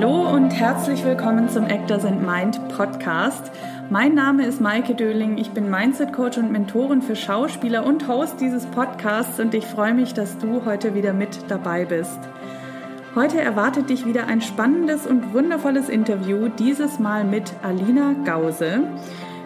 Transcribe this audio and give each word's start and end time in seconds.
Hallo 0.00 0.30
und 0.32 0.50
herzlich 0.50 1.04
willkommen 1.04 1.48
zum 1.48 1.66
Actors 1.66 2.04
and 2.04 2.24
Mind 2.24 2.68
Podcast. 2.68 3.50
Mein 3.90 4.14
Name 4.14 4.46
ist 4.46 4.60
Maike 4.60 4.94
Döling, 4.94 5.38
ich 5.38 5.50
bin 5.50 5.68
Mindset 5.68 6.12
Coach 6.12 6.38
und 6.38 6.52
Mentorin 6.52 7.02
für 7.02 7.16
Schauspieler 7.16 7.84
und 7.84 8.06
Host 8.06 8.40
dieses 8.40 8.64
Podcasts 8.66 9.40
und 9.40 9.54
ich 9.54 9.66
freue 9.66 9.94
mich, 9.94 10.14
dass 10.14 10.38
du 10.38 10.64
heute 10.64 10.94
wieder 10.94 11.12
mit 11.12 11.50
dabei 11.50 11.84
bist. 11.84 12.20
Heute 13.16 13.40
erwartet 13.40 13.90
dich 13.90 14.06
wieder 14.06 14.28
ein 14.28 14.40
spannendes 14.40 15.04
und 15.04 15.34
wundervolles 15.34 15.88
Interview, 15.88 16.46
dieses 16.46 17.00
Mal 17.00 17.24
mit 17.24 17.52
Alina 17.64 18.14
Gause. 18.24 18.84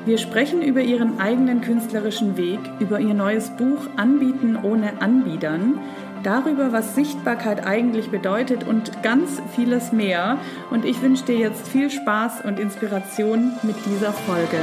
Wir 0.05 0.19
sprechen 0.19 0.61
über 0.61 0.83
ihren 0.83 1.19
eigenen 1.19 1.63
künstlerischen 1.63 2.37
Weg, 2.37 2.61
über 2.79 3.01
ihr 3.01 3.15
neues 3.15 3.49
Buch 3.57 3.89
Anbieten 3.97 4.59
ohne 4.63 5.01
Anbiedern 5.01 5.81
darüber, 6.23 6.73
was 6.73 6.95
Sichtbarkeit 6.95 7.67
eigentlich 7.67 8.11
bedeutet 8.11 8.67
und 8.67 9.03
ganz 9.03 9.43
vieles 9.55 9.93
mehr. 9.93 10.39
Und 10.71 10.85
ich 10.85 11.01
wünsche 11.03 11.25
dir 11.25 11.37
jetzt 11.37 11.69
viel 11.69 11.91
Spaß 11.91 12.45
und 12.45 12.59
Inspiration 12.59 13.53
mit 13.63 13.77
dieser 13.87 14.13
Folge. 14.13 14.59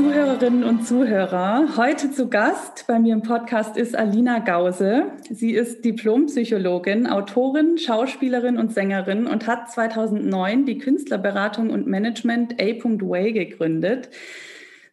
Zuhörerinnen 0.00 0.64
und 0.64 0.88
Zuhörer, 0.88 1.76
heute 1.76 2.10
zu 2.10 2.30
Gast 2.30 2.86
bei 2.86 2.98
mir 2.98 3.12
im 3.12 3.20
Podcast 3.20 3.76
ist 3.76 3.94
Alina 3.94 4.38
Gause. 4.38 5.08
Sie 5.28 5.50
ist 5.50 5.84
Diplompsychologin, 5.84 7.06
Autorin, 7.06 7.76
Schauspielerin 7.76 8.56
und 8.56 8.72
Sängerin 8.72 9.26
und 9.26 9.46
hat 9.46 9.70
2009 9.70 10.64
die 10.64 10.78
Künstlerberatung 10.78 11.68
und 11.68 11.86
Management 11.86 12.54
A.Way 12.54 13.32
gegründet. 13.32 14.08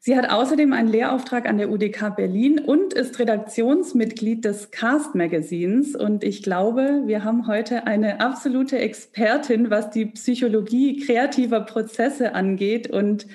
Sie 0.02 0.17
hat 0.17 0.30
außerdem 0.30 0.73
einen 0.73 0.89
Lehrauftrag 0.89 1.47
an 1.47 1.58
der 1.58 1.71
UDK 1.71 2.14
Berlin 2.14 2.59
und 2.59 2.94
ist 2.94 3.17
Redaktionsmitglied 3.17 4.44
des 4.44 4.71
Cast 4.71 5.16
Magazins. 5.16 5.95
Und 5.95 6.25
ich 6.25 6.44
glaube, 6.44 7.03
wir 7.05 7.23
haben 7.23 7.47
heute 7.47 7.88
eine 7.88 8.19
absolute 8.19 8.77
Expertin, 8.77 9.69
was 9.69 9.89
die 9.89 10.08
Psychologie 10.08 10.99
kreativer 10.99 11.61
Prozesse 11.61 12.36
angeht 12.36 12.89
und 12.89 13.25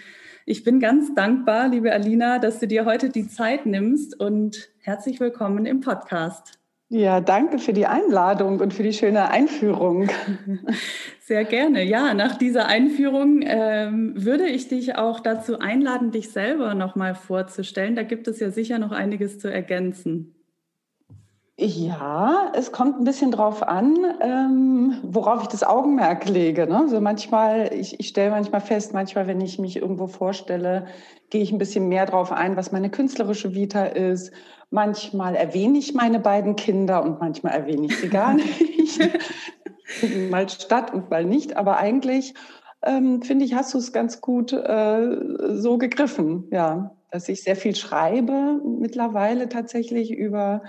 ich 0.46 0.64
bin 0.64 0.80
ganz 0.80 1.14
dankbar, 1.14 1.68
liebe 1.68 1.92
Alina, 1.92 2.38
dass 2.38 2.58
du 2.58 2.66
dir 2.66 2.84
heute 2.84 3.10
die 3.10 3.28
Zeit 3.28 3.66
nimmst 3.66 4.18
und 4.18 4.70
herzlich 4.80 5.20
willkommen 5.20 5.66
im 5.66 5.80
Podcast. 5.80 6.58
Ja, 6.88 7.20
danke 7.20 7.58
für 7.58 7.72
die 7.72 7.86
Einladung 7.86 8.60
und 8.60 8.74
für 8.74 8.82
die 8.82 8.92
schöne 8.92 9.30
Einführung. 9.30 10.10
Sehr 11.20 11.44
gerne. 11.44 11.84
Ja, 11.84 12.12
nach 12.12 12.36
dieser 12.36 12.66
Einführung 12.66 13.40
ähm, 13.42 14.12
würde 14.14 14.46
ich 14.46 14.68
dich 14.68 14.96
auch 14.96 15.20
dazu 15.20 15.58
einladen, 15.58 16.10
dich 16.10 16.30
selber 16.30 16.74
nochmal 16.74 17.14
vorzustellen. 17.14 17.96
Da 17.96 18.02
gibt 18.02 18.28
es 18.28 18.40
ja 18.40 18.50
sicher 18.50 18.78
noch 18.78 18.92
einiges 18.92 19.38
zu 19.38 19.50
ergänzen. 19.50 20.34
Ja, 21.58 22.50
es 22.54 22.72
kommt 22.72 22.98
ein 22.98 23.04
bisschen 23.04 23.30
drauf 23.30 23.62
an, 23.62 23.98
ähm, 24.20 24.96
worauf 25.02 25.42
ich 25.42 25.48
das 25.48 25.62
Augenmerk 25.62 26.26
lege. 26.26 26.66
Ne? 26.66 26.88
So 26.88 27.00
manchmal, 27.00 27.72
ich, 27.74 28.00
ich 28.00 28.08
stelle 28.08 28.30
manchmal 28.30 28.62
fest, 28.62 28.94
manchmal, 28.94 29.26
wenn 29.26 29.40
ich 29.40 29.58
mich 29.58 29.76
irgendwo 29.76 30.06
vorstelle, 30.06 30.86
gehe 31.28 31.42
ich 31.42 31.52
ein 31.52 31.58
bisschen 31.58 31.88
mehr 31.88 32.06
drauf 32.06 32.32
ein, 32.32 32.56
was 32.56 32.72
meine 32.72 32.90
künstlerische 32.90 33.54
Vita 33.54 33.84
ist. 33.84 34.32
Manchmal 34.70 35.34
erwähne 35.34 35.78
ich 35.78 35.92
meine 35.92 36.20
beiden 36.20 36.56
Kinder 36.56 37.02
und 37.02 37.20
manchmal 37.20 37.52
erwähne 37.52 37.86
ich 37.86 37.98
sie 37.98 38.08
gar 38.08 38.32
nicht. 38.34 38.98
mal 40.30 40.48
statt 40.48 40.92
und 40.94 41.10
mal 41.10 41.26
nicht. 41.26 41.58
Aber 41.58 41.76
eigentlich 41.76 42.32
ähm, 42.82 43.20
finde 43.20 43.44
ich, 43.44 43.54
hast 43.54 43.74
du 43.74 43.78
es 43.78 43.92
ganz 43.92 44.22
gut 44.22 44.54
äh, 44.54 45.16
so 45.50 45.76
gegriffen, 45.76 46.48
ja, 46.50 46.96
dass 47.10 47.28
ich 47.28 47.42
sehr 47.42 47.56
viel 47.56 47.76
schreibe 47.76 48.60
mittlerweile 48.64 49.50
tatsächlich 49.50 50.10
über 50.10 50.62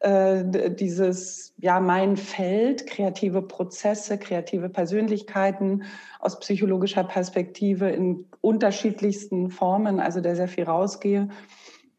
äh, 0.00 0.70
dieses, 0.70 1.54
ja, 1.58 1.80
mein 1.80 2.16
Feld, 2.16 2.86
kreative 2.86 3.42
Prozesse, 3.42 4.18
kreative 4.18 4.68
Persönlichkeiten 4.68 5.84
aus 6.20 6.38
psychologischer 6.40 7.04
Perspektive 7.04 7.88
in 7.88 8.26
unterschiedlichsten 8.40 9.50
Formen, 9.50 10.00
also 10.00 10.20
der 10.20 10.36
sehr 10.36 10.48
viel 10.48 10.64
rausgehe 10.64 11.28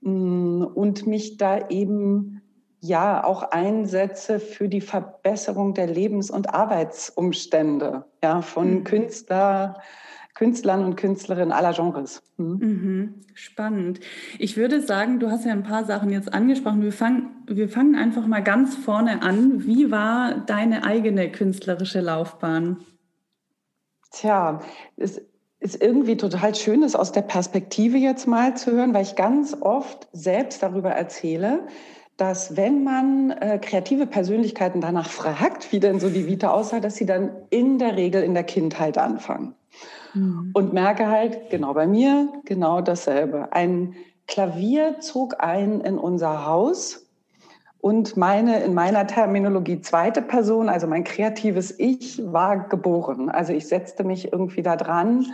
mm, 0.02 0.64
und 0.64 1.08
mich 1.08 1.38
da 1.38 1.68
eben 1.70 2.42
ja 2.80 3.24
auch 3.24 3.44
einsetze 3.44 4.40
für 4.40 4.70
die 4.70 4.82
Verbesserung 4.82 5.74
der 5.74 5.88
Lebens- 5.88 6.30
und 6.30 6.54
Arbeitsumstände, 6.54 8.06
ja, 8.24 8.42
von 8.42 8.76
mhm. 8.76 8.84
Künstler, 8.84 9.82
Künstlern 10.36 10.84
und 10.84 10.98
Künstlerinnen 10.98 11.54
aller 11.54 11.74
Genres. 11.74 12.22
Hm? 12.38 12.58
Mhm, 12.60 13.14
spannend. 13.34 14.02
Ich 14.38 14.58
würde 14.58 14.82
sagen, 14.82 15.20
du 15.20 15.32
hast 15.32 15.46
ja 15.46 15.54
ein 15.54 15.64
paar 15.64 15.86
Sachen 15.86 16.10
jetzt 16.10 16.34
angesprochen. 16.34 16.82
Wir 16.82 16.92
fangen, 16.92 17.25
wir 17.48 17.70
fangen 17.70 17.96
einfach 17.96 18.28
mal 18.28 18.44
ganz 18.44 18.76
vorne 18.76 19.22
an. 19.22 19.66
Wie 19.66 19.92
war 19.92 20.36
deine 20.46 20.84
eigene 20.84 21.32
künstlerische 21.32 22.02
Laufbahn? 22.02 22.78
Tja, 24.12 24.62
es 24.98 25.22
ist 25.60 25.82
irgendwie 25.82 26.18
total 26.18 26.56
schön, 26.56 26.82
das 26.82 26.96
aus 26.96 27.12
der 27.12 27.22
Perspektive 27.22 27.98
jetzt 27.98 28.28
mal 28.28 28.56
zu 28.56 28.72
hören, 28.72 28.94
weil 28.94 29.04
ich 29.04 29.16
ganz 29.16 29.56
oft 29.60 30.08
selbst 30.14 30.64
darüber 30.64 30.92
erzähle, 30.92 31.68
dass 32.18 32.56
wenn 32.56 32.84
man 32.84 33.32
äh, 33.32 33.60
kreative 33.62 34.06
Persönlichkeiten 34.06 34.80
danach 34.80 35.10
fragt, 35.10 35.72
wie 35.72 35.80
denn 35.80 36.00
so 36.00 36.10
die 36.10 36.28
Vita 36.28 36.50
aussah, 36.52 36.80
dass 36.80 36.96
sie 36.96 37.06
dann 37.06 37.32
in 37.50 37.78
der 37.78 37.98
Regel 37.98 38.24
in 38.24 38.34
der 38.34 38.44
Kindheit 38.44 38.98
anfangen. 38.98 39.56
Mhm. 40.14 40.52
Und 40.54 40.72
merke 40.72 41.08
halt, 41.08 41.50
genau 41.50 41.74
bei 41.74 41.88
mir, 41.88 42.30
genau 42.46 42.82
dasselbe. 42.82 43.52
Ein 43.52 43.96
Klavier 44.28 45.00
zog 45.00 45.44
ein 45.44 45.82
in 45.82 45.98
unser 45.98 46.46
Haus 46.46 47.05
und 47.80 48.18
meine, 48.18 48.64
in 48.64 48.74
meiner 48.74 49.06
Terminologie 49.06 49.82
zweite 49.82 50.22
Person, 50.22 50.70
also 50.70 50.88
mein 50.88 51.04
kreatives 51.04 51.74
Ich, 51.78 52.22
war 52.26 52.68
geboren. 52.68 53.30
Also 53.30 53.54
ich 53.54 53.68
setzte 53.68 54.04
mich 54.04 54.32
irgendwie 54.34 54.64
da 54.64 54.76
dran 54.76 55.28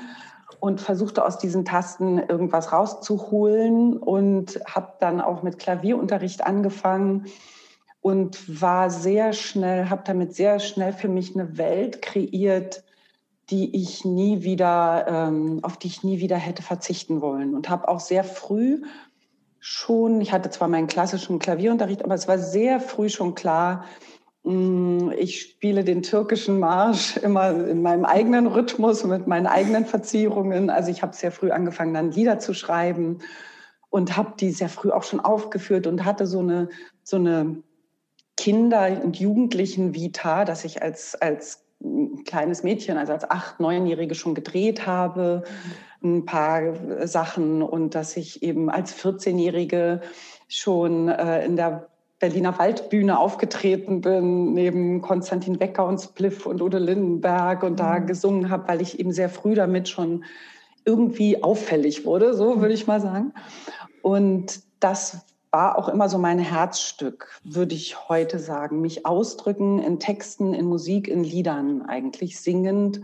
und 0.59 0.81
versuchte 0.81 1.25
aus 1.25 1.37
diesen 1.37 1.65
Tasten 1.65 2.19
irgendwas 2.19 2.71
rauszuholen 2.71 3.97
und 3.97 4.59
habe 4.65 4.93
dann 4.99 5.21
auch 5.21 5.43
mit 5.43 5.59
Klavierunterricht 5.59 6.45
angefangen 6.45 7.25
und 8.01 8.61
war 8.61 8.89
sehr 8.89 9.33
schnell, 9.33 9.89
habe 9.89 10.03
damit 10.05 10.35
sehr 10.35 10.59
schnell 10.59 10.93
für 10.93 11.07
mich 11.07 11.35
eine 11.35 11.57
Welt 11.57 12.01
kreiert, 12.01 12.83
die 13.49 13.75
ich 13.75 14.05
nie 14.05 14.43
wieder, 14.43 15.05
ähm, 15.07 15.59
auf 15.61 15.77
die 15.77 15.87
ich 15.87 16.03
nie 16.03 16.19
wieder 16.19 16.37
hätte 16.37 16.63
verzichten 16.63 17.21
wollen. 17.21 17.53
Und 17.53 17.69
habe 17.69 17.87
auch 17.87 17.99
sehr 17.99 18.23
früh 18.23 18.81
schon, 19.61 20.19
ich 20.21 20.33
hatte 20.33 20.49
zwar 20.49 20.67
meinen 20.67 20.87
klassischen 20.87 21.39
Klavierunterricht, 21.39 22.03
aber 22.03 22.15
es 22.15 22.27
war 22.27 22.39
sehr 22.39 22.79
früh 22.79 23.09
schon 23.09 23.35
klar, 23.35 23.85
mm, 24.43 25.11
ich 25.11 25.39
spiele 25.39 25.83
den 25.83 26.01
türkischen 26.01 26.59
Marsch 26.59 27.17
immer 27.17 27.51
in 27.67 27.83
meinem 27.83 28.03
eigenen 28.03 28.47
Rhythmus, 28.47 29.03
mit 29.05 29.27
meinen 29.27 29.45
eigenen 29.45 29.85
Verzierungen. 29.85 30.71
Also 30.71 30.89
ich 30.89 31.03
habe 31.03 31.15
sehr 31.15 31.31
früh 31.31 31.51
angefangen, 31.51 31.93
dann 31.93 32.11
Lieder 32.11 32.39
zu 32.39 32.55
schreiben 32.55 33.19
und 33.91 34.17
habe 34.17 34.33
die 34.39 34.51
sehr 34.51 34.69
früh 34.69 34.89
auch 34.89 35.03
schon 35.03 35.19
aufgeführt 35.19 35.85
und 35.85 36.05
hatte 36.05 36.25
so 36.25 36.39
eine, 36.39 36.69
so 37.03 37.17
eine 37.17 37.61
Kinder- 38.37 38.99
und 39.03 39.19
Jugendlichen-Vita, 39.19 40.43
dass 40.43 40.65
ich 40.65 40.81
als, 40.81 41.13
als 41.13 41.63
kleines 42.25 42.63
Mädchen, 42.63 42.97
also 42.97 43.13
als 43.13 43.29
acht, 43.29 43.59
neunjährige 43.59 44.15
schon 44.15 44.35
gedreht 44.35 44.85
habe, 44.85 45.43
ein 46.03 46.25
paar 46.25 47.07
Sachen 47.07 47.61
und 47.61 47.95
dass 47.95 48.17
ich 48.17 48.43
eben 48.43 48.69
als 48.69 48.95
14-Jährige 48.95 50.01
schon 50.47 51.09
äh, 51.09 51.45
in 51.45 51.55
der 51.55 51.87
Berliner 52.19 52.57
Waldbühne 52.59 53.17
aufgetreten 53.17 54.01
bin, 54.01 54.53
neben 54.53 55.01
Konstantin 55.01 55.57
Becker 55.57 55.85
und 55.87 55.99
Spliff 55.99 56.45
und 56.45 56.61
Udo 56.61 56.77
Lindenberg 56.77 57.63
und 57.63 57.79
da 57.79 57.99
mhm. 57.99 58.05
gesungen 58.05 58.49
habe, 58.49 58.67
weil 58.67 58.81
ich 58.81 58.99
eben 58.99 59.11
sehr 59.11 59.29
früh 59.29 59.55
damit 59.55 59.89
schon 59.89 60.23
irgendwie 60.85 61.43
auffällig 61.43 62.05
wurde, 62.05 62.33
so 62.33 62.61
würde 62.61 62.73
ich 62.73 62.87
mal 62.87 63.01
sagen. 63.01 63.33
Und 64.01 64.61
das 64.79 65.25
war 65.51 65.77
auch 65.77 65.89
immer 65.89 66.07
so 66.07 66.17
mein 66.17 66.39
Herzstück, 66.39 67.39
würde 67.43 67.75
ich 67.75 68.07
heute 68.09 68.39
sagen. 68.39 68.81
Mich 68.81 69.05
ausdrücken 69.05 69.79
in 69.79 69.99
Texten, 69.99 70.53
in 70.53 70.65
Musik, 70.65 71.07
in 71.07 71.23
Liedern 71.23 71.81
eigentlich 71.83 72.39
singend. 72.39 73.01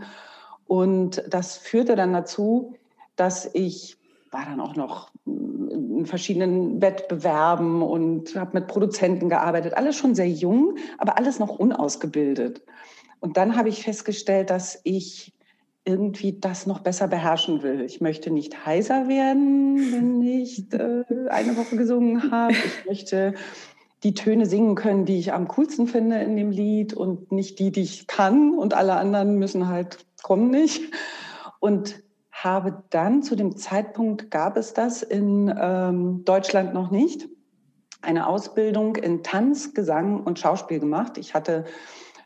Und 0.66 1.22
das 1.28 1.56
führte 1.56 1.94
dann 1.94 2.12
dazu, 2.12 2.74
dass 3.16 3.50
ich 3.52 3.98
war 4.30 4.44
dann 4.44 4.60
auch 4.60 4.76
noch 4.76 5.10
in 5.24 6.04
verschiedenen 6.06 6.80
Wettbewerben 6.82 7.82
und 7.82 8.36
habe 8.36 8.58
mit 8.58 8.66
Produzenten 8.66 9.28
gearbeitet. 9.28 9.74
Alles 9.74 9.96
schon 9.96 10.14
sehr 10.14 10.28
jung, 10.28 10.76
aber 10.98 11.16
alles 11.16 11.38
noch 11.38 11.58
unausgebildet. 11.58 12.62
Und 13.20 13.36
dann 13.36 13.56
habe 13.56 13.68
ich 13.68 13.82
festgestellt, 13.82 14.50
dass 14.50 14.80
ich 14.84 15.32
irgendwie 15.88 16.38
das 16.38 16.66
noch 16.66 16.80
besser 16.80 17.08
beherrschen 17.08 17.62
will. 17.62 17.80
Ich 17.80 18.02
möchte 18.02 18.30
nicht 18.30 18.66
heiser 18.66 19.08
werden, 19.08 19.76
wenn 19.90 20.22
ich 20.22 20.70
äh, 20.72 21.04
eine 21.30 21.56
Woche 21.56 21.76
gesungen 21.76 22.30
habe. 22.30 22.52
Ich 22.52 22.86
möchte 22.86 23.34
die 24.02 24.14
Töne 24.14 24.46
singen 24.46 24.74
können, 24.74 25.06
die 25.06 25.18
ich 25.18 25.32
am 25.32 25.48
coolsten 25.48 25.86
finde 25.88 26.18
in 26.18 26.36
dem 26.36 26.50
Lied 26.50 26.92
und 26.92 27.32
nicht 27.32 27.58
die, 27.58 27.72
die 27.72 27.80
ich 27.80 28.06
kann 28.06 28.54
und 28.54 28.74
alle 28.74 28.94
anderen 28.94 29.36
müssen 29.38 29.68
halt 29.68 29.98
kommen 30.22 30.50
nicht. 30.50 30.92
Und 31.58 32.02
habe 32.30 32.84
dann 32.90 33.22
zu 33.22 33.34
dem 33.34 33.56
Zeitpunkt, 33.56 34.30
gab 34.30 34.56
es 34.56 34.74
das 34.74 35.02
in 35.02 35.52
ähm, 35.58 36.24
Deutschland 36.24 36.74
noch 36.74 36.90
nicht, 36.90 37.28
eine 38.02 38.28
Ausbildung 38.28 38.94
in 38.94 39.24
Tanz, 39.24 39.74
Gesang 39.74 40.22
und 40.22 40.38
Schauspiel 40.38 40.78
gemacht. 40.78 41.18
Ich 41.18 41.34
hatte 41.34 41.64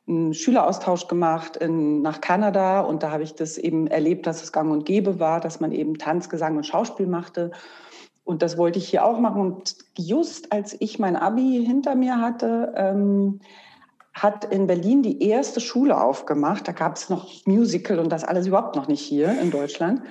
einen 0.08 0.34
Schüleraustausch 0.34 1.06
gemacht 1.06 1.56
in, 1.56 2.02
nach 2.02 2.20
Kanada 2.20 2.80
und 2.80 3.02
da 3.02 3.10
habe 3.10 3.22
ich 3.22 3.34
das 3.34 3.56
eben 3.56 3.86
erlebt, 3.86 4.26
dass 4.26 4.42
es 4.42 4.52
gang 4.52 4.70
und 4.72 4.84
gäbe 4.84 5.20
war, 5.20 5.40
dass 5.40 5.60
man 5.60 5.72
eben 5.72 5.98
Tanz, 5.98 6.28
Gesang 6.28 6.56
und 6.56 6.66
Schauspiel 6.66 7.06
machte. 7.06 7.52
Und 8.24 8.42
das 8.42 8.56
wollte 8.56 8.78
ich 8.78 8.88
hier 8.88 9.04
auch 9.04 9.18
machen. 9.18 9.40
Und 9.40 9.76
just 9.96 10.52
als 10.52 10.76
ich 10.80 10.98
mein 10.98 11.16
Abi 11.16 11.64
hinter 11.66 11.94
mir 11.94 12.20
hatte, 12.20 12.72
ähm, 12.76 13.40
hat 14.12 14.44
in 14.44 14.66
Berlin 14.66 15.02
die 15.02 15.22
erste 15.22 15.60
Schule 15.60 16.00
aufgemacht. 16.00 16.68
Da 16.68 16.72
gab 16.72 16.96
es 16.96 17.08
noch 17.08 17.28
Musical 17.46 17.98
und 17.98 18.10
das 18.10 18.24
alles 18.24 18.46
überhaupt 18.46 18.76
noch 18.76 18.88
nicht 18.88 19.00
hier 19.00 19.40
in 19.40 19.50
Deutschland 19.50 20.02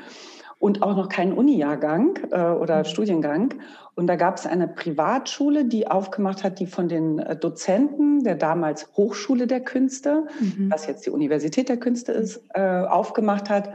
und 0.62 0.84
auch 0.84 0.96
noch 0.96 1.10
keinen 1.10 1.34
Uni-Jahrgang 1.34 2.20
äh, 2.30 2.52
oder 2.52 2.80
mhm. 2.80 2.86
Studiengang. 2.86 3.56
Und 3.96 4.06
da 4.06 4.16
gab 4.16 4.38
es 4.38 4.46
eine 4.46 4.68
Privatschule, 4.68 5.66
die 5.66 5.88
aufgemacht 5.88 6.44
hat, 6.44 6.60
die 6.60 6.68
von 6.68 6.88
den 6.88 7.18
äh, 7.18 7.36
Dozenten 7.36 8.24
der 8.24 8.36
damals 8.36 8.88
Hochschule 8.96 9.48
der 9.48 9.62
Künste, 9.62 10.28
mhm. 10.40 10.72
was 10.72 10.86
jetzt 10.86 11.08
die 11.08 11.10
Universität 11.10 11.68
der 11.68 11.78
Künste 11.78 12.12
ist, 12.12 12.44
äh, 12.54 12.62
aufgemacht 12.62 13.50
hat, 13.50 13.72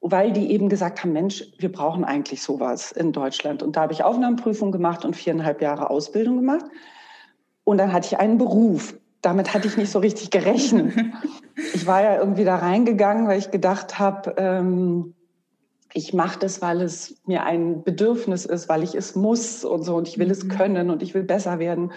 weil 0.00 0.32
die 0.32 0.52
eben 0.52 0.68
gesagt 0.68 1.02
haben, 1.02 1.12
Mensch, 1.12 1.44
wir 1.58 1.70
brauchen 1.70 2.04
eigentlich 2.04 2.42
sowas 2.42 2.92
in 2.92 3.10
Deutschland. 3.10 3.64
Und 3.64 3.74
da 3.76 3.82
habe 3.82 3.92
ich 3.92 4.04
Aufnahmeprüfung 4.04 4.70
gemacht 4.70 5.04
und 5.04 5.16
viereinhalb 5.16 5.60
Jahre 5.60 5.90
Ausbildung 5.90 6.36
gemacht. 6.36 6.64
Und 7.64 7.78
dann 7.78 7.92
hatte 7.92 8.06
ich 8.06 8.18
einen 8.18 8.38
Beruf 8.38 8.94
damit 9.22 9.52
hatte 9.52 9.68
ich 9.68 9.76
nicht 9.76 9.90
so 9.90 9.98
richtig 9.98 10.30
gerechnet. 10.30 10.94
Ich 11.74 11.86
war 11.86 12.02
ja 12.02 12.16
irgendwie 12.16 12.44
da 12.44 12.56
reingegangen, 12.56 13.28
weil 13.28 13.38
ich 13.38 13.50
gedacht 13.50 13.98
habe, 13.98 14.34
ähm, 14.38 15.12
ich 15.92 16.14
mache 16.14 16.38
das, 16.38 16.62
weil 16.62 16.80
es 16.82 17.20
mir 17.26 17.44
ein 17.44 17.82
Bedürfnis 17.82 18.44
ist, 18.44 18.68
weil 18.68 18.82
ich 18.82 18.94
es 18.94 19.14
muss 19.14 19.64
und 19.64 19.82
so 19.82 19.96
und 19.96 20.08
ich 20.08 20.18
will 20.18 20.26
mhm. 20.26 20.32
es 20.32 20.48
können 20.48 20.90
und 20.90 21.02
ich 21.02 21.14
will 21.14 21.24
besser 21.24 21.58
werden. 21.58 21.92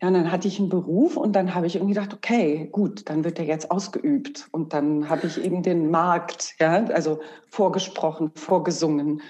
Ja, 0.00 0.08
und 0.08 0.14
dann 0.14 0.30
hatte 0.30 0.46
ich 0.46 0.58
einen 0.58 0.68
Beruf 0.68 1.16
und 1.16 1.34
dann 1.34 1.54
habe 1.54 1.66
ich 1.66 1.76
irgendwie 1.76 1.94
gedacht, 1.94 2.12
okay, 2.12 2.68
gut, 2.70 3.08
dann 3.08 3.24
wird 3.24 3.38
der 3.38 3.46
jetzt 3.46 3.70
ausgeübt. 3.70 4.46
Und 4.52 4.74
dann 4.74 5.08
habe 5.08 5.26
ich 5.26 5.42
eben 5.42 5.62
den 5.62 5.90
Markt, 5.90 6.54
ja, 6.60 6.84
also 6.86 7.20
vorgesprochen, 7.48 8.30
vorgesungen. 8.34 9.22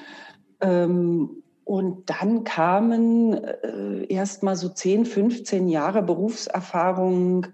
Ähm, 0.60 1.42
und 1.62 2.10
dann 2.10 2.42
kamen 2.42 3.34
äh, 3.34 4.06
erst 4.08 4.42
mal 4.42 4.56
so 4.56 4.68
10, 4.68 5.04
15 5.06 5.68
Jahre 5.68 6.02
Berufserfahrung 6.02 7.46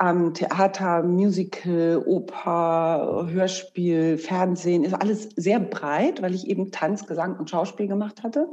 am 0.00 0.34
Theater, 0.34 1.02
Musical, 1.02 2.02
Oper, 2.06 3.28
Hörspiel, 3.30 4.18
Fernsehen, 4.18 4.84
ist 4.84 4.94
alles 4.94 5.28
sehr 5.36 5.60
breit, 5.60 6.22
weil 6.22 6.34
ich 6.34 6.48
eben 6.48 6.70
Tanz, 6.72 7.06
Gesang 7.06 7.36
und 7.38 7.50
Schauspiel 7.50 7.86
gemacht 7.86 8.22
hatte. 8.22 8.48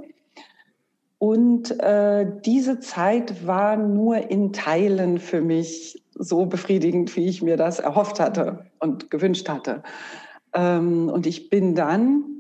Und 1.20 1.80
äh, 1.80 2.28
diese 2.46 2.80
Zeit 2.80 3.48
war 3.48 3.78
nur 3.78 4.30
in 4.30 4.54
Teilen 4.54 5.20
für 5.20 5.42
mich 5.42 6.04
so 6.14 6.46
befriedigend, 6.46 7.16
wie 7.16 7.28
ich 7.28 7.42
mir 7.42 7.58
das 7.58 7.80
erhofft 7.80 8.20
hatte 8.20 8.66
und 8.80 9.10
gewünscht 9.10 9.50
hatte. 9.50 9.84
Ähm, 10.54 11.10
und 11.10 11.26
ich 11.26 11.50
bin 11.50 11.76
dann 11.76 12.38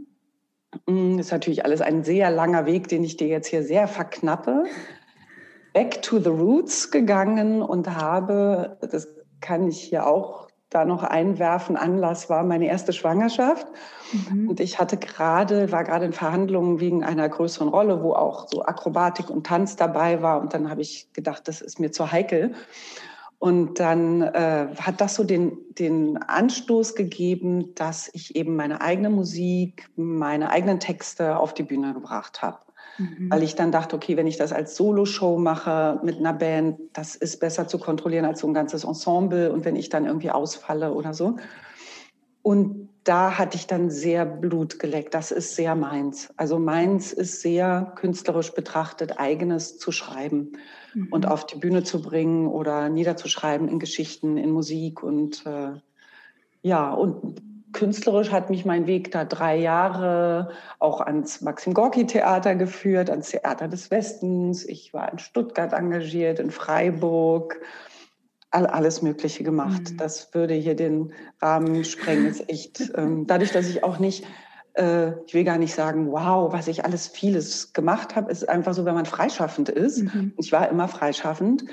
Mm, 0.85 1.17
das 1.17 1.27
ist 1.27 1.31
natürlich 1.31 1.65
alles 1.65 1.81
ein 1.81 2.03
sehr 2.03 2.29
langer 2.31 2.65
Weg, 2.65 2.87
den 2.87 3.03
ich 3.03 3.17
dir 3.17 3.27
jetzt 3.27 3.47
hier 3.47 3.63
sehr 3.63 3.87
verknappe. 3.87 4.65
Back 5.77 6.01
to 6.01 6.17
the 6.17 6.29
Roots 6.29 6.89
gegangen 6.89 7.61
und 7.61 7.87
habe, 7.87 8.79
das 8.81 9.07
kann 9.41 9.67
ich 9.67 9.79
hier 9.79 10.07
auch 10.07 10.47
da 10.71 10.85
noch 10.85 11.03
einwerfen, 11.03 11.77
Anlass 11.77 12.31
war 12.31 12.43
meine 12.43 12.65
erste 12.65 12.93
Schwangerschaft. 12.93 13.67
Mhm. 14.11 14.49
Und 14.49 14.59
ich 14.59 14.79
hatte 14.79 14.97
gerade, 14.97 15.71
war 15.71 15.83
gerade 15.83 16.05
in 16.05 16.13
Verhandlungen 16.13 16.79
wegen 16.79 17.03
einer 17.03 17.29
größeren 17.29 17.67
Rolle, 17.67 18.01
wo 18.01 18.13
auch 18.13 18.47
so 18.47 18.63
Akrobatik 18.65 19.29
und 19.29 19.45
Tanz 19.45 19.75
dabei 19.75 20.23
war. 20.23 20.41
Und 20.41 20.55
dann 20.55 20.67
habe 20.71 20.81
ich 20.81 21.13
gedacht, 21.13 21.47
das 21.47 21.61
ist 21.61 21.79
mir 21.79 21.91
zu 21.91 22.11
heikel. 22.11 22.55
Und 23.37 23.79
dann 23.79 24.23
äh, 24.23 24.69
hat 24.81 24.99
das 24.99 25.13
so 25.13 25.23
den, 25.23 25.59
den 25.77 26.17
Anstoß 26.17 26.95
gegeben, 26.95 27.75
dass 27.75 28.09
ich 28.13 28.35
eben 28.35 28.55
meine 28.55 28.81
eigene 28.81 29.11
Musik, 29.11 29.91
meine 29.95 30.49
eigenen 30.49 30.79
Texte 30.79 31.37
auf 31.37 31.53
die 31.53 31.61
Bühne 31.61 31.93
gebracht 31.93 32.41
habe. 32.41 32.57
Mhm. 32.97 33.29
Weil 33.29 33.43
ich 33.43 33.55
dann 33.55 33.71
dachte, 33.71 33.95
okay, 33.95 34.17
wenn 34.17 34.27
ich 34.27 34.37
das 34.37 34.51
als 34.51 34.75
Soloshow 34.75 35.37
mache 35.37 35.99
mit 36.03 36.17
einer 36.17 36.33
Band, 36.33 36.79
das 36.93 37.15
ist 37.15 37.39
besser 37.39 37.67
zu 37.67 37.77
kontrollieren 37.77 38.25
als 38.25 38.39
so 38.39 38.47
ein 38.47 38.53
ganzes 38.53 38.83
Ensemble 38.83 39.51
und 39.51 39.65
wenn 39.65 39.75
ich 39.75 39.89
dann 39.89 40.05
irgendwie 40.05 40.31
ausfalle 40.31 40.93
oder 40.93 41.13
so. 41.13 41.37
Und 42.41 42.89
da 43.03 43.37
hatte 43.37 43.55
ich 43.55 43.67
dann 43.67 43.89
sehr 43.89 44.25
Blut 44.25 44.79
geleckt. 44.79 45.13
Das 45.13 45.31
ist 45.31 45.55
sehr 45.55 45.75
meins. 45.75 46.29
Also 46.35 46.59
meins 46.59 47.13
ist 47.13 47.41
sehr 47.41 47.93
künstlerisch 47.95 48.53
betrachtet, 48.53 49.17
eigenes 49.17 49.77
zu 49.77 49.91
schreiben 49.91 50.53
mhm. 50.93 51.07
und 51.11 51.25
auf 51.25 51.45
die 51.45 51.57
Bühne 51.57 51.83
zu 51.83 52.01
bringen 52.01 52.47
oder 52.47 52.89
niederzuschreiben 52.89 53.69
in 53.69 53.79
Geschichten, 53.79 54.35
in 54.35 54.51
Musik. 54.51 55.03
Und 55.03 55.45
äh, 55.45 55.73
ja, 56.63 56.91
und 56.91 57.41
künstlerisch 57.77 58.31
hat 58.31 58.49
mich 58.49 58.65
mein 58.65 58.87
Weg 58.87 59.11
da 59.11 59.23
drei 59.23 59.55
Jahre 59.55 60.49
auch 60.79 60.99
ans 60.99 61.41
Maxim 61.41 61.75
Gorki 61.75 62.07
Theater 62.07 62.55
geführt, 62.55 63.11
ans 63.11 63.29
Theater 63.29 63.67
des 63.67 63.91
Westens. 63.91 64.65
Ich 64.65 64.95
war 64.95 65.11
in 65.11 65.19
Stuttgart 65.19 65.73
engagiert, 65.73 66.39
in 66.39 66.49
Freiburg 66.49 67.61
alles 68.49 69.03
Mögliche 69.03 69.43
gemacht. 69.43 69.91
Mhm. 69.91 69.97
Das 69.97 70.33
würde 70.33 70.55
hier 70.55 70.75
den 70.75 71.13
Rahmen 71.39 71.83
sprengen. 71.83 72.25
Ist 72.25 72.49
echt, 72.49 72.91
ähm, 72.95 73.27
dadurch, 73.27 73.51
dass 73.51 73.67
ich 73.67 73.83
auch 73.83 73.99
nicht, 73.99 74.25
äh, 74.73 75.11
ich 75.27 75.35
will 75.35 75.43
gar 75.43 75.59
nicht 75.59 75.75
sagen, 75.75 76.11
wow, 76.11 76.51
was 76.51 76.67
ich 76.67 76.83
alles 76.83 77.07
vieles 77.07 77.73
gemacht 77.73 78.15
habe, 78.15 78.31
ist 78.31 78.49
einfach 78.49 78.73
so, 78.73 78.85
wenn 78.85 78.95
man 78.95 79.05
freischaffend 79.05 79.69
ist. 79.69 79.99
Mhm. 79.99 80.33
Ich 80.37 80.51
war 80.51 80.67
immer 80.69 80.87
freischaffend. 80.87 81.65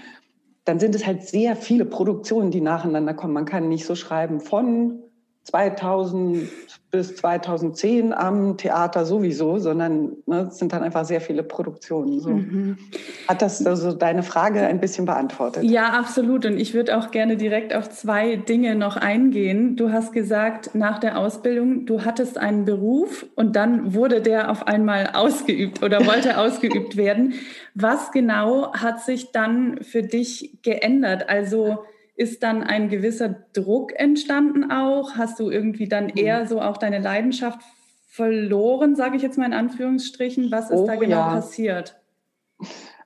Dann 0.66 0.78
sind 0.78 0.94
es 0.94 1.06
halt 1.06 1.22
sehr 1.22 1.56
viele 1.56 1.86
Produktionen, 1.86 2.50
die 2.50 2.60
nacheinander 2.60 3.14
kommen. 3.14 3.32
Man 3.32 3.46
kann 3.46 3.68
nicht 3.70 3.86
so 3.86 3.94
schreiben 3.94 4.40
von 4.40 5.03
2000 5.44 6.48
bis 6.90 7.16
2010 7.16 8.12
am 8.12 8.56
Theater 8.56 9.04
sowieso, 9.04 9.58
sondern 9.58 10.12
ne, 10.26 10.48
es 10.48 10.58
sind 10.58 10.72
dann 10.72 10.84
einfach 10.84 11.04
sehr 11.04 11.20
viele 11.20 11.42
Produktionen. 11.42 12.20
So. 12.20 12.30
Mhm. 12.30 12.78
Hat 13.26 13.42
das 13.42 13.66
also 13.66 13.92
deine 13.92 14.22
Frage 14.22 14.60
ein 14.60 14.78
bisschen 14.78 15.04
beantwortet? 15.04 15.64
Ja, 15.64 15.88
absolut. 15.88 16.46
Und 16.46 16.56
ich 16.56 16.72
würde 16.72 16.96
auch 16.96 17.10
gerne 17.10 17.36
direkt 17.36 17.74
auf 17.74 17.90
zwei 17.90 18.36
Dinge 18.36 18.76
noch 18.76 18.96
eingehen. 18.96 19.74
Du 19.74 19.90
hast 19.90 20.12
gesagt, 20.12 20.76
nach 20.76 21.00
der 21.00 21.18
Ausbildung, 21.18 21.84
du 21.84 22.04
hattest 22.04 22.38
einen 22.38 22.64
Beruf 22.64 23.26
und 23.34 23.56
dann 23.56 23.92
wurde 23.92 24.20
der 24.20 24.50
auf 24.50 24.68
einmal 24.68 25.10
ausgeübt 25.14 25.82
oder 25.82 26.06
wollte 26.06 26.38
ausgeübt 26.38 26.96
werden. 26.96 27.34
Was 27.74 28.12
genau 28.12 28.72
hat 28.72 29.02
sich 29.02 29.32
dann 29.32 29.82
für 29.82 30.02
dich 30.02 30.58
geändert? 30.62 31.28
Also 31.28 31.84
ist 32.16 32.42
dann 32.42 32.62
ein 32.62 32.88
gewisser 32.88 33.28
Druck 33.52 33.92
entstanden 33.98 34.70
auch? 34.70 35.16
Hast 35.16 35.40
du 35.40 35.50
irgendwie 35.50 35.88
dann 35.88 36.06
mhm. 36.06 36.16
eher 36.16 36.46
so 36.46 36.60
auch 36.60 36.76
deine 36.76 37.00
Leidenschaft 37.00 37.60
verloren, 38.08 38.94
sage 38.94 39.16
ich 39.16 39.22
jetzt 39.22 39.38
mal 39.38 39.46
in 39.46 39.52
Anführungsstrichen? 39.54 40.50
Was 40.52 40.70
ist 40.70 40.78
oh, 40.78 40.86
da 40.86 40.94
genau 40.94 41.16
ja. 41.16 41.34
passiert? 41.34 42.00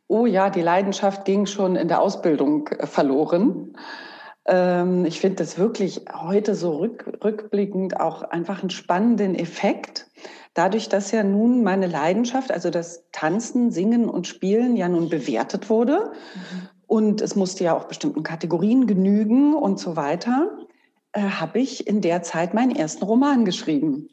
Oh 0.06 0.26
ja, 0.26 0.50
die 0.50 0.60
Leidenschaft 0.60 1.24
ging 1.24 1.46
schon 1.46 1.76
in 1.76 1.88
der 1.88 2.02
Ausbildung 2.02 2.68
äh, 2.68 2.86
verloren. 2.86 3.76
Ähm, 4.44 5.06
ich 5.06 5.20
finde 5.20 5.36
das 5.36 5.58
wirklich 5.58 6.02
heute 6.14 6.54
so 6.54 6.76
rück, 6.76 7.18
rückblickend 7.24 7.98
auch 7.98 8.22
einfach 8.22 8.60
einen 8.60 8.70
spannenden 8.70 9.34
Effekt. 9.34 10.10
Dadurch, 10.52 10.88
dass 10.90 11.12
ja 11.12 11.22
nun 11.22 11.62
meine 11.62 11.86
Leidenschaft, 11.86 12.50
also 12.50 12.68
das 12.68 13.04
Tanzen, 13.12 13.70
Singen 13.70 14.08
und 14.08 14.26
Spielen 14.26 14.76
ja 14.76 14.88
nun 14.88 15.08
bewertet 15.08 15.70
wurde. 15.70 16.12
Mhm 16.34 16.77
und 16.88 17.20
es 17.20 17.36
musste 17.36 17.64
ja 17.64 17.76
auch 17.76 17.84
bestimmten 17.84 18.24
Kategorien 18.24 18.86
genügen 18.88 19.54
und 19.54 19.78
so 19.78 19.94
weiter, 19.94 20.58
äh, 21.12 21.20
habe 21.20 21.60
ich 21.60 21.86
in 21.86 22.00
der 22.00 22.22
Zeit 22.22 22.54
meinen 22.54 22.74
ersten 22.74 23.04
Roman 23.04 23.44
geschrieben. 23.44 24.08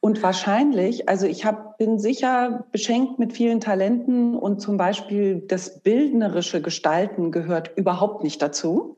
Und 0.00 0.20
wahrscheinlich, 0.20 1.08
also 1.08 1.26
ich 1.26 1.44
hab, 1.44 1.78
bin 1.78 2.00
sicher 2.00 2.66
beschenkt 2.72 3.20
mit 3.20 3.32
vielen 3.32 3.60
Talenten 3.60 4.34
und 4.34 4.60
zum 4.60 4.76
Beispiel 4.76 5.44
das 5.46 5.80
bildnerische 5.80 6.60
Gestalten 6.60 7.30
gehört 7.30 7.70
überhaupt 7.76 8.24
nicht 8.24 8.42
dazu. 8.42 8.96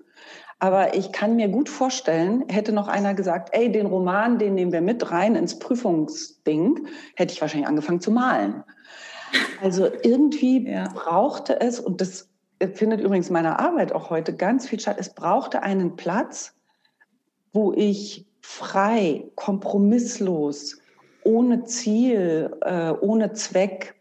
Aber 0.58 0.96
ich 0.96 1.12
kann 1.12 1.36
mir 1.36 1.48
gut 1.48 1.68
vorstellen, 1.68 2.44
hätte 2.48 2.72
noch 2.72 2.88
einer 2.88 3.12
gesagt, 3.12 3.50
ey, 3.52 3.70
den 3.70 3.84
Roman, 3.84 4.38
den 4.38 4.54
nehmen 4.54 4.72
wir 4.72 4.80
mit 4.80 5.10
rein 5.10 5.36
ins 5.36 5.58
Prüfungsding, 5.58 6.86
hätte 7.16 7.34
ich 7.34 7.40
wahrscheinlich 7.42 7.68
angefangen 7.68 8.00
zu 8.00 8.10
malen. 8.10 8.64
Also 9.62 9.88
irgendwie 10.02 10.70
ja. 10.70 10.88
brauchte 10.94 11.60
es, 11.60 11.80
und 11.80 12.00
das 12.00 12.30
findet 12.68 13.00
übrigens 13.00 13.30
meine 13.30 13.58
Arbeit 13.58 13.92
auch 13.92 14.10
heute 14.10 14.34
ganz 14.34 14.68
viel 14.68 14.80
statt. 14.80 14.96
Es 14.98 15.14
brauchte 15.14 15.62
einen 15.62 15.96
Platz, 15.96 16.54
wo 17.52 17.72
ich 17.72 18.26
frei, 18.40 19.30
kompromisslos, 19.36 20.78
ohne 21.24 21.64
Ziel, 21.64 22.54
äh, 22.60 22.90
ohne 22.90 23.32
Zweck 23.32 23.94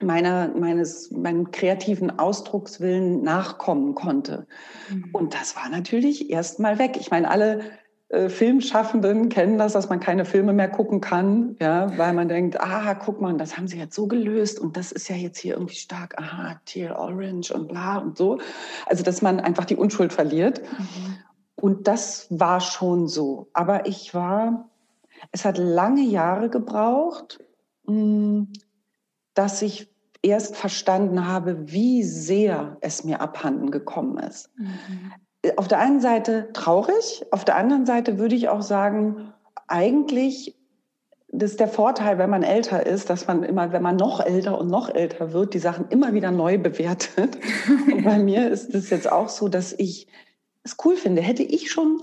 meiner, 0.00 0.48
meines, 0.48 1.10
meinem 1.10 1.50
kreativen 1.50 2.18
Ausdruckswillen 2.18 3.22
nachkommen 3.22 3.94
konnte. 3.94 4.46
Mhm. 4.90 5.10
Und 5.12 5.34
das 5.34 5.56
war 5.56 5.68
natürlich 5.68 6.30
erstmal 6.30 6.78
weg. 6.78 6.96
Ich 6.98 7.10
meine, 7.10 7.30
alle 7.30 7.60
äh, 8.10 8.30
Filmschaffenden 8.30 9.28
kennen 9.28 9.58
das, 9.58 9.74
dass 9.74 9.90
man 9.90 10.00
keine 10.00 10.24
Filme 10.24 10.54
mehr 10.54 10.68
gucken 10.68 11.02
kann, 11.02 11.56
ja, 11.60 11.96
weil 11.98 12.14
man 12.14 12.28
denkt, 12.28 12.58
ah, 12.58 12.94
guck 12.94 13.20
mal, 13.20 13.36
das 13.36 13.56
haben 13.56 13.68
sie 13.68 13.78
jetzt 13.78 13.94
so 13.94 14.06
gelöst 14.06 14.58
und 14.58 14.78
das 14.78 14.92
ist 14.92 15.08
ja 15.08 15.16
jetzt 15.16 15.38
hier 15.38 15.54
irgendwie 15.54 15.74
stark, 15.74 16.18
aha, 16.18 16.58
Teal 16.64 16.92
Orange 16.92 17.52
und 17.52 17.68
bla 17.68 17.98
und 17.98 18.16
so. 18.16 18.38
Also, 18.86 19.04
dass 19.04 19.20
man 19.20 19.40
einfach 19.40 19.66
die 19.66 19.76
Unschuld 19.76 20.14
verliert. 20.14 20.62
Mhm. 20.62 21.18
Und 21.54 21.86
das 21.86 22.26
war 22.30 22.60
schon 22.60 23.08
so. 23.08 23.50
Aber 23.52 23.86
ich 23.86 24.14
war, 24.14 24.70
es 25.32 25.44
hat 25.44 25.58
lange 25.58 26.02
Jahre 26.02 26.48
gebraucht, 26.48 27.40
hm, 27.86 28.52
dass 29.34 29.60
ich 29.60 29.92
erst 30.22 30.56
verstanden 30.56 31.26
habe, 31.26 31.70
wie 31.72 32.04
sehr 32.04 32.78
es 32.80 33.04
mir 33.04 33.20
abhanden 33.20 33.70
gekommen 33.70 34.18
ist. 34.18 34.50
Mhm 34.56 35.12
auf 35.56 35.68
der 35.68 35.78
einen 35.78 36.00
Seite 36.00 36.50
traurig, 36.52 37.24
auf 37.30 37.44
der 37.44 37.56
anderen 37.56 37.86
Seite 37.86 38.18
würde 38.18 38.34
ich 38.34 38.48
auch 38.48 38.62
sagen, 38.62 39.32
eigentlich 39.66 40.58
das 41.30 41.50
ist 41.50 41.60
der 41.60 41.68
Vorteil, 41.68 42.16
wenn 42.18 42.30
man 42.30 42.42
älter 42.42 42.86
ist, 42.86 43.10
dass 43.10 43.26
man 43.26 43.42
immer, 43.42 43.70
wenn 43.72 43.82
man 43.82 43.96
noch 43.96 44.24
älter 44.24 44.58
und 44.58 44.68
noch 44.68 44.88
älter 44.88 45.34
wird, 45.34 45.52
die 45.52 45.58
Sachen 45.58 45.86
immer 45.90 46.14
wieder 46.14 46.30
neu 46.30 46.56
bewertet. 46.56 47.36
Und 47.92 48.02
bei 48.02 48.18
mir 48.18 48.48
ist 48.48 48.74
es 48.74 48.88
jetzt 48.88 49.12
auch 49.12 49.28
so, 49.28 49.48
dass 49.48 49.74
ich 49.74 50.06
es 50.64 50.76
cool 50.84 50.96
finde. 50.96 51.20
Hätte 51.20 51.42
ich 51.42 51.70
schon, 51.70 52.00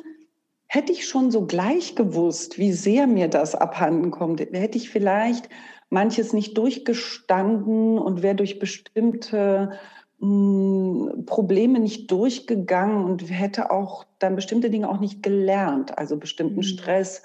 hätte 0.67 0.91
ich 0.91 1.07
schon 1.07 1.31
so 1.31 1.47
gleich 1.47 1.95
gewusst, 1.95 2.59
wie 2.59 2.71
sehr 2.71 3.07
mir 3.07 3.27
das 3.27 3.55
abhanden 3.55 4.11
kommt, 4.11 4.41
hätte 4.41 4.77
ich 4.77 4.91
vielleicht 4.91 5.49
manches 5.89 6.33
nicht 6.33 6.55
durchgestanden 6.57 7.97
und 7.97 8.21
wäre 8.21 8.35
durch 8.35 8.59
bestimmte 8.59 9.71
Probleme 10.19 11.79
nicht 11.79 12.09
durchgegangen 12.09 13.03
und 13.03 13.21
hätte 13.29 13.69
auch 13.71 14.05
dann 14.19 14.35
bestimmte 14.35 14.69
Dinge 14.69 14.89
auch 14.89 14.99
nicht 14.99 15.21
gelernt, 15.21 15.97
also 15.97 16.17
bestimmten 16.17 16.57
mhm. 16.57 16.63
Stress 16.63 17.21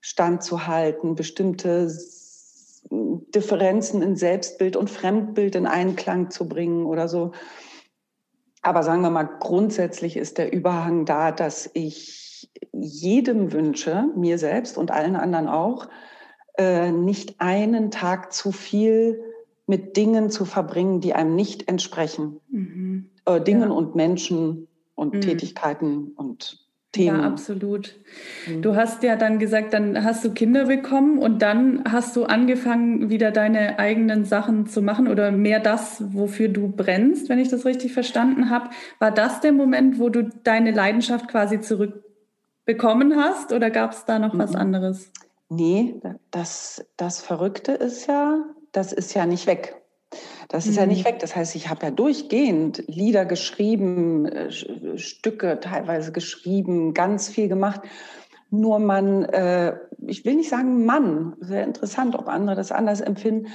standzuhalten, 0.00 1.14
bestimmte 1.14 1.90
Differenzen 2.90 4.02
in 4.02 4.16
Selbstbild 4.16 4.76
und 4.76 4.90
Fremdbild 4.90 5.54
in 5.54 5.66
Einklang 5.66 6.30
zu 6.30 6.48
bringen 6.48 6.86
oder 6.86 7.08
so. 7.08 7.32
Aber 8.62 8.82
sagen 8.82 9.02
wir 9.02 9.10
mal, 9.10 9.28
grundsätzlich 9.40 10.16
ist 10.16 10.38
der 10.38 10.52
Überhang 10.52 11.04
da, 11.04 11.32
dass 11.32 11.70
ich 11.74 12.50
jedem 12.72 13.52
wünsche, 13.52 14.06
mir 14.16 14.38
selbst 14.38 14.78
und 14.78 14.90
allen 14.90 15.16
anderen 15.16 15.48
auch, 15.48 15.88
äh, 16.56 16.90
nicht 16.90 17.40
einen 17.40 17.90
Tag 17.90 18.32
zu 18.32 18.52
viel 18.52 19.22
mit 19.68 19.96
Dingen 19.96 20.30
zu 20.30 20.44
verbringen, 20.44 21.00
die 21.00 21.14
einem 21.14 21.36
nicht 21.36 21.68
entsprechen. 21.68 22.40
Mhm. 22.48 23.10
Äh, 23.26 23.40
Dingen 23.40 23.70
ja. 23.70 23.76
und 23.76 23.94
Menschen 23.94 24.66
und 24.94 25.14
mhm. 25.14 25.20
Tätigkeiten 25.20 26.12
und 26.16 26.66
Themen. 26.92 27.20
Ja, 27.20 27.26
absolut. 27.26 27.96
Mhm. 28.46 28.62
Du 28.62 28.74
hast 28.74 29.02
ja 29.02 29.16
dann 29.16 29.38
gesagt, 29.38 29.74
dann 29.74 30.02
hast 30.04 30.24
du 30.24 30.32
Kinder 30.32 30.66
bekommen 30.66 31.18
und 31.18 31.42
dann 31.42 31.84
hast 31.86 32.16
du 32.16 32.24
angefangen, 32.24 33.10
wieder 33.10 33.30
deine 33.30 33.78
eigenen 33.78 34.24
Sachen 34.24 34.66
zu 34.66 34.80
machen 34.80 35.06
oder 35.06 35.30
mehr 35.30 35.60
das, 35.60 36.02
wofür 36.14 36.48
du 36.48 36.68
brennst, 36.68 37.28
wenn 37.28 37.38
ich 37.38 37.50
das 37.50 37.66
richtig 37.66 37.92
verstanden 37.92 38.48
habe. 38.48 38.70
War 38.98 39.10
das 39.10 39.40
der 39.40 39.52
Moment, 39.52 39.98
wo 39.98 40.08
du 40.08 40.30
deine 40.44 40.70
Leidenschaft 40.70 41.28
quasi 41.28 41.60
zurückbekommen 41.60 43.16
hast 43.16 43.52
oder 43.52 43.68
gab 43.70 43.92
es 43.92 44.06
da 44.06 44.18
noch 44.18 44.36
was 44.38 44.52
mhm. 44.52 44.58
anderes? 44.58 45.12
Nee, 45.50 46.00
das, 46.30 46.86
das 46.96 47.20
Verrückte 47.20 47.72
ist 47.72 48.06
ja, 48.06 48.44
das 48.72 48.92
ist 48.92 49.14
ja 49.14 49.26
nicht 49.26 49.46
weg. 49.46 49.76
Das 50.48 50.66
ist 50.66 50.72
mhm. 50.72 50.78
ja 50.78 50.86
nicht 50.86 51.04
mhm. 51.04 51.10
weg. 51.10 51.18
Das 51.20 51.36
heißt, 51.36 51.54
ich 51.54 51.68
habe 51.68 51.86
ja 51.86 51.90
durchgehend 51.90 52.84
Lieder 52.86 53.24
geschrieben, 53.24 54.26
äh, 54.26 54.50
Stücke 54.98 55.60
teilweise 55.60 56.12
geschrieben, 56.12 56.94
ganz 56.94 57.28
viel 57.28 57.48
gemacht. 57.48 57.82
Nur 58.50 58.78
man, 58.78 59.24
äh, 59.24 59.76
ich 60.06 60.24
will 60.24 60.36
nicht 60.36 60.48
sagen 60.48 60.86
Mann, 60.86 61.36
sehr 61.40 61.64
interessant, 61.64 62.14
ob 62.18 62.28
andere 62.28 62.56
das 62.56 62.72
anders 62.72 63.02
empfinden. 63.02 63.48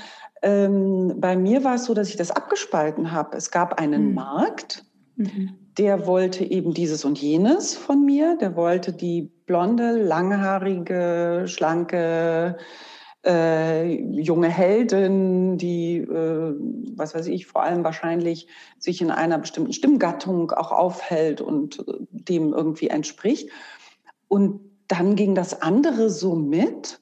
Ähm, 0.44 1.16
bei 1.18 1.36
mir 1.36 1.64
war 1.64 1.76
es 1.76 1.86
so, 1.86 1.96
dass 1.96 2.10
ich 2.10 2.16
das 2.16 2.30
abgespalten 2.30 3.12
habe. 3.12 3.36
Es 3.36 3.50
gab 3.50 3.80
einen 3.80 4.10
mhm. 4.10 4.14
Markt, 4.14 4.86
mhm. 5.16 5.58
der 5.80 6.06
wollte 6.06 6.44
eben 6.44 6.76
dieses 6.76 7.06
und 7.06 7.20
jenes 7.20 7.76
von 7.76 8.06
mir. 8.06 8.38
Der 8.40 8.56
wollte 8.56 8.94
die 8.94 9.32
blonde, 9.48 9.94
langhaarige, 9.94 11.46
schlanke, 11.48 12.58
äh, 13.26 13.86
junge 14.22 14.50
Heldin, 14.50 15.58
die, 15.58 15.98
äh, 15.98 16.56
was 16.96 17.16
weiß 17.16 17.28
ich, 17.28 17.48
vor 17.48 17.64
allem 17.64 17.84
wahrscheinlich 17.84 18.48
sich 18.80 19.02
in 19.02 19.12
einer 19.12 19.38
bestimmten 19.40 19.74
Stimmgattung 19.74 20.52
auch 20.52 20.72
aufhält 20.72 21.42
und 21.42 21.80
äh, 21.88 21.94
dem 22.12 22.54
irgendwie 22.54 22.90
entspricht. 22.90 23.50
Und 24.28 24.60
dann 24.88 25.16
ging 25.16 25.36
das 25.36 25.62
andere 25.62 26.10
so 26.10 26.36
mit. 26.36 27.00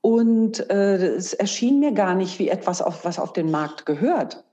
Und 0.00 0.70
äh, 0.70 0.96
es 0.96 1.34
erschien 1.34 1.80
mir 1.80 1.92
gar 1.92 2.14
nicht 2.14 2.38
wie 2.38 2.48
etwas, 2.48 2.80
auf, 2.80 3.04
was 3.04 3.18
auf 3.18 3.32
den 3.32 3.50
Markt 3.50 3.84
gehört. 3.84 4.44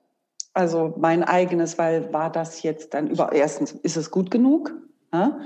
Also 0.53 0.93
mein 0.97 1.23
eigenes, 1.23 1.77
weil 1.77 2.11
war 2.13 2.31
das 2.31 2.63
jetzt 2.63 2.93
dann 2.93 3.07
über, 3.07 3.31
erstens, 3.31 3.73
ist 3.73 3.97
es 3.97 4.09
gut 4.09 4.31
genug? 4.31 4.73
Ja? 5.13 5.39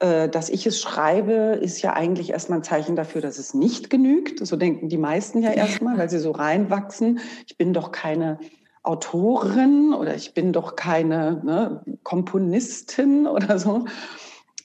Äh, 0.00 0.28
dass 0.28 0.48
ich 0.48 0.66
es 0.66 0.80
schreibe, 0.80 1.58
ist 1.60 1.80
ja 1.82 1.92
eigentlich 1.92 2.30
erstmal 2.30 2.58
ein 2.58 2.64
Zeichen 2.64 2.96
dafür, 2.96 3.20
dass 3.20 3.38
es 3.38 3.54
nicht 3.54 3.90
genügt. 3.90 4.44
So 4.44 4.56
denken 4.56 4.88
die 4.88 4.98
meisten 4.98 5.42
ja 5.42 5.52
erstmal, 5.52 5.96
weil 5.98 6.10
sie 6.10 6.18
so 6.18 6.32
reinwachsen. 6.32 7.20
Ich 7.46 7.56
bin 7.56 7.72
doch 7.72 7.92
keine 7.92 8.38
Autorin 8.82 9.94
oder 9.94 10.14
ich 10.14 10.34
bin 10.34 10.52
doch 10.52 10.76
keine 10.76 11.40
ne, 11.44 11.82
Komponistin 12.02 13.26
oder 13.28 13.58
so. 13.58 13.84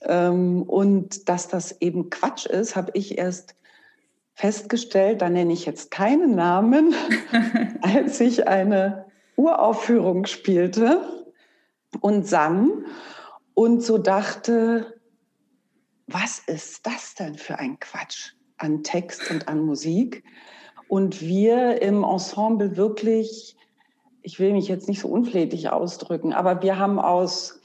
Ähm, 0.02 0.62
und 0.62 1.28
dass 1.28 1.48
das 1.48 1.80
eben 1.80 2.10
Quatsch 2.10 2.46
ist, 2.46 2.74
habe 2.74 2.90
ich 2.94 3.18
erst 3.18 3.54
festgestellt, 4.34 5.22
da 5.22 5.28
nenne 5.28 5.52
ich 5.52 5.66
jetzt 5.66 5.90
keinen 5.90 6.34
Namen, 6.34 6.94
als 7.82 8.20
ich 8.20 8.48
eine 8.48 9.06
Uraufführung 9.36 10.26
spielte 10.26 11.00
und 12.00 12.26
sang 12.26 12.84
und 13.54 13.82
so 13.82 13.98
dachte, 13.98 14.99
was 16.12 16.40
ist 16.40 16.86
das 16.86 17.14
denn 17.14 17.36
für 17.36 17.58
ein 17.58 17.78
Quatsch 17.78 18.32
an 18.58 18.82
Text 18.82 19.30
und 19.30 19.48
an 19.48 19.60
Musik? 19.60 20.24
Und 20.88 21.20
wir 21.20 21.82
im 21.82 22.02
Ensemble 22.02 22.76
wirklich, 22.76 23.56
ich 24.22 24.40
will 24.40 24.52
mich 24.52 24.66
jetzt 24.66 24.88
nicht 24.88 25.00
so 25.00 25.08
unflätig 25.08 25.70
ausdrücken, 25.70 26.32
aber 26.32 26.62
wir 26.62 26.78
haben 26.78 26.98
aus, 26.98 27.60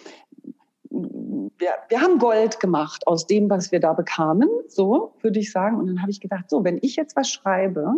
wir, 0.92 1.72
wir 1.90 2.02
haben 2.02 2.20
Gold 2.20 2.60
gemacht 2.60 3.08
aus 3.08 3.26
dem, 3.26 3.50
was 3.50 3.72
wir 3.72 3.80
da 3.80 3.94
bekamen, 3.94 4.50
so 4.68 5.14
würde 5.22 5.40
ich 5.40 5.52
sagen. 5.52 5.80
Und 5.80 5.88
dann 5.88 6.02
habe 6.02 6.12
ich 6.12 6.22
gedacht, 6.22 6.50
so, 6.50 6.64
wenn 6.64 6.78
ich 6.82 6.96
jetzt 6.96 7.16
was 7.16 7.32
schreibe, 7.32 7.96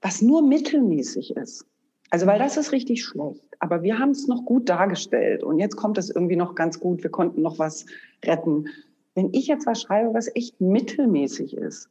was 0.00 0.22
nur 0.22 0.40
mittelmäßig 0.40 1.36
ist, 1.36 1.66
also 2.10 2.26
weil 2.26 2.38
das 2.38 2.56
ist 2.56 2.72
richtig 2.72 3.04
schlecht, 3.04 3.42
aber 3.58 3.82
wir 3.82 3.98
haben 3.98 4.10
es 4.10 4.26
noch 4.26 4.44
gut 4.44 4.68
dargestellt 4.68 5.42
und 5.42 5.58
jetzt 5.58 5.76
kommt 5.76 5.98
es 5.98 6.08
irgendwie 6.08 6.36
noch 6.36 6.54
ganz 6.54 6.78
gut, 6.78 7.02
wir 7.02 7.10
konnten 7.10 7.42
noch 7.42 7.58
was 7.58 7.84
retten. 8.24 8.68
Wenn 9.16 9.30
ich 9.32 9.48
jetzt 9.48 9.66
was 9.66 9.82
schreibe, 9.82 10.14
was 10.14 10.30
echt 10.36 10.60
mittelmäßig 10.60 11.56
ist, 11.56 11.88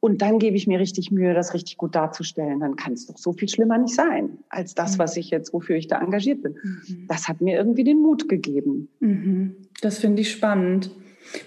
und 0.00 0.22
dann 0.22 0.38
gebe 0.38 0.56
ich 0.56 0.66
mir 0.66 0.80
richtig 0.80 1.10
Mühe, 1.10 1.34
das 1.34 1.52
richtig 1.52 1.76
gut 1.76 1.94
darzustellen, 1.94 2.60
dann 2.60 2.74
kann 2.74 2.94
es 2.94 3.06
doch 3.06 3.18
so 3.18 3.32
viel 3.32 3.50
schlimmer 3.50 3.76
nicht 3.76 3.94
sein, 3.94 4.38
als 4.48 4.74
das, 4.74 4.98
was 4.98 5.16
ich 5.18 5.28
jetzt, 5.28 5.52
wofür 5.52 5.76
ich 5.76 5.88
da 5.88 6.00
engagiert 6.00 6.42
bin. 6.42 6.54
Mhm. 6.54 7.06
Das 7.06 7.28
hat 7.28 7.42
mir 7.42 7.58
irgendwie 7.58 7.84
den 7.84 8.00
Mut 8.00 8.26
gegeben. 8.26 8.88
Mhm. 9.00 9.56
Das 9.82 9.98
finde 9.98 10.22
ich 10.22 10.32
spannend. 10.32 10.90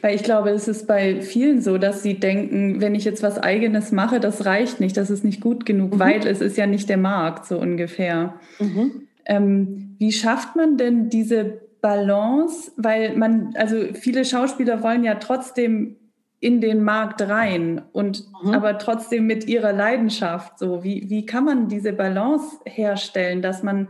Weil 0.02 0.16
ich 0.16 0.24
glaube, 0.24 0.52
es 0.52 0.68
ist 0.68 0.88
bei 0.88 1.22
vielen 1.22 1.60
so, 1.60 1.80
dass 1.80 2.04
sie 2.04 2.20
denken, 2.20 2.80
wenn 2.80 2.94
ich 2.94 3.06
jetzt 3.06 3.24
was 3.24 3.40
Eigenes 3.40 3.92
mache, 3.92 4.20
das 4.20 4.46
reicht 4.46 4.80
nicht, 4.80 4.96
das 4.96 5.10
ist 5.10 5.26
nicht 5.26 5.42
gut 5.42 5.66
genug, 5.66 5.96
mhm. 5.96 6.00
weil 6.00 6.28
es 6.28 6.40
ist 6.40 6.56
ja 6.56 6.68
nicht 6.68 6.88
der 6.90 6.98
Markt, 6.98 7.48
so 7.48 7.60
ungefähr. 7.60 8.36
Mhm. 8.60 9.08
Ähm, 9.26 9.96
wie 9.98 10.12
schafft 10.12 10.56
man 10.56 10.78
denn 10.78 11.10
diese 11.10 11.63
Balance, 11.84 12.72
weil 12.78 13.18
man, 13.18 13.54
also 13.58 13.76
viele 13.94 14.24
Schauspieler 14.24 14.82
wollen 14.82 15.04
ja 15.04 15.16
trotzdem 15.16 15.98
in 16.40 16.62
den 16.62 16.82
Markt 16.82 17.22
rein 17.22 17.82
und 17.92 18.24
mhm. 18.42 18.54
aber 18.54 18.78
trotzdem 18.78 19.28
mit 19.28 19.48
ihrer 19.50 19.74
Leidenschaft. 19.74 20.58
So, 20.58 20.84
wie, 20.86 21.10
wie 21.10 21.26
kann 21.26 21.44
man 21.44 21.68
diese 21.68 21.92
Balance 21.92 22.58
herstellen, 22.66 23.42
dass 23.42 23.64
man 23.64 23.90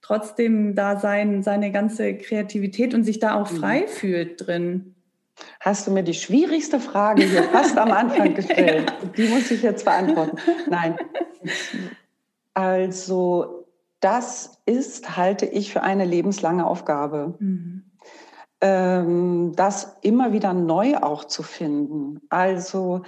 trotzdem 0.00 0.74
da 0.74 0.98
sein, 0.98 1.42
seine 1.42 1.70
ganze 1.72 2.16
Kreativität 2.16 2.94
und 2.94 3.04
sich 3.04 3.18
da 3.18 3.34
auch 3.34 3.50
mhm. 3.52 3.56
frei 3.56 3.80
mhm. 3.82 3.88
fühlt 3.88 4.46
drin? 4.46 4.94
Hast 5.60 5.86
du 5.86 5.90
mir 5.90 6.04
die 6.04 6.14
schwierigste 6.14 6.80
Frage 6.80 7.22
hier 7.22 7.42
fast 7.42 7.76
am 7.76 7.92
Anfang 7.92 8.34
gestellt? 8.34 8.90
Die 9.18 9.28
muss 9.28 9.50
ich 9.50 9.62
jetzt 9.62 9.84
beantworten. 9.84 10.38
Nein. 10.70 10.96
Also 12.54 13.55
das 14.00 14.58
ist, 14.66 15.16
halte 15.16 15.46
ich 15.46 15.72
für 15.72 15.82
eine 15.82 16.04
lebenslange 16.04 16.66
Aufgabe. 16.66 17.36
Mhm. 17.38 17.84
Ähm, 18.60 19.52
das 19.56 19.96
immer 20.02 20.32
wieder 20.32 20.52
neu 20.54 20.96
auch 20.96 21.24
zu 21.24 21.42
finden. 21.42 22.20
Also 22.28 23.02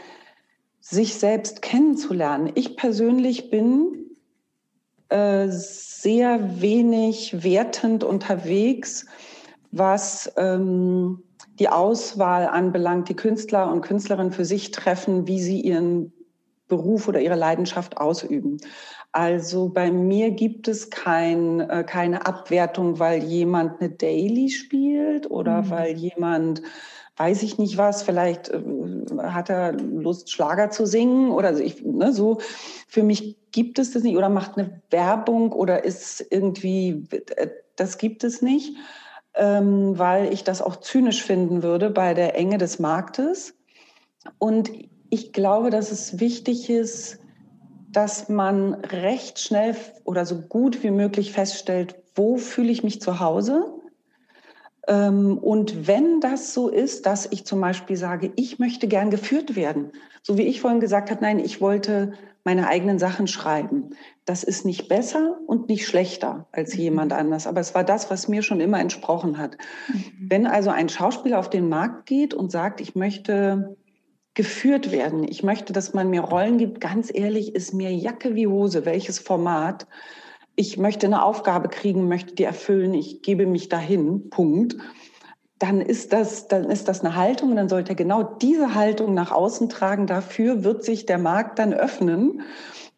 sich 0.80 1.14
selbst 1.14 1.62
kennenzulernen. 1.62 2.52
Ich 2.54 2.76
persönlich 2.76 3.50
bin 3.50 4.16
äh, 5.09 5.49
sehr 5.49 6.61
wenig 6.61 7.42
wertend 7.42 8.04
unterwegs, 8.04 9.07
was 9.71 10.33
ähm, 10.37 11.23
die 11.59 11.68
Auswahl 11.68 12.47
anbelangt, 12.47 13.09
die 13.09 13.16
Künstler 13.16 13.71
und 13.71 13.83
Künstlerinnen 13.83 14.33
für 14.33 14.45
sich 14.45 14.71
treffen, 14.71 15.26
wie 15.26 15.40
sie 15.40 15.61
ihren 15.61 16.12
Beruf 16.68 17.09
oder 17.09 17.21
ihre 17.21 17.35
Leidenschaft 17.37 17.97
ausüben. 17.97 18.59
Also 19.12 19.71
bei 19.71 19.91
mir 19.91 20.31
gibt 20.31 20.69
es 20.69 20.91
kein, 20.91 21.61
äh, 21.61 21.85
keine 21.85 22.27
Abwertung, 22.27 22.99
weil 22.99 23.23
jemand 23.25 23.81
eine 23.81 23.91
Daily 23.91 24.50
spielt 24.50 25.31
oder 25.31 25.62
mhm. 25.62 25.71
weil 25.71 25.97
jemand, 25.97 26.62
weiß 27.17 27.43
ich 27.43 27.59
nicht 27.59 27.79
was, 27.79 28.03
vielleicht 28.03 28.50
äh, 28.50 28.61
hat 29.19 29.49
er 29.49 29.73
Lust, 29.73 30.31
Schlager 30.31 30.71
zu 30.71 30.87
singen 30.87 31.31
oder 31.31 31.55
so. 31.55 31.62
Ich, 31.62 31.83
ne, 31.83 32.12
so. 32.12 32.38
Für 32.87 33.03
mich 33.03 33.37
gibt 33.50 33.79
es 33.79 33.93
das 33.93 34.03
nicht 34.03 34.17
oder 34.17 34.29
macht 34.29 34.59
eine 34.59 34.83
Werbung 34.91 35.53
oder 35.53 35.85
ist 35.85 36.25
irgendwie, 36.31 37.05
äh, 37.37 37.49
das 37.77 37.97
gibt 37.97 38.25
es 38.25 38.43
nicht, 38.43 38.77
ähm, 39.35 39.99
weil 39.99 40.33
ich 40.33 40.45
das 40.45 40.61
auch 40.61 40.77
zynisch 40.77 41.23
finden 41.23 41.62
würde 41.62 41.91
bei 41.91 42.12
der 42.12 42.37
Enge 42.37 42.59
des 42.59 42.79
Marktes. 42.79 43.55
Und 44.38 44.71
ich 45.09 45.33
glaube, 45.33 45.71
dass 45.71 45.91
es 45.91 46.21
wichtig 46.21 46.69
ist, 46.69 47.21
dass 47.90 48.28
man 48.28 48.75
recht 48.75 49.38
schnell 49.38 49.75
oder 50.04 50.26
so 50.26 50.42
gut 50.42 50.83
wie 50.83 50.90
möglich 50.90 51.33
feststellt, 51.33 51.97
wo 52.14 52.37
fühle 52.37 52.71
ich 52.71 52.85
mich 52.85 53.00
zu 53.00 53.21
Hause. 53.21 53.64
Ähm, 54.87 55.38
und 55.38 55.87
wenn 55.87 56.21
das 56.21 56.52
so 56.52 56.68
ist, 56.68 57.07
dass 57.07 57.26
ich 57.30 57.47
zum 57.47 57.61
Beispiel 57.61 57.97
sage, 57.97 58.33
ich 58.37 58.59
möchte 58.59 58.88
gern 58.88 59.11
geführt 59.11 59.57
werden, 59.57 59.92
so 60.23 60.37
wie 60.37 60.42
ich 60.42 60.61
vorhin 60.61 60.80
gesagt 60.80 61.11
habe, 61.11 61.23
nein, 61.23 61.38
ich 61.38 61.61
wollte 61.61 62.12
meine 62.45 62.68
eigenen 62.68 62.99
Sachen 62.99 63.26
schreiben. 63.26 63.90
Das 64.25 64.42
ist 64.42 64.64
nicht 64.64 64.88
besser 64.88 65.38
und 65.47 65.68
nicht 65.68 65.87
schlechter 65.87 66.47
als 66.52 66.75
mhm. 66.75 66.80
jemand 66.80 67.12
anders, 67.12 67.47
aber 67.47 67.61
es 67.61 67.75
war 67.75 67.85
das, 67.85 68.11
was 68.11 68.28
mir 68.28 68.42
schon 68.42 68.61
immer 68.61 68.80
entsprochen 68.80 69.38
hat. 69.38 69.57
Mhm. 69.88 70.04
Wenn 70.18 70.47
also 70.47 70.71
ein 70.71 70.88
Schauspieler 70.88 71.38
auf 71.38 71.50
den 71.50 71.68
Markt 71.68 72.07
geht 72.07 72.35
und 72.35 72.50
sagt, 72.50 72.80
ich 72.80 72.95
möchte 72.95 73.76
geführt 74.38 74.92
werden. 74.92 75.26
Ich 75.28 75.42
möchte, 75.42 75.73
dass 75.73 75.95
man 75.95 76.11
mir 76.11 76.21
Rollen 76.21 76.59
gibt. 76.59 76.80
Ganz 76.80 77.11
ehrlich, 77.12 77.57
ist 77.57 77.75
mir 77.75 77.92
Jacke 77.92 78.37
wie 78.37 78.47
Hose, 78.47 78.85
welches 78.87 79.18
Format. 79.18 79.88
Ich 80.54 80.78
möchte 80.78 81.07
eine 81.07 81.25
Aufgabe 81.25 81.68
kriegen, 81.68 82.07
möchte 82.07 82.37
die 82.37 82.45
erfüllen. 82.45 82.95
Ich 82.95 83.23
gebe 83.23 83.47
mich 83.47 83.68
dahin. 83.68 84.30
Punkt. 84.30 84.76
Dann 85.59 85.80
ist 85.80 86.12
das, 86.12 86.47
dann 86.47 86.71
ist 86.71 86.87
das 86.87 87.00
eine 87.00 87.16
Haltung 87.16 87.50
und 87.50 87.57
dann 87.57 87.68
sollte 87.68 87.90
er 87.90 87.97
genau 87.97 88.23
diese 88.23 88.76
Haltung 88.76 89.12
nach 89.12 89.33
außen 89.33 89.68
tragen. 89.71 90.07
Dafür 90.07 90.62
wird 90.62 90.85
sich 90.85 91.04
der 91.04 91.18
Markt 91.18 91.59
dann 91.59 91.75
öffnen, 91.75 92.42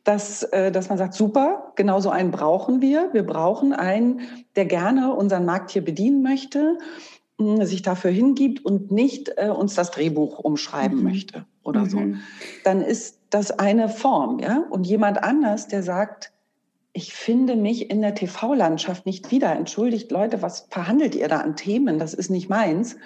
dass, 0.05 0.43
äh, 0.43 0.71
dass 0.71 0.91
man 0.91 0.99
sagt, 0.99 1.15
super, 1.15 1.73
genau 1.75 2.01
so 2.01 2.11
einen 2.11 2.33
brauchen 2.33 2.83
wir. 2.83 3.15
Wir 3.15 3.25
brauchen 3.25 3.73
einen, 3.73 4.21
der 4.57 4.67
gerne 4.67 5.15
unseren 5.15 5.47
Markt 5.47 5.71
hier 5.71 5.83
bedienen 5.83 6.23
möchte 6.23 6.77
sich 7.67 7.83
dafür 7.83 8.11
hingibt 8.11 8.65
und 8.65 8.91
nicht 8.91 9.33
äh, 9.37 9.49
uns 9.49 9.75
das 9.75 9.91
Drehbuch 9.91 10.39
umschreiben 10.39 10.99
mhm. 10.99 11.05
möchte 11.05 11.47
oder 11.63 11.83
mhm. 11.83 11.89
so, 11.89 12.03
dann 12.65 12.83
ist 12.83 13.19
das 13.31 13.51
eine 13.51 13.89
Form, 13.89 14.39
ja. 14.41 14.65
Und 14.71 14.87
jemand 14.87 15.23
anders, 15.23 15.69
der 15.69 15.83
sagt, 15.83 16.33
ich 16.93 17.15
finde 17.15 17.57
mich 17.57 17.91
in 17.91 18.03
der 18.03 18.15
TV-Landschaft 18.15 19.07
nicht 19.07 19.31
wieder. 19.31 19.53
Entschuldigt 19.55 20.11
Leute, 20.11 20.43
was 20.43 20.67
verhandelt 20.71 21.15
ihr 21.15 21.29
da 21.29 21.39
an 21.39 21.57
Themen? 21.57 21.99
Das 21.99 22.15
ist 22.15 22.31
nicht 22.31 22.49
meins. 22.49 22.97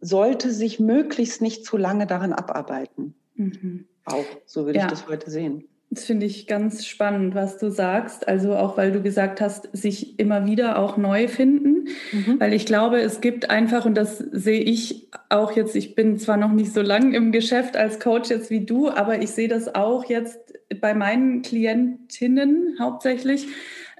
Sollte 0.00 0.52
sich 0.52 0.80
möglichst 0.80 1.40
nicht 1.40 1.64
zu 1.64 1.78
lange 1.78 2.06
darin 2.06 2.34
abarbeiten. 2.34 3.14
Mhm. 3.34 3.86
Auch, 4.04 4.24
so 4.44 4.66
würde 4.66 4.80
ja. 4.80 4.84
ich 4.84 4.90
das 4.90 5.08
heute 5.08 5.30
sehen. 5.30 5.64
Das 5.94 6.06
finde 6.06 6.26
ich 6.26 6.48
ganz 6.48 6.86
spannend, 6.86 7.36
was 7.36 7.58
du 7.58 7.70
sagst. 7.70 8.26
Also 8.26 8.56
auch 8.56 8.76
weil 8.76 8.90
du 8.90 9.00
gesagt 9.00 9.40
hast, 9.40 9.68
sich 9.72 10.18
immer 10.18 10.44
wieder 10.44 10.78
auch 10.78 10.96
neu 10.96 11.28
finden. 11.28 11.88
Mhm. 12.10 12.40
Weil 12.40 12.52
ich 12.52 12.66
glaube, 12.66 13.00
es 13.00 13.20
gibt 13.20 13.48
einfach, 13.48 13.86
und 13.86 13.94
das 13.94 14.18
sehe 14.18 14.60
ich 14.60 15.08
auch 15.28 15.52
jetzt, 15.52 15.76
ich 15.76 15.94
bin 15.94 16.18
zwar 16.18 16.36
noch 16.36 16.50
nicht 16.50 16.72
so 16.72 16.82
lange 16.82 17.16
im 17.16 17.30
Geschäft 17.30 17.76
als 17.76 18.00
Coach 18.00 18.30
jetzt 18.30 18.50
wie 18.50 18.64
du, 18.64 18.88
aber 18.88 19.22
ich 19.22 19.30
sehe 19.30 19.46
das 19.46 19.74
auch 19.74 20.04
jetzt 20.06 20.38
bei 20.80 20.94
meinen 20.94 21.42
Klientinnen 21.42 22.76
hauptsächlich, 22.80 23.46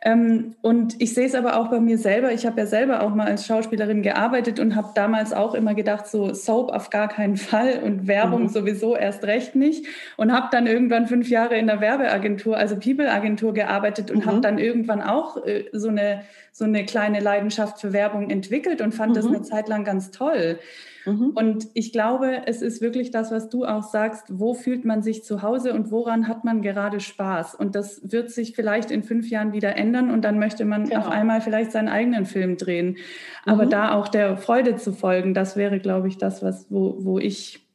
ähm, 0.06 0.54
und 0.60 1.00
ich 1.00 1.14
sehe 1.14 1.26
es 1.26 1.34
aber 1.34 1.58
auch 1.58 1.70
bei 1.70 1.80
mir 1.80 1.96
selber. 1.96 2.30
Ich 2.30 2.44
habe 2.44 2.60
ja 2.60 2.66
selber 2.66 3.02
auch 3.02 3.14
mal 3.14 3.26
als 3.26 3.46
Schauspielerin 3.46 4.02
gearbeitet 4.02 4.60
und 4.60 4.76
habe 4.76 4.90
damals 4.94 5.32
auch 5.32 5.54
immer 5.54 5.74
gedacht, 5.74 6.06
so 6.06 6.34
Soap 6.34 6.70
auf 6.72 6.90
gar 6.90 7.08
keinen 7.08 7.38
Fall 7.38 7.80
und 7.82 8.06
Werbung 8.06 8.42
mhm. 8.42 8.48
sowieso 8.48 8.96
erst 8.96 9.24
recht 9.24 9.54
nicht. 9.54 9.86
Und 10.18 10.30
habe 10.30 10.48
dann 10.52 10.66
irgendwann 10.66 11.06
fünf 11.06 11.30
Jahre 11.30 11.56
in 11.56 11.66
der 11.66 11.80
Werbeagentur, 11.80 12.54
also 12.54 12.76
People-Agentur 12.76 13.54
gearbeitet 13.54 14.10
und 14.10 14.26
mhm. 14.26 14.26
habe 14.26 14.40
dann 14.42 14.58
irgendwann 14.58 15.00
auch 15.00 15.42
äh, 15.46 15.64
so, 15.72 15.88
eine, 15.88 16.20
so 16.52 16.66
eine 16.66 16.84
kleine 16.84 17.20
Leidenschaft 17.20 17.80
für 17.80 17.94
Werbung 17.94 18.28
entwickelt 18.28 18.82
und 18.82 18.92
fand 18.92 19.12
mhm. 19.12 19.14
das 19.14 19.26
eine 19.26 19.40
Zeit 19.40 19.68
lang 19.68 19.84
ganz 19.84 20.10
toll. 20.10 20.58
Mhm. 21.06 21.30
Und 21.34 21.68
ich 21.74 21.92
glaube, 21.92 22.42
es 22.46 22.62
ist 22.62 22.80
wirklich 22.80 23.10
das, 23.10 23.30
was 23.30 23.48
du 23.48 23.64
auch 23.64 23.82
sagst, 23.82 24.26
wo 24.30 24.54
fühlt 24.54 24.84
man 24.84 25.02
sich 25.02 25.24
zu 25.24 25.42
Hause 25.42 25.74
und 25.74 25.90
woran 25.90 26.28
hat 26.28 26.44
man 26.44 26.62
gerade 26.62 27.00
Spaß? 27.00 27.54
Und 27.54 27.74
das 27.74 28.00
wird 28.10 28.30
sich 28.30 28.54
vielleicht 28.54 28.90
in 28.90 29.02
fünf 29.02 29.28
Jahren 29.28 29.52
wieder 29.52 29.76
ändern 29.76 30.10
und 30.10 30.22
dann 30.22 30.38
möchte 30.38 30.64
man 30.64 30.84
genau. 30.84 31.00
auf 31.00 31.08
einmal 31.08 31.40
vielleicht 31.40 31.72
seinen 31.72 31.88
eigenen 31.88 32.26
Film 32.26 32.56
drehen. 32.56 32.96
Aber 33.44 33.66
mhm. 33.66 33.70
da 33.70 33.94
auch 33.94 34.08
der 34.08 34.36
Freude 34.36 34.76
zu 34.76 34.92
folgen, 34.92 35.34
das 35.34 35.56
wäre, 35.56 35.80
glaube 35.80 36.08
ich, 36.08 36.18
das, 36.18 36.42
was, 36.42 36.66
wo, 36.70 36.96
wo 37.00 37.18
ich 37.18 37.66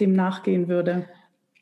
dem 0.00 0.12
nachgehen 0.12 0.68
würde 0.68 1.06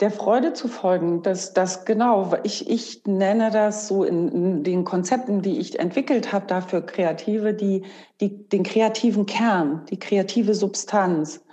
der 0.01 0.11
Freude 0.11 0.55
zu 0.55 0.67
folgen, 0.67 1.23
das, 1.23 1.53
das 1.53 1.85
genau, 1.85 2.33
ich, 2.43 2.71
ich 2.71 3.03
nenne 3.07 3.51
das 3.51 3.87
so 3.87 4.05
in, 4.05 4.29
in 4.29 4.65
den 4.65 4.85
Konzepten, 4.85 5.43
die 5.43 5.59
ich 5.59 5.79
entwickelt 5.79 6.33
habe, 6.33 6.47
dafür 6.47 6.81
Kreative, 6.81 7.53
die, 7.53 7.83
die, 8.21 8.49
den 8.49 8.63
kreativen 8.63 9.27
Kern, 9.27 9.83
die 9.91 9.99
kreative 9.99 10.55
Substanz. 10.55 11.45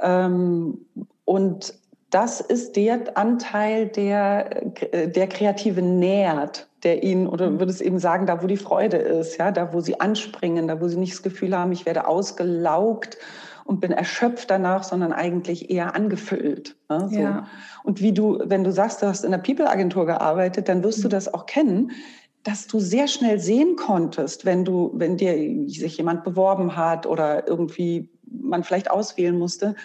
Ähm, 0.00 0.86
und 1.24 1.74
das 2.08 2.40
ist 2.40 2.76
der 2.76 3.16
Anteil, 3.16 3.88
der, 3.88 4.62
der 5.06 5.26
Kreative 5.28 5.80
nährt, 5.82 6.68
der 6.82 7.02
ihn, 7.02 7.26
oder 7.26 7.50
mhm. 7.50 7.58
würde 7.58 7.72
es 7.72 7.80
eben 7.80 7.98
sagen, 7.98 8.26
da 8.26 8.42
wo 8.42 8.46
die 8.46 8.56
Freude 8.56 8.96
ist, 8.96 9.38
ja, 9.38 9.50
da 9.50 9.72
wo 9.72 9.80
sie 9.80 10.00
anspringen, 10.00 10.68
da 10.68 10.80
wo 10.80 10.88
sie 10.88 10.98
nicht 10.98 11.12
das 11.12 11.22
Gefühl 11.22 11.56
haben, 11.56 11.72
ich 11.72 11.86
werde 11.86 12.06
ausgelaugt 12.06 13.18
und 13.64 13.80
bin 13.80 13.92
erschöpft 13.92 14.50
danach, 14.50 14.84
sondern 14.84 15.12
eigentlich 15.12 15.70
eher 15.70 15.94
angefüllt. 15.94 16.76
Ne? 16.88 17.08
So. 17.10 17.18
Ja. 17.18 17.46
Und 17.84 18.00
wie 18.00 18.12
du, 18.12 18.38
wenn 18.44 18.64
du 18.64 18.72
sagst, 18.72 19.02
du 19.02 19.06
hast 19.06 19.24
in 19.24 19.30
der 19.30 19.38
People-Agentur 19.38 20.06
gearbeitet, 20.06 20.68
dann 20.68 20.82
wirst 20.82 20.98
mhm. 20.98 21.02
du 21.02 21.08
das 21.08 21.32
auch 21.32 21.46
kennen, 21.46 21.92
dass 22.42 22.66
du 22.66 22.80
sehr 22.80 23.06
schnell 23.06 23.38
sehen 23.38 23.76
konntest, 23.76 24.44
wenn 24.44 24.64
du, 24.64 24.90
wenn 24.94 25.16
dir 25.16 25.34
sich 25.68 25.96
jemand 25.96 26.24
beworben 26.24 26.76
hat 26.76 27.06
oder 27.06 27.46
irgendwie 27.46 28.08
man 28.24 28.64
vielleicht 28.64 28.90
auswählen 28.90 29.38
musste, 29.38 29.76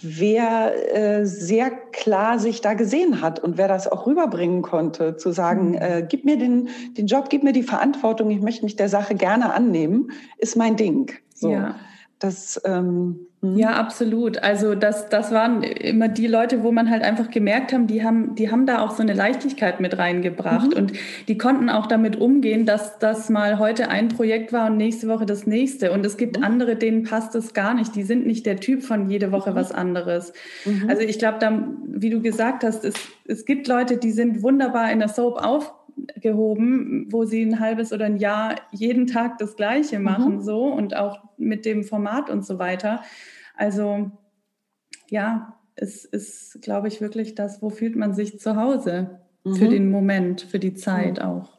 wer 0.00 0.94
äh, 0.96 1.26
sehr 1.26 1.70
klar 1.70 2.38
sich 2.38 2.60
da 2.60 2.74
gesehen 2.74 3.20
hat 3.20 3.40
und 3.40 3.58
wer 3.58 3.68
das 3.68 3.90
auch 3.90 4.06
rüberbringen 4.06 4.62
konnte, 4.62 5.16
zu 5.16 5.32
sagen, 5.32 5.70
mhm. 5.70 5.78
äh, 5.78 6.06
gib 6.08 6.24
mir 6.24 6.36
den, 6.36 6.68
den 6.96 7.06
Job, 7.06 7.28
gib 7.30 7.42
mir 7.42 7.52
die 7.52 7.62
Verantwortung, 7.62 8.30
ich 8.30 8.40
möchte 8.40 8.64
mich 8.64 8.76
der 8.76 8.88
Sache 8.88 9.14
gerne 9.14 9.52
annehmen, 9.52 10.10
ist 10.38 10.56
mein 10.56 10.76
Ding. 10.76 11.12
So. 11.34 11.50
Ja. 11.50 11.76
Das, 12.18 12.60
ähm, 12.64 13.20
hm. 13.42 13.56
ja, 13.56 13.74
absolut. 13.74 14.42
Also 14.42 14.74
das, 14.74 15.08
das 15.08 15.30
waren 15.30 15.62
immer 15.62 16.08
die 16.08 16.26
Leute, 16.26 16.64
wo 16.64 16.72
man 16.72 16.90
halt 16.90 17.02
einfach 17.04 17.30
gemerkt 17.30 17.72
haben, 17.72 17.86
die 17.86 18.02
haben, 18.02 18.34
die 18.34 18.50
haben 18.50 18.66
da 18.66 18.80
auch 18.80 18.90
so 18.90 19.02
eine 19.02 19.12
Leichtigkeit 19.12 19.78
mit 19.78 19.98
reingebracht 19.98 20.70
mhm. 20.70 20.76
und 20.76 20.92
die 21.28 21.38
konnten 21.38 21.70
auch 21.70 21.86
damit 21.86 22.16
umgehen, 22.16 22.66
dass 22.66 22.98
das 22.98 23.30
mal 23.30 23.60
heute 23.60 23.88
ein 23.88 24.08
Projekt 24.08 24.52
war 24.52 24.68
und 24.68 24.76
nächste 24.76 25.06
Woche 25.06 25.26
das 25.26 25.46
nächste. 25.46 25.92
Und 25.92 26.04
es 26.04 26.16
gibt 26.16 26.38
mhm. 26.38 26.44
andere, 26.44 26.74
denen 26.74 27.04
passt 27.04 27.36
es 27.36 27.54
gar 27.54 27.74
nicht. 27.74 27.94
Die 27.94 28.02
sind 28.02 28.26
nicht 28.26 28.46
der 28.46 28.58
Typ 28.58 28.82
von 28.82 29.08
jede 29.08 29.30
Woche 29.30 29.52
mhm. 29.52 29.54
was 29.54 29.70
anderes. 29.70 30.32
Mhm. 30.64 30.86
Also 30.88 31.02
ich 31.02 31.20
glaube, 31.20 31.38
wie 31.86 32.10
du 32.10 32.20
gesagt 32.20 32.64
hast, 32.64 32.84
es, 32.84 32.94
es 33.26 33.44
gibt 33.44 33.68
Leute, 33.68 33.96
die 33.96 34.10
sind 34.10 34.42
wunderbar 34.42 34.90
in 34.90 34.98
der 34.98 35.08
Soap 35.08 35.44
auf, 35.44 35.72
gehoben, 36.20 37.06
wo 37.10 37.24
sie 37.24 37.42
ein 37.42 37.60
halbes 37.60 37.92
oder 37.92 38.06
ein 38.06 38.16
Jahr 38.16 38.56
jeden 38.70 39.06
Tag 39.06 39.38
das 39.38 39.56
Gleiche 39.56 39.98
mhm. 39.98 40.04
machen, 40.04 40.34
mhm. 40.36 40.40
so 40.40 40.64
und 40.64 40.96
auch 40.96 41.27
mit 41.38 41.64
dem 41.64 41.84
Format 41.84 42.30
und 42.30 42.44
so 42.44 42.58
weiter. 42.58 43.02
Also 43.56 44.10
ja, 45.10 45.58
es 45.74 46.04
ist, 46.04 46.60
glaube 46.62 46.88
ich, 46.88 47.00
wirklich 47.00 47.34
das, 47.34 47.62
wo 47.62 47.70
fühlt 47.70 47.96
man 47.96 48.14
sich 48.14 48.40
zu 48.40 48.56
Hause 48.56 49.20
mhm. 49.44 49.54
für 49.54 49.68
den 49.68 49.90
Moment, 49.90 50.42
für 50.42 50.58
die 50.58 50.74
Zeit 50.74 51.18
mhm. 51.18 51.24
auch. 51.24 51.58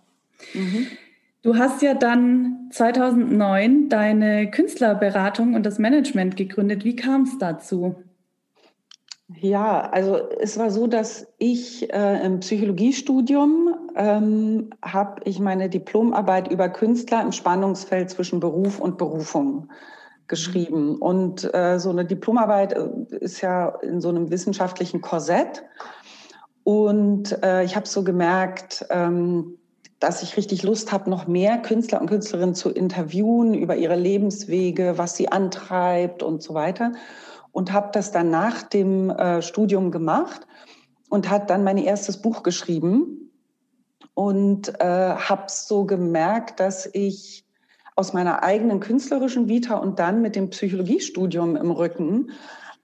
Mhm. 0.53 0.87
Du 1.41 1.57
hast 1.57 1.81
ja 1.81 1.93
dann 1.93 2.69
2009 2.71 3.87
deine 3.87 4.51
Künstlerberatung 4.51 5.53
und 5.53 5.65
das 5.65 5.79
Management 5.79 6.35
gegründet. 6.35 6.83
Wie 6.83 6.97
kam 6.97 7.23
es 7.23 7.37
dazu? 7.37 7.95
Ja, 9.35 9.81
also 9.81 10.17
es 10.39 10.57
war 10.57 10.71
so, 10.71 10.87
dass 10.87 11.27
ich 11.37 11.93
äh, 11.93 12.25
im 12.25 12.39
Psychologiestudium 12.39 13.75
ähm, 13.95 14.71
habe 14.81 15.21
ich 15.25 15.39
meine 15.39 15.69
Diplomarbeit 15.69 16.51
über 16.51 16.67
Künstler 16.67 17.21
im 17.21 17.31
Spannungsfeld 17.31 18.09
zwischen 18.09 18.39
Beruf 18.39 18.79
und 18.79 18.97
Berufung 18.97 19.69
geschrieben. 20.27 20.95
Und 20.97 21.53
äh, 21.53 21.79
so 21.79 21.91
eine 21.91 22.05
Diplomarbeit 22.05 22.73
äh, 22.73 22.87
ist 23.19 23.41
ja 23.41 23.69
in 23.83 24.01
so 24.01 24.09
einem 24.09 24.31
wissenschaftlichen 24.31 25.01
Korsett. 25.01 25.63
Und 26.63 27.43
äh, 27.43 27.63
ich 27.63 27.75
habe 27.75 27.87
so 27.87 28.03
gemerkt, 28.03 28.85
ähm, 28.89 29.59
dass 29.99 30.23
ich 30.23 30.37
richtig 30.37 30.63
Lust 30.63 30.91
habe, 30.91 31.09
noch 31.09 31.27
mehr 31.27 31.59
Künstler 31.59 32.01
und 32.01 32.07
Künstlerinnen 32.07 32.55
zu 32.55 32.71
interviewen 32.71 33.53
über 33.53 33.75
ihre 33.75 33.95
Lebenswege, 33.95 34.93
was 34.97 35.15
sie 35.15 35.31
antreibt 35.31 36.23
und 36.23 36.41
so 36.41 36.55
weiter. 36.55 36.93
Und 37.51 37.73
habe 37.73 37.89
das 37.93 38.11
dann 38.11 38.29
nach 38.29 38.63
dem 38.63 39.09
äh, 39.09 39.41
Studium 39.41 39.91
gemacht 39.91 40.47
und 41.09 41.29
hat 41.29 41.49
dann 41.49 41.63
mein 41.63 41.77
erstes 41.77 42.21
Buch 42.21 42.43
geschrieben 42.43 43.31
und 44.13 44.79
äh, 44.79 45.15
habe 45.15 45.45
so 45.47 45.85
gemerkt, 45.85 46.59
dass 46.59 46.89
ich 46.93 47.45
aus 47.95 48.13
meiner 48.13 48.43
eigenen 48.43 48.79
künstlerischen 48.79 49.49
Vita 49.49 49.75
und 49.75 49.99
dann 49.99 50.21
mit 50.21 50.35
dem 50.35 50.49
Psychologiestudium 50.51 51.55
im 51.55 51.71
Rücken, 51.71 52.31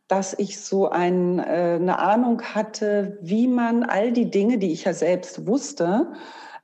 dass 0.07 0.37
ich 0.37 0.59
so 0.59 0.89
ein, 0.89 1.39
äh, 1.39 1.77
eine 1.79 1.99
Ahnung 1.99 2.41
hatte, 2.41 3.17
wie 3.21 3.47
man 3.47 3.83
all 3.83 4.11
die 4.11 4.29
Dinge, 4.29 4.57
die 4.57 4.71
ich 4.71 4.83
ja 4.83 4.93
selbst 4.93 5.47
wusste, 5.47 6.11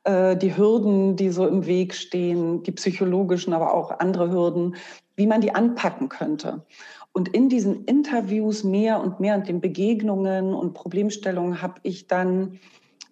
äh, 0.03 0.35
die 0.35 0.55
Hürden, 0.55 1.15
die 1.15 1.29
so 1.29 1.47
im 1.47 1.65
Weg 1.65 1.93
stehen, 1.93 2.63
die 2.63 2.71
psychologischen, 2.71 3.53
aber 3.53 3.73
auch 3.73 3.99
andere 3.99 4.31
Hürden, 4.31 4.75
wie 5.15 5.27
man 5.27 5.41
die 5.41 5.53
anpacken 5.53 6.09
könnte. 6.09 6.65
Und 7.13 7.29
in 7.29 7.49
diesen 7.49 7.83
Interviews 7.85 8.63
mehr 8.63 9.01
und 9.01 9.19
mehr 9.19 9.35
und 9.35 9.47
den 9.47 9.59
Begegnungen 9.59 10.53
und 10.53 10.73
Problemstellungen 10.73 11.61
habe 11.61 11.75
ich 11.83 12.07
dann 12.07 12.59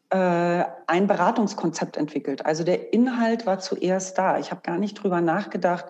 äh, 0.09 0.63
ein 0.88 1.07
Beratungskonzept 1.07 1.97
entwickelt. 1.97 2.45
Also 2.45 2.63
der 2.63 2.93
Inhalt 2.93 3.45
war 3.45 3.59
zuerst 3.59 4.17
da. 4.17 4.39
Ich 4.39 4.51
habe 4.51 4.62
gar 4.62 4.77
nicht 4.77 4.95
drüber 4.95 5.21
nachgedacht, 5.21 5.85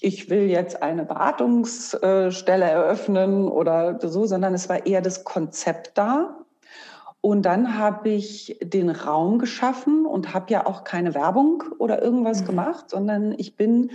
ich 0.00 0.30
will 0.30 0.48
jetzt 0.48 0.80
eine 0.80 1.04
Beratungsstelle 1.04 2.64
eröffnen 2.64 3.48
oder 3.48 3.98
so, 4.00 4.26
sondern 4.26 4.54
es 4.54 4.68
war 4.68 4.86
eher 4.86 5.00
das 5.00 5.24
Konzept 5.24 5.98
da. 5.98 6.36
Und 7.20 7.42
dann 7.42 7.76
habe 7.76 8.10
ich 8.10 8.58
den 8.62 8.90
Raum 8.90 9.40
geschaffen 9.40 10.06
und 10.06 10.34
habe 10.34 10.52
ja 10.52 10.66
auch 10.66 10.84
keine 10.84 11.14
Werbung 11.14 11.64
oder 11.78 12.00
irgendwas 12.00 12.42
mhm. 12.42 12.46
gemacht, 12.46 12.90
sondern 12.90 13.34
ich 13.38 13.56
bin 13.56 13.90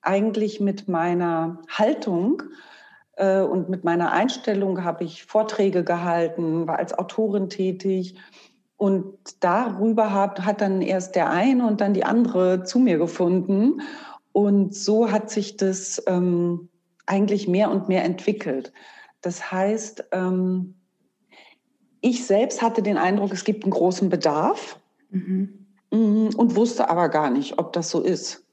eigentlich 0.00 0.58
mit 0.58 0.88
meiner 0.88 1.58
Haltung 1.68 2.42
äh, 2.42 2.71
und 3.18 3.68
mit 3.68 3.84
meiner 3.84 4.12
Einstellung 4.12 4.84
habe 4.84 5.04
ich 5.04 5.24
Vorträge 5.24 5.84
gehalten, 5.84 6.66
war 6.66 6.78
als 6.78 6.98
Autorin 6.98 7.48
tätig. 7.50 8.16
Und 8.76 9.14
darüber 9.40 10.12
hat, 10.12 10.44
hat 10.44 10.60
dann 10.60 10.82
erst 10.82 11.14
der 11.14 11.30
eine 11.30 11.66
und 11.66 11.80
dann 11.80 11.94
die 11.94 12.04
andere 12.04 12.64
zu 12.64 12.78
mir 12.78 12.98
gefunden. 12.98 13.82
Und 14.32 14.74
so 14.74 15.12
hat 15.12 15.30
sich 15.30 15.56
das 15.56 16.02
ähm, 16.06 16.68
eigentlich 17.06 17.46
mehr 17.46 17.70
und 17.70 17.88
mehr 17.88 18.02
entwickelt. 18.04 18.72
Das 19.20 19.52
heißt, 19.52 20.06
ähm, 20.12 20.74
ich 22.00 22.26
selbst 22.26 22.62
hatte 22.62 22.82
den 22.82 22.98
Eindruck, 22.98 23.32
es 23.32 23.44
gibt 23.44 23.64
einen 23.64 23.70
großen 23.70 24.08
Bedarf 24.08 24.80
mhm. 25.10 25.66
mhm. 25.90 26.30
und 26.36 26.56
wusste 26.56 26.90
aber 26.90 27.08
gar 27.08 27.30
nicht, 27.30 27.58
ob 27.58 27.72
das 27.72 27.90
so 27.90 28.00
ist. 28.00 28.44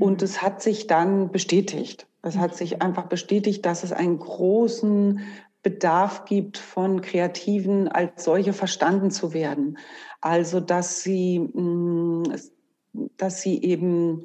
Und 0.00 0.20
mhm. 0.20 0.24
es 0.24 0.42
hat 0.42 0.60
sich 0.60 0.86
dann 0.88 1.30
bestätigt. 1.30 2.08
Es 2.26 2.36
hat 2.36 2.56
sich 2.56 2.82
einfach 2.82 3.06
bestätigt, 3.06 3.64
dass 3.64 3.84
es 3.84 3.92
einen 3.92 4.18
großen 4.18 5.20
Bedarf 5.62 6.24
gibt, 6.24 6.58
von 6.58 7.00
Kreativen 7.00 7.86
als 7.86 8.24
solche 8.24 8.52
verstanden 8.52 9.12
zu 9.12 9.32
werden. 9.32 9.78
Also, 10.20 10.58
dass 10.58 11.02
sie, 11.02 11.38
mm, 11.38 12.24
dass 13.16 13.42
sie 13.42 13.62
eben 13.62 14.24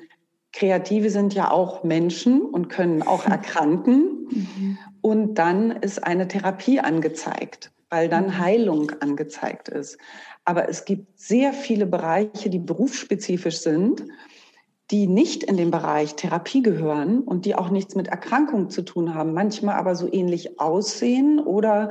Kreative 0.52 1.12
sind 1.12 1.34
ja 1.36 1.52
auch 1.52 1.84
Menschen 1.84 2.42
und 2.42 2.70
können 2.70 3.04
auch 3.04 3.26
erkranken. 3.28 4.28
Mhm. 4.30 4.78
Und 5.02 5.36
dann 5.36 5.70
ist 5.70 6.04
eine 6.04 6.28
Therapie 6.28 6.80
angezeigt, 6.80 7.72
weil 7.90 8.10
dann 8.10 8.26
mhm. 8.26 8.40
Heilung 8.40 8.92
angezeigt 9.00 9.70
ist. 9.70 10.00
Aber 10.44 10.68
es 10.70 10.86
gibt 10.86 11.20
sehr 11.20 11.54
viele 11.54 11.86
Bereiche, 11.86 12.50
die 12.50 12.60
berufsspezifisch 12.60 13.60
sind 13.60 14.04
die 14.92 15.08
nicht 15.08 15.44
in 15.44 15.58
den 15.58 15.72
Bereich 15.72 16.16
Therapie 16.16 16.62
gehören 16.62 17.22
und 17.22 17.46
die 17.46 17.56
auch 17.56 17.70
nichts 17.70 17.96
mit 17.96 18.10
Erkrankung 18.10 18.70
zu 18.70 18.82
tun 18.82 19.16
haben, 19.16 19.34
manchmal 19.34 19.76
aber 19.76 19.96
so 19.96 20.12
ähnlich 20.12 20.60
aussehen 20.60 21.40
oder 21.40 21.90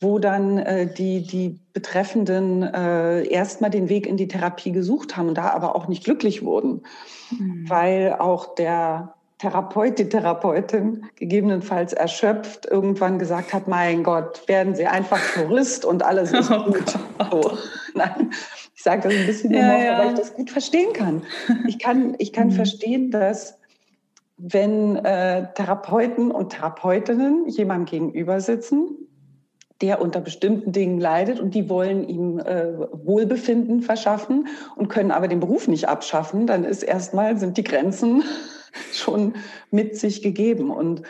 wo 0.00 0.18
dann 0.18 0.58
äh, 0.58 0.92
die, 0.92 1.22
die 1.22 1.60
Betreffenden 1.72 2.62
äh, 2.62 3.24
erstmal 3.28 3.70
den 3.70 3.88
Weg 3.88 4.06
in 4.06 4.16
die 4.16 4.28
Therapie 4.28 4.72
gesucht 4.72 5.16
haben 5.16 5.28
und 5.28 5.38
da 5.38 5.50
aber 5.50 5.76
auch 5.76 5.86
nicht 5.86 6.04
glücklich 6.04 6.44
wurden, 6.44 6.82
mhm. 7.30 7.64
weil 7.68 8.16
auch 8.18 8.54
der 8.54 9.14
Therapeut, 9.42 9.98
die 9.98 10.08
Therapeutin 10.08 11.04
gegebenenfalls 11.16 11.92
erschöpft 11.92 12.64
irgendwann 12.64 13.18
gesagt 13.18 13.52
hat, 13.52 13.66
mein 13.66 14.04
Gott, 14.04 14.46
werden 14.46 14.76
Sie 14.76 14.86
einfach 14.86 15.18
Tourist 15.34 15.84
und 15.84 16.04
alles 16.04 16.30
ist 16.38 16.48
oh 16.48 16.62
gut. 16.66 16.96
So. 17.28 17.58
Nein, 17.94 18.30
ich 18.72 18.82
sage 18.84 19.08
das 19.08 19.18
ein 19.18 19.26
bisschen 19.26 19.52
ja, 19.52 19.62
humorvoll, 19.62 19.84
ja. 19.84 19.98
weil 19.98 20.08
ich 20.10 20.18
das 20.20 20.34
gut 20.34 20.48
verstehen 20.48 20.92
kann. 20.92 21.22
Ich 21.66 21.80
kann, 21.80 22.14
ich 22.18 22.32
kann 22.32 22.48
mhm. 22.48 22.52
verstehen, 22.52 23.10
dass 23.10 23.58
wenn 24.36 24.94
äh, 24.96 25.52
Therapeuten 25.54 26.30
und 26.30 26.50
Therapeutinnen 26.50 27.48
jemandem 27.48 27.86
gegenüber 27.86 28.40
sitzen, 28.40 28.90
der 29.80 30.00
unter 30.00 30.20
bestimmten 30.20 30.70
Dingen 30.70 31.00
leidet 31.00 31.40
und 31.40 31.56
die 31.56 31.68
wollen 31.68 32.08
ihm 32.08 32.38
äh, 32.38 32.78
Wohlbefinden 32.92 33.82
verschaffen 33.82 34.46
und 34.76 34.88
können 34.88 35.10
aber 35.10 35.26
den 35.26 35.40
Beruf 35.40 35.66
nicht 35.66 35.88
abschaffen, 35.88 36.46
dann 36.46 36.62
ist 36.62 36.84
erstmal 36.84 37.38
sind 37.38 37.56
die 37.56 37.64
Grenzen 37.64 38.22
schon 38.92 39.34
mit 39.70 39.96
sich 39.96 40.22
gegeben 40.22 40.70
und 40.70 41.02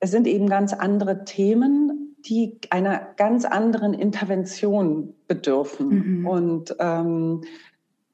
es 0.00 0.10
sind 0.10 0.26
eben 0.26 0.48
ganz 0.48 0.72
andere 0.72 1.24
Themen, 1.24 2.16
die 2.26 2.58
einer 2.70 3.00
ganz 3.16 3.44
anderen 3.44 3.94
Intervention 3.94 5.14
bedürfen. 5.28 6.20
Mhm. 6.20 6.26
Und 6.26 6.76
ähm, 6.78 7.42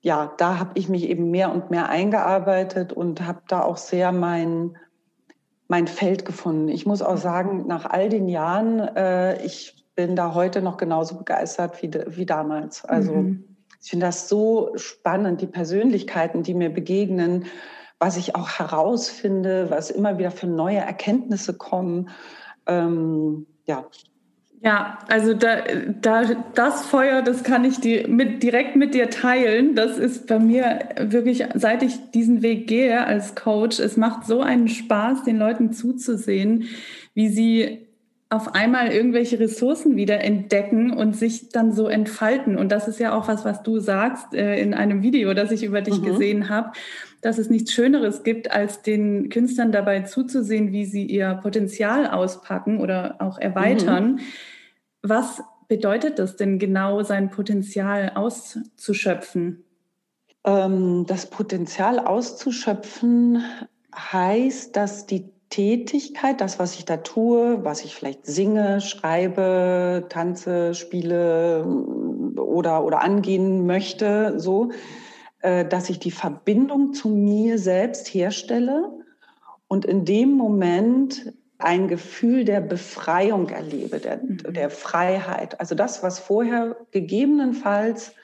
ja, 0.00 0.32
da 0.36 0.58
habe 0.58 0.72
ich 0.74 0.88
mich 0.88 1.08
eben 1.08 1.30
mehr 1.30 1.52
und 1.52 1.70
mehr 1.70 1.88
eingearbeitet 1.88 2.92
und 2.92 3.26
habe 3.26 3.42
da 3.48 3.62
auch 3.62 3.76
sehr 3.76 4.12
mein, 4.12 4.76
mein 5.68 5.86
Feld 5.86 6.24
gefunden. 6.24 6.68
Ich 6.68 6.86
muss 6.86 7.02
auch 7.02 7.16
sagen, 7.16 7.66
nach 7.66 7.86
all 7.86 8.08
den 8.08 8.28
Jahren, 8.28 8.80
äh, 8.80 9.42
ich 9.44 9.86
bin 9.94 10.16
da 10.16 10.34
heute 10.34 10.62
noch 10.62 10.76
genauso 10.76 11.16
begeistert 11.16 11.82
wie, 11.82 11.90
wie 12.16 12.26
damals. 12.26 12.84
Also 12.84 13.14
mhm. 13.14 13.44
ich 13.80 13.90
finde 13.90 14.06
das 14.06 14.28
so 14.28 14.72
spannend, 14.76 15.40
die 15.40 15.46
Persönlichkeiten, 15.46 16.42
die 16.42 16.54
mir 16.54 16.70
begegnen, 16.70 17.46
was 18.02 18.16
ich 18.16 18.34
auch 18.34 18.58
herausfinde, 18.58 19.70
was 19.70 19.92
immer 19.92 20.18
wieder 20.18 20.32
für 20.32 20.48
neue 20.48 20.78
Erkenntnisse 20.78 21.56
kommen. 21.56 22.10
Ähm, 22.66 23.46
ja. 23.64 23.86
Ja, 24.60 24.98
also 25.08 25.34
da, 25.34 25.58
da, 26.00 26.24
das 26.54 26.84
Feuer, 26.84 27.22
das 27.22 27.44
kann 27.44 27.64
ich 27.64 27.78
die, 27.78 28.04
mit, 28.08 28.42
direkt 28.42 28.74
mit 28.74 28.94
dir 28.94 29.08
teilen. 29.08 29.76
Das 29.76 29.98
ist 29.98 30.26
bei 30.26 30.40
mir 30.40 30.80
wirklich, 30.98 31.44
seit 31.54 31.84
ich 31.84 32.10
diesen 32.10 32.42
Weg 32.42 32.66
gehe 32.66 33.04
als 33.06 33.36
Coach, 33.36 33.78
es 33.78 33.96
macht 33.96 34.26
so 34.26 34.40
einen 34.40 34.66
Spaß, 34.66 35.22
den 35.22 35.38
Leuten 35.38 35.72
zuzusehen, 35.72 36.64
wie 37.14 37.28
sie 37.28 37.86
auf 38.32 38.54
einmal 38.54 38.88
irgendwelche 38.88 39.38
Ressourcen 39.38 39.96
wieder 39.96 40.20
entdecken 40.20 40.90
und 40.92 41.14
sich 41.14 41.50
dann 41.50 41.72
so 41.72 41.88
entfalten. 41.88 42.56
Und 42.56 42.72
das 42.72 42.88
ist 42.88 42.98
ja 42.98 43.16
auch 43.16 43.28
was, 43.28 43.44
was 43.44 43.62
du 43.62 43.78
sagst 43.78 44.34
äh, 44.34 44.60
in 44.60 44.74
einem 44.74 45.02
Video, 45.02 45.34
das 45.34 45.50
ich 45.52 45.62
über 45.62 45.82
dich 45.82 46.00
mhm. 46.00 46.04
gesehen 46.04 46.48
habe 46.48 46.72
dass 47.22 47.38
es 47.38 47.48
nichts 47.48 47.72
Schöneres 47.72 48.24
gibt, 48.24 48.50
als 48.50 48.82
den 48.82 49.30
Künstlern 49.30 49.72
dabei 49.72 50.02
zuzusehen, 50.02 50.72
wie 50.72 50.84
sie 50.84 51.06
ihr 51.06 51.34
Potenzial 51.34 52.08
auspacken 52.08 52.80
oder 52.80 53.16
auch 53.20 53.38
erweitern. 53.38 54.14
Mhm. 54.14 54.20
Was 55.02 55.42
bedeutet 55.68 56.18
das 56.18 56.36
denn 56.36 56.58
genau, 56.58 57.02
sein 57.04 57.30
Potenzial 57.30 58.12
auszuschöpfen? 58.16 59.64
Ähm, 60.44 61.04
das 61.06 61.30
Potenzial 61.30 62.00
auszuschöpfen 62.00 63.44
heißt, 63.94 64.74
dass 64.74 65.06
die 65.06 65.31
Tätigkeit, 65.52 66.40
das, 66.40 66.58
was 66.58 66.76
ich 66.76 66.86
da 66.86 66.96
tue, 66.96 67.62
was 67.62 67.84
ich 67.84 67.94
vielleicht 67.94 68.24
singe, 68.24 68.80
schreibe, 68.80 70.06
tanze, 70.08 70.74
spiele 70.74 71.66
oder, 72.36 72.82
oder 72.82 73.02
angehen 73.02 73.66
möchte, 73.66 74.40
so, 74.40 74.70
äh, 75.42 75.66
dass 75.66 75.90
ich 75.90 75.98
die 75.98 76.10
Verbindung 76.10 76.94
zu 76.94 77.10
mir 77.10 77.58
selbst 77.58 78.08
herstelle 78.08 78.92
und 79.68 79.84
in 79.84 80.06
dem 80.06 80.32
Moment 80.32 81.34
ein 81.58 81.86
Gefühl 81.86 82.46
der 82.46 82.62
Befreiung 82.62 83.50
erlebe, 83.50 83.98
der, 83.98 84.22
mhm. 84.22 84.54
der 84.54 84.70
Freiheit. 84.70 85.60
Also 85.60 85.74
das, 85.74 86.02
was 86.02 86.18
vorher 86.18 86.78
gegebenenfalls 86.92 88.14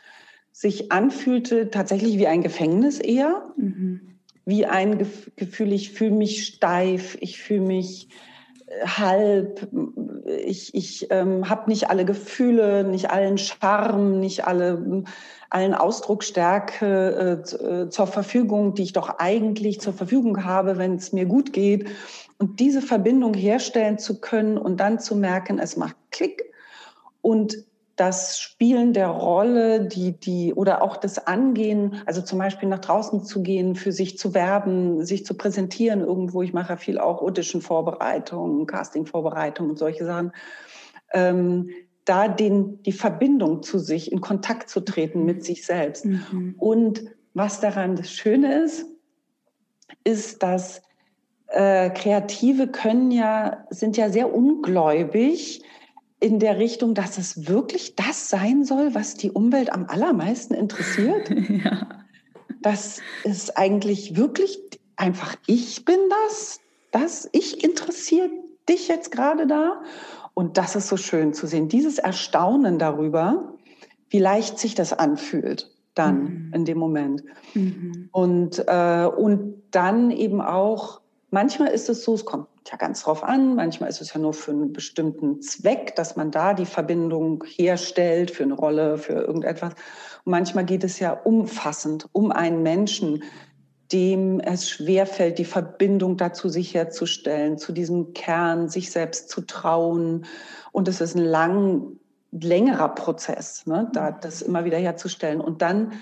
sich 0.51 0.91
anfühlte, 0.93 1.71
tatsächlich 1.71 2.17
wie 2.17 2.27
ein 2.27 2.41
Gefängnis 2.41 2.99
eher, 2.99 3.53
mhm. 3.57 4.18
Wie 4.49 4.65
ein 4.65 4.97
Gefühl, 5.37 5.75
ich 5.75 5.93
fühle 5.93 6.13
mich 6.13 6.47
steif, 6.47 7.19
ich 7.21 7.39
fühle 7.39 7.61
mich 7.61 8.09
äh, 8.67 8.87
halb, 8.87 9.69
ich, 10.27 10.75
ich 10.75 11.07
ähm, 11.11 11.51
habe 11.51 11.69
nicht 11.69 11.91
alle 11.91 12.07
Gefühle, 12.07 12.83
nicht 12.83 13.11
allen 13.11 13.37
Charme, 13.37 14.21
nicht 14.21 14.47
alle 14.47 15.05
allen 15.51 15.75
Ausdrucksstärke 15.75 17.45
äh, 17.47 17.83
äh, 17.83 17.89
zur 17.91 18.07
Verfügung, 18.07 18.75
die 18.75 18.85
ich 18.85 18.95
doch 18.95 19.19
eigentlich 19.19 19.83
zur 19.83 19.93
Verfügung 19.93 20.45
habe, 20.45 20.79
wenn 20.79 20.95
es 20.95 21.13
mir 21.13 21.27
gut 21.27 21.53
geht. 21.53 21.87
Und 22.39 22.59
diese 22.59 22.81
Verbindung 22.81 23.35
herstellen 23.35 23.99
zu 23.99 24.19
können 24.19 24.57
und 24.57 24.79
dann 24.79 24.99
zu 24.99 25.15
merken, 25.15 25.59
es 25.59 25.77
macht 25.77 25.97
Klick 26.11 26.43
und 27.21 27.68
das 27.99 28.39
Spielen 28.39 28.93
der 28.93 29.09
Rolle, 29.09 29.81
die, 29.87 30.13
die, 30.13 30.55
oder 30.55 30.83
auch 30.83 30.97
das 30.97 31.27
Angehen, 31.27 32.01
also 32.07 32.23
zum 32.23 32.39
Beispiel 32.39 32.69
nach 32.69 32.79
draußen 32.79 33.25
zu 33.25 33.43
gehen, 33.43 33.75
für 33.75 33.91
sich 33.91 34.19
zu 34.19 34.35
werben, 34.35 35.05
sich 35.05 35.27
zu 35.27 35.35
präsentieren 35.35 36.01
irgendwo. 36.01 36.43
Ich 36.43 36.53
mache 36.53 36.71
ja 36.71 36.77
viel 36.77 36.99
auch 36.99 37.21
Audition-Vorbereitungen, 37.21 38.67
Casting-Vorbereitungen 38.67 39.73
und 39.73 39.79
solche 39.79 40.05
Sachen. 40.05 40.33
Ähm, 41.13 41.71
da 42.05 42.29
den, 42.29 42.83
die 42.85 42.93
Verbindung 42.93 43.65
zu 43.65 43.81
sich, 43.81 44.13
in 44.13 44.21
Kontakt 44.21 44.71
zu 44.71 44.81
treten 44.81 45.25
mit 45.25 45.45
sich 45.45 45.67
selbst. 45.67 46.05
Mhm. 46.05 46.55
Und 46.57 47.05
was 47.35 47.61
daran 47.61 47.97
das 47.97 48.13
Schöne 48.13 48.63
ist, 48.63 48.87
ist, 50.05 50.43
dass 50.45 50.83
äh, 51.49 51.91
Kreative 51.91 52.69
können 52.69 53.11
ja, 53.11 53.67
sind 53.71 53.97
ja 53.97 54.09
sehr 54.09 54.33
ungläubig 54.33 55.63
in 56.21 56.39
der 56.39 56.59
Richtung, 56.59 56.95
dass 56.95 57.19
es 57.19 57.49
wirklich 57.49 57.95
das 57.95 58.29
sein 58.29 58.65
soll, 58.65 58.95
was 58.95 59.15
die 59.15 59.31
Umwelt 59.31 59.73
am 59.73 59.87
allermeisten 59.87 60.55
interessiert. 60.55 61.31
ja. 61.65 61.87
Dass 62.61 63.01
es 63.25 63.55
eigentlich 63.57 64.17
wirklich 64.17 64.59
einfach 64.97 65.37
ich 65.47 65.85
bin 65.85 65.99
das, 66.27 66.61
das 66.91 67.29
ich 67.33 67.63
interessiert 67.63 68.33
dich 68.69 68.89
jetzt 68.89 69.13
gerade 69.13 69.47
da. 69.47 69.83
Und 70.35 70.59
das 70.59 70.77
ist 70.77 70.89
so 70.89 70.97
schön 70.97 71.33
zu 71.33 71.47
sehen, 71.47 71.69
dieses 71.69 71.99
Erstaunen 71.99 72.79
darüber, 72.79 73.55
wie 74.11 74.19
leicht 74.19 74.59
sich 74.59 74.75
das 74.75 74.93
anfühlt 74.93 75.71
dann 75.99 76.23
mhm. 76.23 76.53
in 76.55 76.65
dem 76.65 76.79
Moment. 76.79 77.25
Mhm. 77.55 78.09
Und, 78.13 78.65
äh, 78.67 79.07
und 79.07 79.63
dann 79.71 80.11
eben 80.11 80.41
auch, 80.41 81.01
manchmal 81.31 81.69
ist 81.69 81.89
es 81.89 82.05
so, 82.05 82.15
es 82.15 82.25
kommt 82.25 82.49
ja 82.71 82.77
ganz 82.77 83.03
drauf 83.03 83.23
an, 83.25 83.55
manchmal 83.55 83.89
ist 83.89 84.01
es 84.01 84.13
ja 84.13 84.21
nur 84.21 84.35
für 84.35 84.51
einen 84.51 84.73
bestimmten 84.73 85.41
Zweck, 85.41 85.97
dass 85.97 86.17
man 86.17 86.31
da 86.31 86.55
die 86.55 86.67
Verbindung 86.67 87.45
herstellt 87.47 88.31
für 88.31 88.43
eine 88.43 88.55
Rolle, 88.55 88.99
für 88.99 89.15
irgendetwas. 89.15 89.73
Und 90.25 90.31
manchmal 90.31 90.65
geht 90.65 90.85
es 90.85 90.99
ja 90.99 91.13
umfassend 91.13 92.09
um 92.13 92.31
einen 92.31 92.63
Menschen, 92.63 93.23
dem 93.93 94.39
es 94.41 94.69
schwerfällt, 94.69 95.39
die 95.39 95.47
Verbindung 95.47 96.19
dazu 96.19 96.49
sich 96.49 96.75
herzustellen, 96.75 97.57
zu 97.57 97.73
diesem 97.73 98.13
Kern, 98.13 98.69
sich 98.69 98.91
selbst 98.91 99.31
zu 99.31 99.41
trauen. 99.43 100.27
Und 100.73 100.89
es 100.89 101.01
ist 101.01 101.15
ein 101.15 101.25
lang 101.25 101.99
längerer 102.31 102.91
Prozess, 102.91 103.67
ne, 103.67 103.89
da 103.95 104.11
das 104.11 104.43
immer 104.43 104.67
wieder 104.67 104.77
herzustellen 104.77 105.41
und 105.41 105.63
dann 105.63 105.95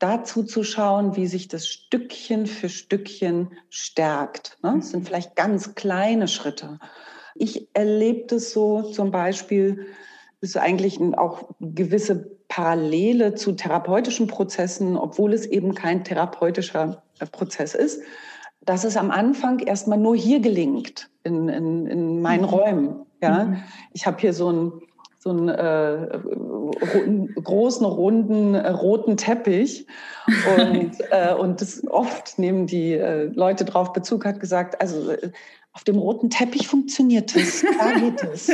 dazu 0.00 0.42
zu 0.42 0.64
schauen, 0.64 1.14
wie 1.14 1.26
sich 1.26 1.46
das 1.46 1.68
Stückchen 1.68 2.46
für 2.46 2.68
Stückchen 2.68 3.52
stärkt. 3.68 4.58
Ne? 4.62 4.76
Es 4.80 4.90
sind 4.90 5.06
vielleicht 5.06 5.36
ganz 5.36 5.74
kleine 5.76 6.26
Schritte. 6.26 6.80
Ich 7.36 7.68
erlebe 7.74 8.26
das 8.26 8.50
so 8.50 8.82
zum 8.82 9.12
Beispiel, 9.12 9.86
ist 10.40 10.56
eigentlich 10.56 11.00
auch 11.16 11.50
gewisse 11.60 12.30
Parallele 12.48 13.34
zu 13.34 13.52
therapeutischen 13.52 14.26
Prozessen, 14.26 14.96
obwohl 14.96 15.32
es 15.32 15.46
eben 15.46 15.74
kein 15.74 16.02
therapeutischer 16.02 17.02
äh, 17.20 17.26
Prozess 17.26 17.74
ist, 17.74 18.02
dass 18.62 18.84
es 18.84 18.96
am 18.96 19.10
Anfang 19.10 19.60
erstmal 19.60 19.98
nur 19.98 20.16
hier 20.16 20.40
gelingt, 20.40 21.10
in, 21.22 21.48
in, 21.48 21.86
in 21.86 22.22
meinen 22.22 22.42
mhm. 22.42 22.48
Räumen. 22.48 23.06
Ja? 23.22 23.44
Mhm. 23.44 23.62
Ich 23.92 24.06
habe 24.06 24.18
hier 24.18 24.32
so 24.32 24.50
ein 24.50 24.72
so 25.22 25.30
einen 25.30 25.48
äh, 25.50 26.18
großen, 27.42 27.84
runden, 27.84 28.54
äh, 28.54 28.70
roten 28.70 29.18
Teppich. 29.18 29.86
Und, 30.56 30.92
äh, 31.10 31.34
und 31.34 31.60
das 31.60 31.86
oft 31.86 32.38
nehmen 32.38 32.66
die 32.66 32.94
äh, 32.94 33.24
Leute 33.24 33.66
drauf 33.66 33.92
Bezug, 33.92 34.24
hat 34.24 34.40
gesagt, 34.40 34.80
also 34.80 35.10
äh, 35.10 35.30
auf 35.72 35.84
dem 35.84 35.98
roten 35.98 36.30
Teppich 36.30 36.66
funktioniert 36.66 37.36
es, 37.36 37.62
da 37.78 37.92
geht 38.00 38.24
es. 38.32 38.48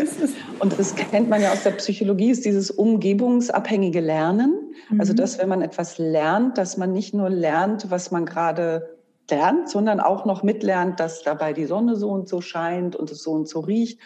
Und 0.59 0.79
das 0.79 0.97
kennt 0.97 1.31
man 1.31 1.41
ja 1.41 1.53
aus 1.53 1.63
der 1.63 1.71
Psychologie, 1.71 2.31
ist 2.31 2.45
dieses 2.45 2.73
umgebungsabhängige 2.73 4.01
Lernen. 4.01 4.75
Also 4.99 5.13
mhm. 5.13 5.19
dass 5.19 5.39
wenn 5.39 5.49
man 5.49 5.63
etwas 5.63 5.99
lernt, 5.99 6.59
dass 6.59 6.77
man 6.77 6.93
nicht 6.93 7.15
nur 7.15 7.31
lernt, 7.31 7.91
was 7.93 8.11
man 8.11 8.27
gerade 8.27 8.97
lernt, 9.31 9.71
sondern 9.71 10.01
auch 10.01 10.25
noch 10.25 10.43
mitlernt, 10.43 10.99
dass 10.99 11.23
dabei 11.23 11.53
die 11.53 11.65
Sonne 11.65 11.95
so 11.95 12.11
und 12.11 12.29
so 12.29 12.41
scheint 12.41 12.97
und 12.97 13.11
es 13.11 13.23
so 13.23 13.31
und 13.31 13.49
so 13.49 13.61
riecht 13.61 14.01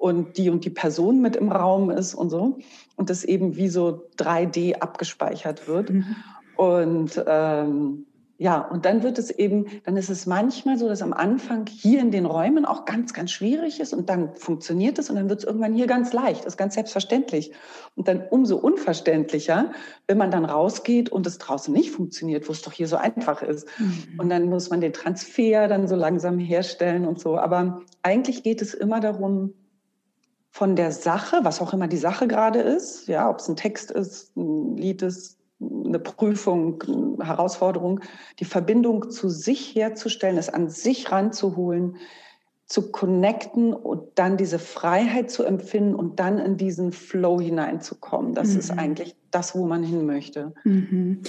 und 0.00 0.38
die 0.38 0.48
und 0.48 0.64
die 0.64 0.70
Person 0.70 1.20
mit 1.20 1.36
im 1.36 1.52
Raum 1.52 1.90
ist 1.90 2.14
und 2.14 2.30
so. 2.30 2.58
Und 2.96 3.10
das 3.10 3.22
eben 3.22 3.56
wie 3.56 3.68
so 3.68 4.08
3D 4.16 4.80
abgespeichert 4.80 5.68
wird. 5.68 5.90
Mhm. 5.90 6.16
Und 6.56 7.22
ähm, 7.26 8.06
ja, 8.38 8.60
und 8.60 8.86
dann 8.86 9.02
wird 9.02 9.18
es 9.18 9.30
eben, 9.30 9.66
dann 9.84 9.98
ist 9.98 10.08
es 10.08 10.24
manchmal 10.24 10.78
so, 10.78 10.88
dass 10.88 11.02
am 11.02 11.12
Anfang 11.12 11.66
hier 11.66 12.00
in 12.00 12.10
den 12.10 12.24
Räumen 12.24 12.64
auch 12.64 12.86
ganz, 12.86 13.12
ganz 13.12 13.30
schwierig 13.30 13.78
ist 13.80 13.92
und 13.92 14.08
dann 14.08 14.34
funktioniert 14.36 14.98
es 14.98 15.10
und 15.10 15.16
dann 15.16 15.28
wird 15.28 15.40
es 15.40 15.44
irgendwann 15.44 15.74
hier 15.74 15.86
ganz 15.86 16.14
leicht, 16.14 16.46
ist 16.46 16.56
ganz 16.56 16.72
selbstverständlich. 16.72 17.52
Und 17.94 18.08
dann 18.08 18.22
umso 18.30 18.56
unverständlicher, 18.56 19.72
wenn 20.06 20.16
man 20.16 20.30
dann 20.30 20.46
rausgeht 20.46 21.12
und 21.12 21.26
es 21.26 21.36
draußen 21.36 21.74
nicht 21.74 21.90
funktioniert, 21.90 22.48
wo 22.48 22.52
es 22.52 22.62
doch 22.62 22.72
hier 22.72 22.88
so 22.88 22.96
einfach 22.96 23.42
ist. 23.42 23.68
Mhm. 23.78 24.18
Und 24.18 24.30
dann 24.30 24.48
muss 24.48 24.70
man 24.70 24.80
den 24.80 24.94
Transfer 24.94 25.68
dann 25.68 25.86
so 25.86 25.94
langsam 25.94 26.38
herstellen 26.38 27.06
und 27.06 27.20
so. 27.20 27.36
Aber 27.36 27.82
eigentlich 28.02 28.42
geht 28.42 28.62
es 28.62 28.72
immer 28.72 29.00
darum, 29.00 29.52
von 30.50 30.76
der 30.76 30.92
Sache, 30.92 31.40
was 31.42 31.60
auch 31.60 31.72
immer 31.72 31.88
die 31.88 31.96
Sache 31.96 32.26
gerade 32.26 32.60
ist, 32.60 33.06
ja, 33.06 33.30
ob 33.30 33.38
es 33.38 33.48
ein 33.48 33.56
Text 33.56 33.90
ist, 33.90 34.36
ein 34.36 34.76
Lied 34.76 35.02
ist, 35.02 35.38
eine 35.60 35.98
Prüfung, 35.98 36.82
eine 36.82 37.26
Herausforderung, 37.26 38.00
die 38.38 38.44
Verbindung 38.44 39.10
zu 39.10 39.28
sich 39.28 39.74
herzustellen, 39.74 40.38
es 40.38 40.48
an 40.48 40.68
sich 40.68 41.12
ranzuholen, 41.12 41.96
zu 42.66 42.92
connecten 42.92 43.74
und 43.74 44.18
dann 44.18 44.36
diese 44.36 44.58
Freiheit 44.58 45.30
zu 45.30 45.42
empfinden 45.44 45.94
und 45.94 46.20
dann 46.20 46.38
in 46.38 46.56
diesen 46.56 46.92
Flow 46.92 47.40
hineinzukommen. 47.40 48.34
Das 48.34 48.50
mhm. 48.50 48.58
ist 48.58 48.70
eigentlich 48.70 49.16
das, 49.30 49.54
wo 49.54 49.66
man 49.66 49.82
hin 49.82 50.06
möchte. 50.06 50.52
Mhm. 50.64 51.20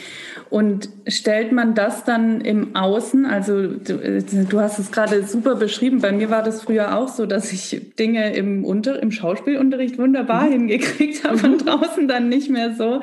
Und 0.49 0.89
stellt 1.07 1.51
man 1.51 1.75
das 1.75 2.03
dann 2.03 2.41
im 2.41 2.75
Außen? 2.75 3.25
Also 3.25 3.67
du, 3.67 4.45
du, 4.49 4.59
hast 4.59 4.79
es 4.79 4.91
gerade 4.91 5.23
super 5.23 5.55
beschrieben. 5.55 6.01
Bei 6.01 6.11
mir 6.11 6.29
war 6.29 6.43
das 6.43 6.63
früher 6.63 6.97
auch 6.97 7.09
so, 7.09 7.25
dass 7.25 7.51
ich 7.51 7.93
Dinge 7.99 8.33
im, 8.33 8.65
Unter 8.65 9.01
im 9.01 9.11
Schauspielunterricht 9.11 9.97
wunderbar 9.99 10.45
mhm. 10.45 10.51
hingekriegt 10.51 11.23
habe 11.23 11.45
und 11.45 11.61
mhm. 11.61 11.65
draußen 11.65 12.07
dann 12.07 12.29
nicht 12.29 12.49
mehr 12.49 12.73
so. 12.73 13.01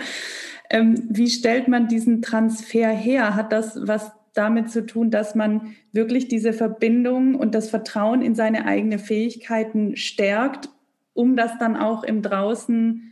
Ähm, 0.70 1.02
wie 1.08 1.28
stellt 1.28 1.68
man 1.68 1.88
diesen 1.88 2.20
Transfer 2.20 2.88
her? 2.88 3.34
Hat 3.34 3.52
das 3.52 3.78
was 3.80 4.12
damit 4.34 4.70
zu 4.70 4.87
tun, 4.87 5.11
dass 5.11 5.34
man 5.34 5.74
wirklich 5.92 6.28
diese 6.28 6.52
Verbindung 6.52 7.34
und 7.34 7.54
das 7.54 7.70
Vertrauen 7.70 8.22
in 8.22 8.34
seine 8.34 8.66
eigenen 8.66 8.98
Fähigkeiten 8.98 9.96
stärkt, 9.96 10.68
um 11.12 11.37
das 11.37 11.58
dann 11.58 11.76
auch 11.76 12.04
im 12.04 12.22
Draußen 12.22 13.08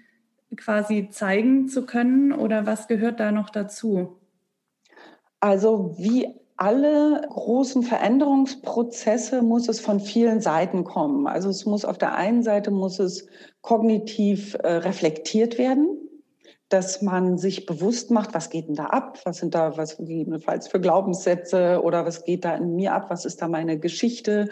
quasi 0.57 1.09
zeigen 1.11 1.69
zu 1.69 1.87
können? 1.87 2.33
Oder 2.33 2.67
was 2.67 2.89
gehört 2.89 3.21
da 3.21 3.33
noch 3.33 3.51
dazu? 3.51 4.17
Also 5.41 5.95
wie 5.99 6.29
alle 6.57 7.27
großen 7.29 7.83
Veränderungsprozesse 7.83 9.43
muss 9.43 9.69
es 9.69 9.81
von 9.81 10.01
vielen 10.01 10.41
Seiten 10.41 10.85
kommen. 10.85 11.27
Also 11.27 11.51
es 11.51 11.67
muss 11.67 11.85
auf 11.85 11.99
der 11.99 12.15
einen 12.15 12.43
Seite 12.43 12.71
muss 12.71 12.99
es 12.99 13.27
kognitiv 13.61 14.55
äh, 14.63 14.69
reflektiert 14.69 15.59
werden 15.59 16.07
dass 16.69 17.01
man 17.01 17.39
sich 17.39 17.65
bewusst 17.67 18.11
macht, 18.11 18.35
was 18.35 18.51
geht 18.51 18.67
denn 18.67 18.75
da 18.75 18.87
ab? 18.87 19.21
Was 19.25 19.39
sind 19.39 19.55
da, 19.55 19.77
was 19.77 19.97
gegebenenfalls 19.97 20.67
für 20.67 20.81
Glaubenssätze 20.81 21.81
oder 21.83 22.05
was 22.05 22.25
geht 22.25 22.45
da 22.45 22.57
in 22.57 22.75
mir 22.75 22.93
ab? 22.93 23.07
Was 23.09 23.25
ist 23.25 23.41
da 23.41 23.47
meine 23.47 23.79
Geschichte? 23.79 24.49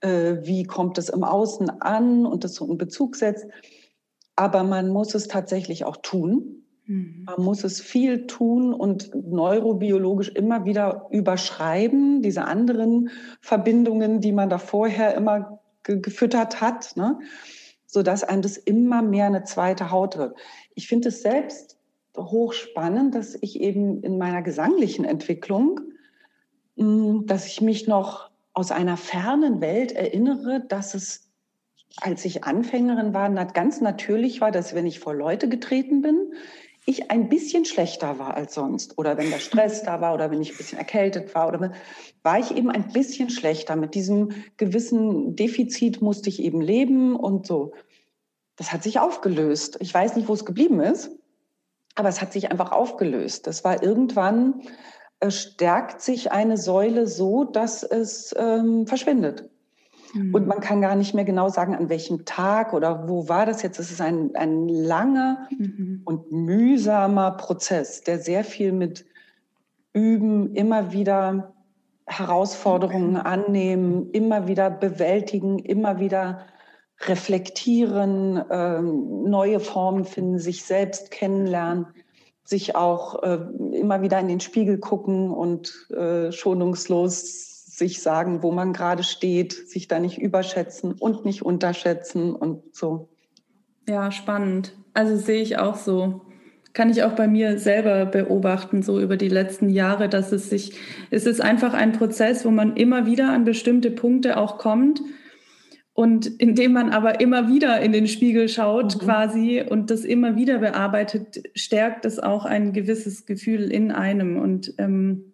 Äh, 0.00 0.38
wie 0.42 0.64
kommt 0.64 0.98
es 0.98 1.08
im 1.08 1.22
Außen 1.22 1.70
an 1.80 2.26
und 2.26 2.42
das 2.42 2.54
so 2.54 2.66
in 2.66 2.78
Bezug 2.78 3.14
setzt? 3.14 3.46
Aber 4.42 4.64
man 4.64 4.88
muss 4.88 5.14
es 5.14 5.28
tatsächlich 5.28 5.84
auch 5.84 5.98
tun. 5.98 6.64
Mhm. 6.86 7.22
Man 7.26 7.44
muss 7.44 7.62
es 7.62 7.80
viel 7.80 8.26
tun 8.26 8.74
und 8.74 9.14
neurobiologisch 9.14 10.30
immer 10.30 10.64
wieder 10.64 11.06
überschreiben, 11.10 12.22
diese 12.22 12.42
anderen 12.42 13.10
Verbindungen, 13.40 14.20
die 14.20 14.32
man 14.32 14.50
da 14.50 14.58
vorher 14.58 15.14
immer 15.14 15.60
ge 15.84 16.00
gefüttert 16.00 16.60
hat, 16.60 16.96
ne? 16.96 17.20
sodass 17.86 18.24
einem 18.24 18.42
das 18.42 18.56
immer 18.56 19.00
mehr 19.00 19.26
eine 19.26 19.44
zweite 19.44 19.92
Haut 19.92 20.18
wird. 20.18 20.34
Ich 20.74 20.88
finde 20.88 21.10
es 21.10 21.22
selbst 21.22 21.78
hochspannend, 22.18 23.14
dass 23.14 23.38
ich 23.40 23.60
eben 23.60 24.02
in 24.02 24.18
meiner 24.18 24.42
gesanglichen 24.42 25.04
Entwicklung, 25.04 25.78
hm, 26.76 27.26
dass 27.26 27.46
ich 27.46 27.60
mich 27.60 27.86
noch 27.86 28.28
aus 28.54 28.72
einer 28.72 28.96
fernen 28.96 29.60
Welt 29.60 29.92
erinnere, 29.92 30.64
dass 30.68 30.94
es, 30.94 31.30
als 32.00 32.24
ich 32.24 32.44
Anfängerin 32.44 33.14
war, 33.14 33.28
ganz 33.46 33.80
natürlich 33.80 34.40
war, 34.40 34.50
dass 34.50 34.74
wenn 34.74 34.86
ich 34.86 35.00
vor 35.00 35.14
Leute 35.14 35.48
getreten 35.48 36.02
bin, 36.02 36.34
ich 36.84 37.10
ein 37.10 37.28
bisschen 37.28 37.64
schlechter 37.64 38.18
war 38.18 38.34
als 38.34 38.54
sonst. 38.54 38.98
Oder 38.98 39.16
wenn 39.16 39.30
der 39.30 39.38
Stress 39.38 39.84
da 39.84 40.00
war 40.00 40.14
oder 40.14 40.30
wenn 40.30 40.42
ich 40.42 40.52
ein 40.52 40.56
bisschen 40.56 40.78
erkältet 40.78 41.32
war, 41.34 41.46
oder 41.46 41.72
war 42.22 42.38
ich 42.40 42.56
eben 42.56 42.70
ein 42.70 42.88
bisschen 42.92 43.30
schlechter. 43.30 43.76
Mit 43.76 43.94
diesem 43.94 44.30
gewissen 44.56 45.36
Defizit 45.36 46.02
musste 46.02 46.28
ich 46.28 46.42
eben 46.42 46.60
leben 46.60 47.14
und 47.14 47.46
so 47.46 47.72
das 48.56 48.72
hat 48.72 48.82
sich 48.82 49.00
aufgelöst. 49.00 49.76
Ich 49.80 49.92
weiß 49.92 50.16
nicht, 50.16 50.28
wo 50.28 50.34
es 50.34 50.44
geblieben 50.44 50.80
ist, 50.80 51.10
aber 51.94 52.08
es 52.08 52.20
hat 52.20 52.32
sich 52.32 52.50
einfach 52.50 52.72
aufgelöst. 52.72 53.46
Das 53.46 53.64
war 53.64 53.82
irgendwann, 53.82 54.62
äh, 55.20 55.30
stärkt 55.30 56.00
sich 56.00 56.32
eine 56.32 56.56
Säule 56.56 57.06
so, 57.06 57.44
dass 57.44 57.82
es 57.82 58.34
ähm, 58.38 58.86
verschwindet. 58.86 59.50
Mhm. 60.12 60.34
Und 60.34 60.46
man 60.46 60.60
kann 60.60 60.80
gar 60.80 60.94
nicht 60.94 61.14
mehr 61.14 61.24
genau 61.24 61.48
sagen, 61.48 61.74
an 61.74 61.88
welchem 61.88 62.24
Tag 62.24 62.72
oder 62.72 63.08
wo 63.08 63.28
war 63.28 63.46
das 63.46 63.62
jetzt. 63.62 63.78
Es 63.78 63.90
ist 63.90 64.00
ein, 64.00 64.34
ein 64.34 64.68
langer 64.68 65.48
mhm. 65.56 66.02
und 66.04 66.32
mühsamer 66.32 67.32
Prozess, 67.32 68.02
der 68.02 68.18
sehr 68.18 68.44
viel 68.44 68.72
mit 68.72 69.04
Üben, 69.92 70.54
immer 70.54 70.92
wieder 70.92 71.52
Herausforderungen 72.06 73.16
okay. 73.16 73.28
annehmen, 73.28 74.10
immer 74.10 74.48
wieder 74.48 74.70
bewältigen, 74.70 75.58
immer 75.58 75.98
wieder 75.98 76.46
reflektieren, 77.00 78.42
ähm, 78.50 79.24
neue 79.24 79.60
Formen 79.60 80.04
finden, 80.04 80.38
sich 80.38 80.64
selbst 80.64 81.10
kennenlernen, 81.10 81.86
sich 82.44 82.76
auch 82.76 83.22
äh, 83.22 83.38
immer 83.72 84.02
wieder 84.02 84.18
in 84.20 84.28
den 84.28 84.40
Spiegel 84.40 84.78
gucken 84.78 85.30
und 85.30 85.88
äh, 85.90 86.32
schonungslos 86.32 87.51
sich 87.76 88.02
sagen, 88.02 88.42
wo 88.42 88.52
man 88.52 88.74
gerade 88.74 89.02
steht, 89.02 89.52
sich 89.52 89.88
da 89.88 89.98
nicht 89.98 90.18
überschätzen 90.18 90.92
und 90.92 91.24
nicht 91.24 91.42
unterschätzen 91.42 92.34
und 92.34 92.62
so. 92.74 93.08
Ja, 93.88 94.12
spannend. 94.12 94.74
Also 94.92 95.16
sehe 95.16 95.40
ich 95.40 95.58
auch 95.58 95.76
so. 95.76 96.20
Kann 96.74 96.90
ich 96.90 97.02
auch 97.02 97.12
bei 97.12 97.26
mir 97.26 97.58
selber 97.58 98.04
beobachten, 98.04 98.82
so 98.82 99.00
über 99.00 99.16
die 99.16 99.28
letzten 99.28 99.70
Jahre, 99.70 100.10
dass 100.10 100.32
es 100.32 100.50
sich, 100.50 100.78
es 101.10 101.24
ist 101.24 101.40
einfach 101.40 101.72
ein 101.72 101.92
Prozess, 101.92 102.44
wo 102.44 102.50
man 102.50 102.76
immer 102.76 103.06
wieder 103.06 103.30
an 103.30 103.44
bestimmte 103.44 103.90
Punkte 103.90 104.36
auch 104.36 104.58
kommt 104.58 105.00
und 105.94 106.26
indem 106.26 106.72
man 106.72 106.90
aber 106.90 107.20
immer 107.20 107.48
wieder 107.48 107.80
in 107.80 107.92
den 107.92 108.06
Spiegel 108.06 108.48
schaut, 108.48 108.96
mhm. 108.96 108.98
quasi, 109.00 109.64
und 109.66 109.90
das 109.90 110.04
immer 110.04 110.36
wieder 110.36 110.58
bearbeitet, 110.58 111.42
stärkt 111.54 112.04
es 112.04 112.18
auch 112.18 112.44
ein 112.44 112.74
gewisses 112.74 113.24
Gefühl 113.24 113.72
in 113.72 113.92
einem. 113.92 114.38
Und 114.38 114.74
ähm, 114.76 115.31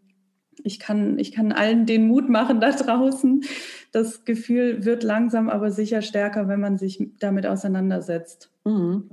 ich, 0.65 0.79
kann, 0.79 1.19
ich 1.19 1.33
kann 1.33 1.53
allen 1.53 1.87
den 1.87 2.07
Mut 2.07 2.29
machen 2.29 2.61
da 2.61 2.73
draußen. 2.73 3.45
Das 3.93 4.25
Gefühl 4.25 4.85
wird 4.85 5.03
langsam 5.03 5.49
aber 5.49 5.71
sicher 5.71 6.03
stärker, 6.03 6.49
wenn 6.49 6.61
man 6.61 6.79
sich 6.79 7.03
damit 7.19 7.47
auseinandersetzt. 7.47 8.51
Mhm. 8.65 9.11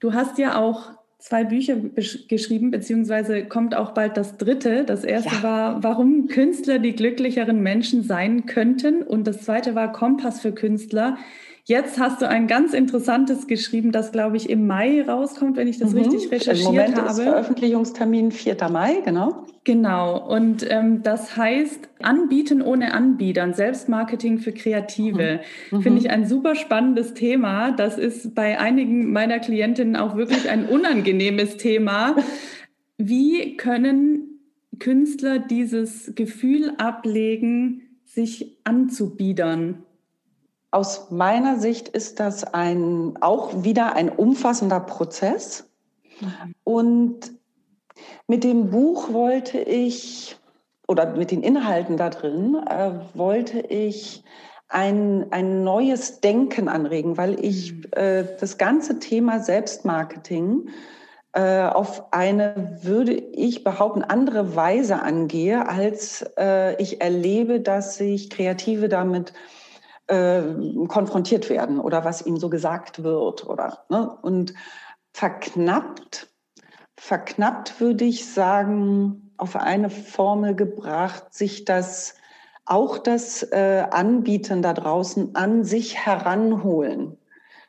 Du 0.00 0.12
hast 0.14 0.38
ja 0.38 0.58
auch 0.58 0.92
zwei 1.18 1.44
Bücher 1.44 1.76
geschrieben, 2.28 2.70
beziehungsweise 2.70 3.46
kommt 3.46 3.74
auch 3.74 3.92
bald 3.92 4.16
das 4.18 4.36
dritte. 4.36 4.84
Das 4.84 5.04
erste 5.04 5.36
ja. 5.36 5.42
war, 5.42 5.82
warum 5.82 6.28
Künstler 6.28 6.78
die 6.78 6.94
glücklicheren 6.94 7.62
Menschen 7.62 8.02
sein 8.02 8.44
könnten. 8.44 9.02
Und 9.02 9.26
das 9.26 9.40
zweite 9.40 9.74
war 9.74 9.92
Kompass 9.92 10.40
für 10.40 10.52
Künstler. 10.52 11.16
Jetzt 11.66 11.98
hast 11.98 12.20
du 12.20 12.28
ein 12.28 12.46
ganz 12.46 12.74
interessantes 12.74 13.46
geschrieben, 13.46 13.90
das, 13.90 14.12
glaube 14.12 14.36
ich, 14.36 14.50
im 14.50 14.66
Mai 14.66 15.02
rauskommt, 15.02 15.56
wenn 15.56 15.66
ich 15.66 15.78
das 15.78 15.92
mhm. 15.92 16.00
richtig 16.00 16.30
recherchiert 16.30 16.58
Im 16.58 16.74
Moment 16.74 16.96
habe. 16.96 17.08
Ist 17.08 17.22
Veröffentlichungstermin 17.22 18.32
4. 18.32 18.56
Mai, 18.70 19.00
genau. 19.02 19.46
Genau. 19.64 20.28
Und 20.28 20.66
ähm, 20.70 21.02
das 21.02 21.38
heißt 21.38 21.88
Anbieten 22.02 22.60
ohne 22.60 22.92
Anbietern, 22.92 23.54
Selbstmarketing 23.54 24.40
für 24.40 24.52
Kreative. 24.52 25.40
Mhm. 25.70 25.80
Finde 25.80 26.00
ich 26.00 26.10
ein 26.10 26.26
super 26.26 26.54
spannendes 26.54 27.14
Thema. 27.14 27.70
Das 27.72 27.96
ist 27.96 28.34
bei 28.34 28.60
einigen 28.60 29.10
meiner 29.10 29.38
Klientinnen 29.38 29.96
auch 29.96 30.16
wirklich 30.16 30.50
ein 30.50 30.68
unangenehmes 30.68 31.56
Thema. 31.56 32.14
Wie 32.98 33.56
können 33.56 34.38
Künstler 34.80 35.38
dieses 35.38 36.14
Gefühl 36.14 36.72
ablegen, 36.76 37.80
sich 38.04 38.58
anzubiedern? 38.64 39.82
Aus 40.74 41.12
meiner 41.12 41.60
Sicht 41.60 41.86
ist 41.86 42.18
das 42.18 42.42
ein, 42.42 43.16
auch 43.20 43.62
wieder 43.62 43.94
ein 43.94 44.08
umfassender 44.08 44.80
Prozess. 44.80 45.70
Und 46.64 47.30
mit 48.26 48.42
dem 48.42 48.70
Buch 48.70 49.12
wollte 49.12 49.60
ich, 49.60 50.36
oder 50.88 51.14
mit 51.14 51.30
den 51.30 51.44
Inhalten 51.44 51.96
da 51.96 52.10
drin, 52.10 52.56
äh, 52.68 52.90
wollte 53.14 53.60
ich 53.60 54.24
ein, 54.68 55.28
ein 55.30 55.62
neues 55.62 56.20
Denken 56.20 56.68
anregen, 56.68 57.16
weil 57.16 57.38
ich 57.44 57.74
äh, 57.96 58.24
das 58.40 58.58
ganze 58.58 58.98
Thema 58.98 59.38
Selbstmarketing 59.38 60.70
äh, 61.34 61.68
auf 61.68 62.12
eine, 62.12 62.80
würde 62.82 63.12
ich 63.12 63.62
behaupten, 63.62 64.02
andere 64.02 64.56
Weise 64.56 65.00
angehe, 65.00 65.68
als 65.68 66.28
äh, 66.36 66.74
ich 66.82 67.00
erlebe, 67.00 67.60
dass 67.60 67.94
sich 67.94 68.28
Kreative 68.28 68.88
damit 68.88 69.30
äh, 69.30 69.63
konfrontiert 70.06 71.48
werden 71.48 71.80
oder 71.80 72.04
was 72.04 72.24
ihnen 72.26 72.38
so 72.38 72.50
gesagt 72.50 73.02
wird 73.02 73.46
oder 73.46 73.84
ne? 73.88 74.16
und 74.22 74.54
verknappt, 75.12 76.28
verknappt 76.96 77.80
würde 77.80 78.04
ich 78.04 78.32
sagen, 78.32 79.32
auf 79.36 79.56
eine 79.56 79.90
Formel 79.90 80.54
gebracht, 80.54 81.32
sich 81.32 81.64
das 81.64 82.14
auch 82.66 82.98
das 82.98 83.42
äh, 83.52 83.84
Anbieten 83.90 84.62
da 84.62 84.72
draußen 84.72 85.34
an 85.34 85.64
sich 85.64 85.96
heranholen, 85.96 87.18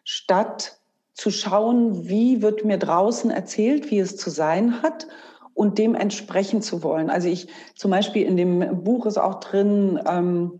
statt 0.03 0.79
zu 1.13 1.31
schauen, 1.31 2.07
wie 2.07 2.41
wird 2.41 2.65
mir 2.65 2.77
draußen 2.77 3.31
erzählt, 3.31 3.89
wie 3.91 3.99
es 3.99 4.17
zu 4.17 4.29
sein 4.29 4.81
hat 4.81 5.07
und 5.53 5.77
dementsprechend 5.77 6.63
zu 6.63 6.83
wollen. 6.83 7.09
Also 7.09 7.27
ich 7.27 7.47
zum 7.75 7.91
Beispiel 7.91 8.25
in 8.25 8.37
dem 8.37 8.83
Buch 8.83 9.05
ist 9.05 9.17
auch 9.17 9.39
drin, 9.39 9.99
ähm, 10.05 10.59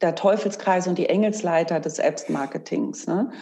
der 0.00 0.14
Teufelskreis 0.14 0.86
und 0.86 0.96
die 0.96 1.08
Engelsleiter 1.08 1.80
des 1.80 1.96
Selbstmarketings. 1.96 3.06
Ne? 3.06 3.30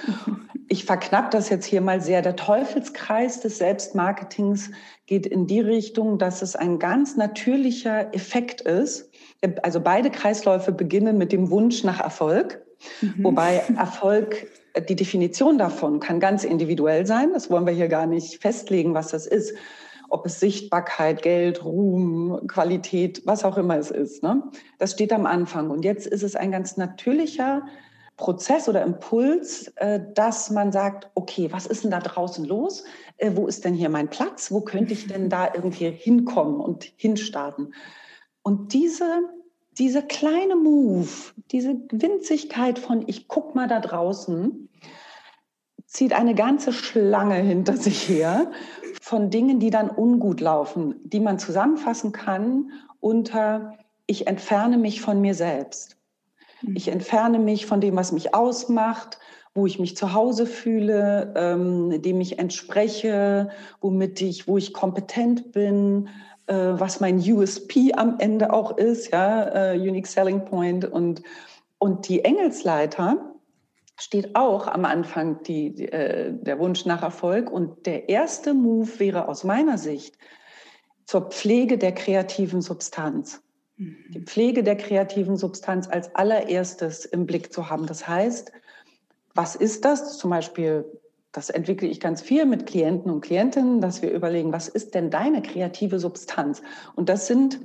Ich 0.69 0.85
verknapp 0.85 1.31
das 1.31 1.49
jetzt 1.49 1.64
hier 1.64 1.81
mal 1.81 2.01
sehr. 2.01 2.23
Der 2.23 2.35
Teufelskreis 2.35 3.40
des 3.40 3.59
Selbstmarketings 3.59 4.73
geht 5.07 5.25
in 5.25 5.47
die 5.47 5.61
Richtung, 5.61 6.19
dass 6.19 6.42
es 6.42 6.57
ein 6.57 6.81
ganz 6.81 7.16
natürlicher 7.16 8.12
Effekt 8.12 8.62
ist. 8.62 9.09
Also 9.62 9.81
beide 9.81 10.11
Kreisläufe 10.11 10.73
beginnen 10.73 11.19
mit 11.19 11.31
dem 11.31 11.53
Wunsch 11.53 11.85
nach 11.85 12.01
Erfolg, 12.01 12.66
mhm. 13.01 13.14
wobei 13.23 13.62
Erfolg 13.77 14.49
die 14.88 14.97
Definition 14.97 15.57
davon 15.57 16.01
kann 16.01 16.19
ganz 16.19 16.42
individuell 16.42 17.07
sein. 17.07 17.33
Das 17.33 17.49
wollen 17.49 17.64
wir 17.64 17.73
hier 17.73 17.88
gar 17.88 18.07
nicht 18.07 18.42
festlegen, 18.42 18.92
was 18.92 19.12
das 19.12 19.29
ist 19.29 19.55
ob 20.09 20.27
es 20.27 20.40
Sichtbarkeit, 20.40 21.23
Geld, 21.23 21.64
Ruhm, 21.64 22.47
Qualität, 22.47 23.23
was 23.25 23.45
auch 23.45 23.57
immer 23.57 23.77
es 23.77 23.90
ist. 23.90 24.23
Ne? 24.23 24.42
Das 24.79 24.92
steht 24.92 25.12
am 25.12 25.27
Anfang. 25.27 25.71
Und 25.71 25.85
jetzt 25.85 26.07
ist 26.07 26.23
es 26.23 26.37
ein 26.37 26.51
ganz 26.51 26.77
natürlicher 26.77 27.62
Prozess 28.16 28.69
oder 28.69 28.83
Impuls, 28.83 29.69
äh, 29.77 30.01
dass 30.14 30.51
man 30.51 30.73
sagt, 30.73 31.11
okay, 31.14 31.49
was 31.53 31.66
ist 31.66 31.85
denn 31.85 31.90
da 31.90 32.01
draußen 32.01 32.45
los? 32.45 32.85
Äh, 33.19 33.33
wo 33.35 33.47
ist 33.47 33.64
denn 33.64 33.75
hier 33.75 33.90
mein 33.90 34.09
Platz? 34.09 34.51
Wo 34.51 34.62
könnte 34.62 34.95
ich 34.95 35.07
denn 35.07 35.29
da 35.29 35.53
irgendwie 35.53 35.90
hinkommen 35.90 36.61
und 36.61 36.85
hinstarten? 36.97 37.75
Und 38.42 38.73
diese, 38.73 39.21
diese 39.79 40.03
kleine 40.03 40.57
Move, 40.57 41.09
diese 41.51 41.77
Winzigkeit 41.90 42.79
von 42.79 43.05
ich 43.07 43.29
guck 43.29 43.55
mal 43.55 43.69
da 43.69 43.81
draußen, 43.81 44.71
zieht 45.87 46.12
eine 46.12 46.35
ganze 46.35 46.72
Schlange 46.72 47.37
hinter 47.37 47.77
sich 47.77 48.09
her 48.09 48.51
von 49.01 49.31
Dingen, 49.31 49.61
die 49.61 49.70
dann 49.70 49.90
ungut 49.90 50.40
laufen, 50.40 50.96
die 51.05 51.20
man 51.20 51.38
zusammenfassen 51.38 52.12
kann 52.12 52.72
unter 53.01 53.75
ich 54.07 54.27
entferne 54.27 54.79
mich 54.79 55.01
von 55.01 55.20
mir 55.20 55.35
selbst. 55.35 55.96
Mhm. 56.62 56.77
Ich 56.77 56.88
entferne 56.88 57.38
mich 57.38 57.66
von 57.66 57.81
dem, 57.81 57.96
was 57.96 58.12
mich 58.12 58.35
ausmacht, 58.35 59.18
wo 59.55 59.66
ich 59.66 59.79
mich 59.79 59.96
zu 59.96 60.12
Hause 60.12 60.46
fühle, 60.46 61.33
ähm, 61.37 62.03
dem 62.03 62.20
ich 62.20 62.38
entspreche, 62.38 63.51
womit 63.81 64.20
ich, 64.20 64.46
wo 64.46 64.59
ich 64.59 64.72
kompetent 64.72 65.53
bin, 65.53 66.09
äh, 66.46 66.55
was 66.55 67.01
mein 67.01 67.18
USP 67.18 67.92
am 67.94 68.16
Ende 68.18 68.53
auch 68.53 68.77
ist, 68.77 69.12
ja, 69.12 69.72
äh, 69.72 69.79
Unique 69.79 70.07
Selling 70.07 70.44
Point 70.44 70.85
und 70.85 71.22
und 71.79 72.09
die 72.09 72.25
Engelsleiter, 72.25 73.36
steht 73.97 74.37
auch 74.37 74.67
am 74.67 74.85
Anfang 74.85 75.43
die, 75.43 75.75
die, 75.75 75.91
äh, 75.91 76.33
der 76.33 76.59
Wunsch 76.59 76.85
nach 76.85 77.03
Erfolg. 77.03 77.51
Und 77.51 77.87
der 77.87 78.09
erste 78.09 78.55
Move 78.55 78.99
wäre 78.99 79.29
aus 79.29 79.43
meiner 79.45 79.79
Sicht 79.79 80.17
zur 81.07 81.31
Pflege 81.31 81.79
der 81.79 81.93
kreativen 81.93 82.61
Substanz. 82.61 83.43
Mhm. 83.77 83.97
Die 84.11 84.21
Pflege 84.21 84.63
der 84.63 84.77
kreativen 84.77 85.37
Substanz 85.37 85.89
als 85.89 86.15
allererstes 86.15 87.05
im 87.05 87.27
Blick 87.27 87.53
zu 87.53 87.71
haben. 87.71 87.87
Das 87.87 88.07
heißt, 88.07 88.53
was 89.35 89.55
ist 89.55 89.85
das? 89.85 90.19
Zum 90.19 90.31
Beispiel, 90.31 90.85
das 91.33 91.51
entwickle 91.51 91.89
ich 91.89 92.01
ganz 92.01 92.23
viel 92.23 92.47
mit 92.47 92.67
Klienten 92.67 93.11
und 93.11 93.21
Klientinnen, 93.21 93.81
dass 93.81 94.03
wir 94.03 94.11
überlegen, 94.11 94.53
was 94.53 94.69
ist 94.69 94.95
denn 94.95 95.11
deine 95.11 95.43
kreative 95.43 95.99
Substanz? 95.99 96.62
Und 96.95 97.09
das 97.09 97.27
sind 97.27 97.61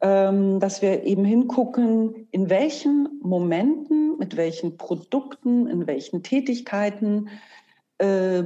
dass 0.00 0.82
wir 0.82 1.04
eben 1.04 1.24
hingucken, 1.24 2.28
in 2.30 2.50
welchen 2.50 3.18
Momenten, 3.22 4.18
mit 4.18 4.36
welchen 4.36 4.76
Produkten, 4.76 5.66
in 5.66 5.86
welchen 5.86 6.22
Tätigkeiten 6.22 7.30
äh, 7.98 8.42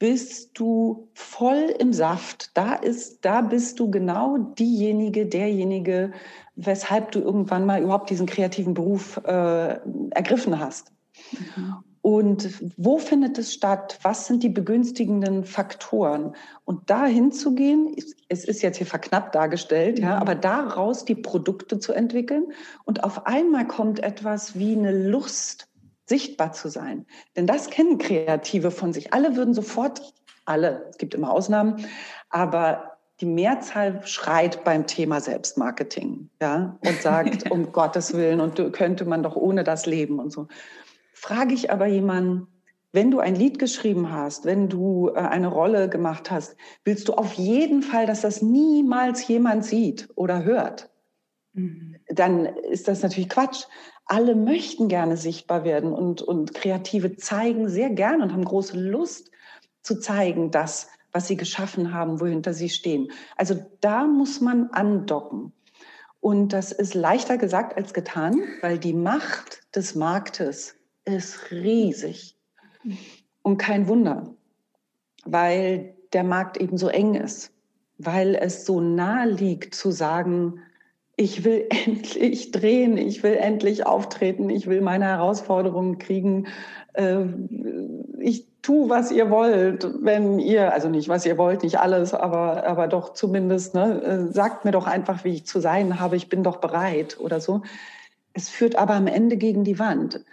bist 0.00 0.58
du 0.58 1.08
voll 1.14 1.74
im 1.78 1.92
Saft. 1.92 2.56
Da 2.56 2.74
ist, 2.74 3.24
da 3.24 3.42
bist 3.42 3.78
du 3.78 3.90
genau 3.90 4.38
diejenige, 4.38 5.26
derjenige, 5.26 6.12
weshalb 6.56 7.12
du 7.12 7.20
irgendwann 7.20 7.66
mal 7.66 7.82
überhaupt 7.82 8.10
diesen 8.10 8.26
kreativen 8.26 8.74
Beruf 8.74 9.18
äh, 9.24 9.78
ergriffen 10.10 10.58
hast. 10.58 10.92
Mhm. 11.32 11.84
Und 12.10 12.72
wo 12.76 12.98
findet 12.98 13.38
es 13.38 13.54
statt? 13.54 14.00
Was 14.02 14.26
sind 14.26 14.42
die 14.42 14.48
begünstigenden 14.48 15.44
Faktoren? 15.44 16.34
Und 16.64 16.90
da 16.90 17.06
hinzugehen, 17.06 17.94
es 18.28 18.44
ist 18.44 18.62
jetzt 18.62 18.78
hier 18.78 18.86
verknappt 18.88 19.36
dargestellt, 19.36 20.00
ja, 20.00 20.16
mhm. 20.16 20.20
aber 20.20 20.34
daraus 20.34 21.04
die 21.04 21.14
Produkte 21.14 21.78
zu 21.78 21.92
entwickeln. 21.92 22.52
Und 22.84 23.04
auf 23.04 23.28
einmal 23.28 23.64
kommt 23.64 24.02
etwas 24.02 24.58
wie 24.58 24.72
eine 24.72 24.90
Lust, 24.90 25.68
sichtbar 26.04 26.50
zu 26.50 26.68
sein. 26.68 27.06
Denn 27.36 27.46
das 27.46 27.70
kennen 27.70 27.98
Kreative 27.98 28.72
von 28.72 28.92
sich. 28.92 29.14
Alle 29.14 29.36
würden 29.36 29.54
sofort, 29.54 30.12
alle, 30.46 30.86
es 30.90 30.98
gibt 30.98 31.14
immer 31.14 31.30
Ausnahmen, 31.30 31.76
aber 32.28 32.96
die 33.20 33.26
Mehrzahl 33.26 34.00
schreit 34.04 34.64
beim 34.64 34.88
Thema 34.88 35.20
Selbstmarketing, 35.20 36.28
ja, 36.42 36.76
und 36.84 37.02
sagt, 37.02 37.48
um 37.52 37.70
Gottes 37.70 38.14
Willen, 38.14 38.40
und 38.40 38.72
könnte 38.72 39.04
man 39.04 39.22
doch 39.22 39.36
ohne 39.36 39.62
das 39.62 39.86
leben 39.86 40.18
und 40.18 40.32
so. 40.32 40.48
Frage 41.20 41.52
ich 41.52 41.70
aber 41.70 41.84
jemanden, 41.84 42.46
wenn 42.92 43.10
du 43.10 43.18
ein 43.20 43.34
Lied 43.34 43.58
geschrieben 43.58 44.10
hast, 44.10 44.46
wenn 44.46 44.70
du 44.70 45.10
äh, 45.10 45.18
eine 45.18 45.48
Rolle 45.48 45.90
gemacht 45.90 46.30
hast, 46.30 46.56
willst 46.82 47.08
du 47.08 47.12
auf 47.12 47.34
jeden 47.34 47.82
Fall, 47.82 48.06
dass 48.06 48.22
das 48.22 48.40
niemals 48.40 49.28
jemand 49.28 49.66
sieht 49.66 50.08
oder 50.14 50.44
hört? 50.44 50.88
Mhm. 51.52 51.96
Dann 52.08 52.46
ist 52.46 52.88
das 52.88 53.02
natürlich 53.02 53.28
Quatsch. 53.28 53.64
Alle 54.06 54.34
möchten 54.34 54.88
gerne 54.88 55.18
sichtbar 55.18 55.62
werden 55.62 55.92
und, 55.92 56.22
und 56.22 56.54
Kreative 56.54 57.14
zeigen 57.16 57.68
sehr 57.68 57.90
gerne 57.90 58.24
und 58.24 58.32
haben 58.32 58.44
große 58.44 58.80
Lust 58.80 59.30
zu 59.82 60.00
zeigen, 60.00 60.50
das, 60.50 60.88
was 61.12 61.28
sie 61.28 61.36
geschaffen 61.36 61.92
haben, 61.92 62.18
wohinter 62.18 62.54
sie 62.54 62.70
stehen. 62.70 63.12
Also 63.36 63.56
da 63.82 64.06
muss 64.06 64.40
man 64.40 64.70
andocken. 64.70 65.52
Und 66.18 66.54
das 66.54 66.72
ist 66.72 66.94
leichter 66.94 67.36
gesagt 67.36 67.76
als 67.76 67.92
getan, 67.92 68.40
weil 68.62 68.78
die 68.78 68.94
Macht 68.94 69.60
des 69.76 69.94
Marktes 69.94 70.79
ist 71.10 71.50
riesig. 71.50 72.36
Und 73.42 73.58
kein 73.58 73.88
Wunder, 73.88 74.34
weil 75.24 75.94
der 76.12 76.24
Markt 76.24 76.56
eben 76.56 76.76
so 76.76 76.88
eng 76.88 77.14
ist, 77.14 77.52
weil 77.98 78.34
es 78.34 78.64
so 78.66 78.80
nahe 78.80 79.28
liegt 79.28 79.74
zu 79.74 79.90
sagen, 79.90 80.60
ich 81.16 81.44
will 81.44 81.66
endlich 81.86 82.50
drehen, 82.50 82.96
ich 82.96 83.22
will 83.22 83.34
endlich 83.34 83.86
auftreten, 83.86 84.50
ich 84.50 84.66
will 84.66 84.80
meine 84.80 85.04
Herausforderungen 85.06 85.98
kriegen. 85.98 86.46
Äh, 86.94 87.24
ich 88.18 88.46
tue, 88.62 88.88
was 88.88 89.10
ihr 89.10 89.30
wollt, 89.30 89.88
wenn 90.02 90.38
ihr, 90.38 90.72
also 90.72 90.88
nicht, 90.88 91.08
was 91.08 91.26
ihr 91.26 91.38
wollt, 91.38 91.62
nicht 91.62 91.78
alles, 91.78 92.14
aber, 92.14 92.66
aber 92.66 92.88
doch 92.88 93.12
zumindest, 93.14 93.74
ne, 93.74 94.02
äh, 94.02 94.32
sagt 94.32 94.64
mir 94.64 94.72
doch 94.72 94.86
einfach, 94.86 95.24
wie 95.24 95.34
ich 95.34 95.46
zu 95.46 95.60
sein 95.60 96.00
habe, 96.00 96.16
ich 96.16 96.28
bin 96.28 96.42
doch 96.42 96.56
bereit 96.56 97.18
oder 97.20 97.40
so. 97.40 97.62
Es 98.32 98.48
führt 98.48 98.76
aber 98.76 98.94
am 98.94 99.06
Ende 99.06 99.36
gegen 99.36 99.64
die 99.64 99.78
Wand. 99.78 100.24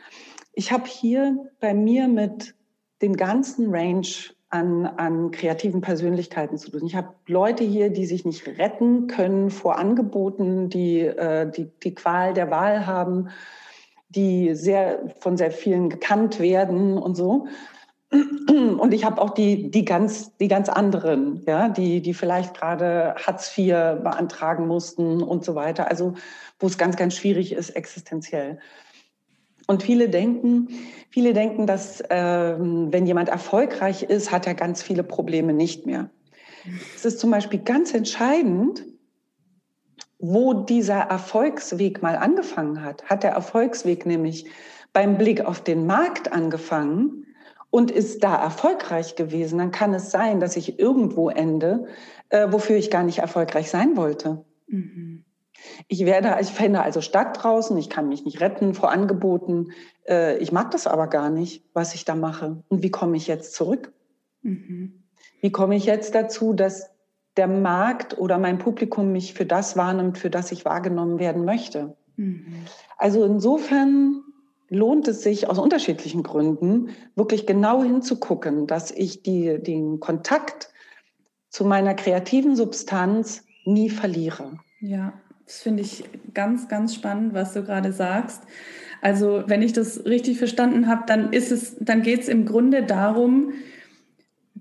Ich 0.57 0.71
habe 0.71 0.87
hier 0.87 1.37
bei 1.59 1.75
mir 1.75 2.07
mit 2.07 2.55
dem 3.03 3.15
ganzen 3.15 3.69
Range 3.69 4.07
an, 4.49 4.87
an 4.87 5.29
kreativen 5.29 5.81
Persönlichkeiten 5.81 6.57
zu 6.57 6.71
tun. 6.71 6.83
Ich 6.83 6.95
habe 6.95 7.13
Leute 7.27 7.63
hier, 7.63 7.91
die 7.91 8.07
sich 8.07 8.25
nicht 8.25 8.47
retten 8.47 9.05
können 9.05 9.51
vor 9.51 9.77
Angeboten, 9.77 10.67
die 10.69 11.01
äh, 11.01 11.47
die, 11.51 11.69
die 11.83 11.93
Qual 11.93 12.33
der 12.33 12.49
Wahl 12.49 12.87
haben, 12.87 13.29
die 14.09 14.55
sehr 14.55 15.13
von 15.19 15.37
sehr 15.37 15.51
vielen 15.51 15.89
gekannt 15.89 16.39
werden 16.39 16.97
und 16.97 17.15
so. 17.15 17.45
Und 18.09 18.93
ich 18.95 19.05
habe 19.05 19.21
auch 19.21 19.31
die, 19.31 19.69
die, 19.69 19.85
ganz, 19.85 20.35
die 20.37 20.47
ganz 20.47 20.69
anderen, 20.69 21.43
ja, 21.45 21.69
die, 21.69 22.01
die 22.01 22.15
vielleicht 22.15 22.55
gerade 22.55 23.13
Hartz 23.15 23.55
IV 23.55 24.01
beantragen 24.01 24.65
mussten 24.65 25.21
und 25.21 25.45
so 25.45 25.53
weiter. 25.53 25.91
Also 25.91 26.15
wo 26.57 26.65
es 26.65 26.79
ganz, 26.79 26.95
ganz 26.95 27.15
schwierig 27.15 27.51
ist, 27.51 27.71
existenziell. 27.71 28.57
Und 29.67 29.83
viele 29.83 30.09
denken, 30.09 30.69
viele 31.09 31.33
denken, 31.33 31.67
dass 31.67 32.03
ähm, 32.09 32.91
wenn 32.91 33.05
jemand 33.05 33.29
erfolgreich 33.29 34.03
ist, 34.03 34.31
hat 34.31 34.47
er 34.47 34.55
ganz 34.55 34.81
viele 34.81 35.03
Probleme 35.03 35.53
nicht 35.53 35.85
mehr. 35.85 36.09
Es 36.95 37.05
ist 37.05 37.19
zum 37.19 37.31
Beispiel 37.31 37.59
ganz 37.59 37.93
entscheidend, 37.93 38.85
wo 40.19 40.53
dieser 40.53 40.99
Erfolgsweg 40.99 42.01
mal 42.01 42.15
angefangen 42.15 42.83
hat. 42.83 43.03
Hat 43.05 43.23
der 43.23 43.31
Erfolgsweg 43.31 44.05
nämlich 44.05 44.45
beim 44.93 45.17
Blick 45.17 45.45
auf 45.45 45.61
den 45.61 45.85
Markt 45.85 46.31
angefangen 46.31 47.25
und 47.69 47.91
ist 47.91 48.23
da 48.23 48.35
erfolgreich 48.41 49.15
gewesen, 49.15 49.59
dann 49.59 49.71
kann 49.71 49.93
es 49.93 50.09
sein, 50.09 50.39
dass 50.39 50.55
ich 50.55 50.79
irgendwo 50.79 51.29
ende, 51.29 51.87
äh, 52.29 52.47
wofür 52.49 52.77
ich 52.77 52.89
gar 52.89 53.03
nicht 53.03 53.19
erfolgreich 53.19 53.69
sein 53.69 53.95
wollte. 53.97 54.43
Mhm. 54.67 55.23
Ich 55.87 56.05
werde, 56.05 56.37
ich 56.41 56.49
fände 56.49 56.81
also 56.81 57.01
Stadt 57.01 57.41
draußen, 57.41 57.77
ich 57.77 57.89
kann 57.89 58.09
mich 58.09 58.25
nicht 58.25 58.41
retten 58.41 58.73
vor 58.73 58.91
Angeboten. 58.91 59.71
Äh, 60.07 60.37
ich 60.37 60.51
mag 60.51 60.71
das 60.71 60.87
aber 60.87 61.07
gar 61.07 61.29
nicht, 61.29 61.63
was 61.73 61.95
ich 61.95 62.05
da 62.05 62.15
mache. 62.15 62.63
Und 62.69 62.83
wie 62.83 62.91
komme 62.91 63.17
ich 63.17 63.27
jetzt 63.27 63.53
zurück? 63.53 63.91
Mhm. 64.41 65.03
Wie 65.41 65.51
komme 65.51 65.75
ich 65.75 65.85
jetzt 65.85 66.15
dazu, 66.15 66.53
dass 66.53 66.89
der 67.35 67.47
Markt 67.47 68.17
oder 68.17 68.37
mein 68.37 68.57
Publikum 68.57 69.11
mich 69.11 69.33
für 69.33 69.45
das 69.45 69.77
wahrnimmt, 69.77 70.17
für 70.17 70.29
das 70.29 70.51
ich 70.51 70.65
wahrgenommen 70.65 71.19
werden 71.19 71.45
möchte? 71.45 71.95
Mhm. 72.15 72.65
Also 72.97 73.23
insofern 73.23 74.23
lohnt 74.69 75.07
es 75.07 75.21
sich 75.21 75.49
aus 75.49 75.59
unterschiedlichen 75.59 76.23
Gründen 76.23 76.89
wirklich 77.15 77.45
genau 77.45 77.83
hinzugucken, 77.83 78.67
dass 78.67 78.91
ich 78.91 79.23
die, 79.23 79.59
den 79.61 79.99
Kontakt 79.99 80.69
zu 81.49 81.63
meiner 81.63 81.93
kreativen 81.93 82.55
Substanz 82.55 83.45
nie 83.65 83.89
verliere. 83.89 84.59
Ja, 84.79 85.13
das 85.47 85.61
finde 85.61 85.81
ich 85.81 86.03
ganz, 86.33 86.67
ganz 86.67 86.93
spannend, 86.93 87.33
was 87.33 87.53
du 87.53 87.63
gerade 87.63 87.93
sagst. 87.93 88.43
Also, 89.01 89.43
wenn 89.47 89.61
ich 89.61 89.71
das 89.73 90.05
richtig 90.05 90.37
verstanden 90.37 90.87
habe, 90.87 91.03
dann 91.07 91.31
ist 91.31 91.51
es, 91.51 91.77
dann 91.79 92.01
geht 92.01 92.21
es 92.21 92.27
im 92.27 92.45
Grunde 92.45 92.83
darum, 92.83 93.53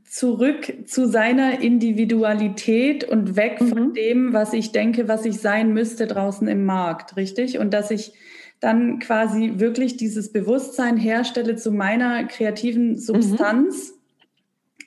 zurück 0.08 0.72
zu 0.86 1.08
seiner 1.08 1.60
Individualität 1.60 3.02
und 3.02 3.34
weg 3.34 3.60
mhm. 3.60 3.68
von 3.68 3.92
dem, 3.94 4.32
was 4.32 4.52
ich 4.52 4.70
denke, 4.70 5.08
was 5.08 5.24
ich 5.24 5.40
sein 5.40 5.74
müsste 5.74 6.06
draußen 6.06 6.46
im 6.46 6.64
Markt, 6.64 7.16
richtig? 7.16 7.58
Und 7.58 7.74
dass 7.74 7.90
ich 7.90 8.12
dann 8.60 9.00
quasi 9.00 9.54
wirklich 9.56 9.96
dieses 9.96 10.32
Bewusstsein 10.32 10.96
herstelle 10.96 11.56
zu 11.56 11.72
meiner 11.72 12.24
kreativen 12.24 12.96
Substanz 12.96 13.90
mhm. 13.90 13.94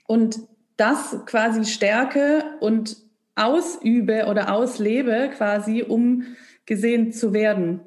und 0.07 0.39
das 0.77 1.17
quasi 1.25 1.65
stärke 1.65 2.45
und 2.61 3.08
ausübe 3.45 4.25
oder 4.29 4.53
auslebe, 4.53 5.29
quasi, 5.35 5.83
um 5.83 6.23
gesehen 6.65 7.11
zu 7.11 7.33
werden. 7.33 7.81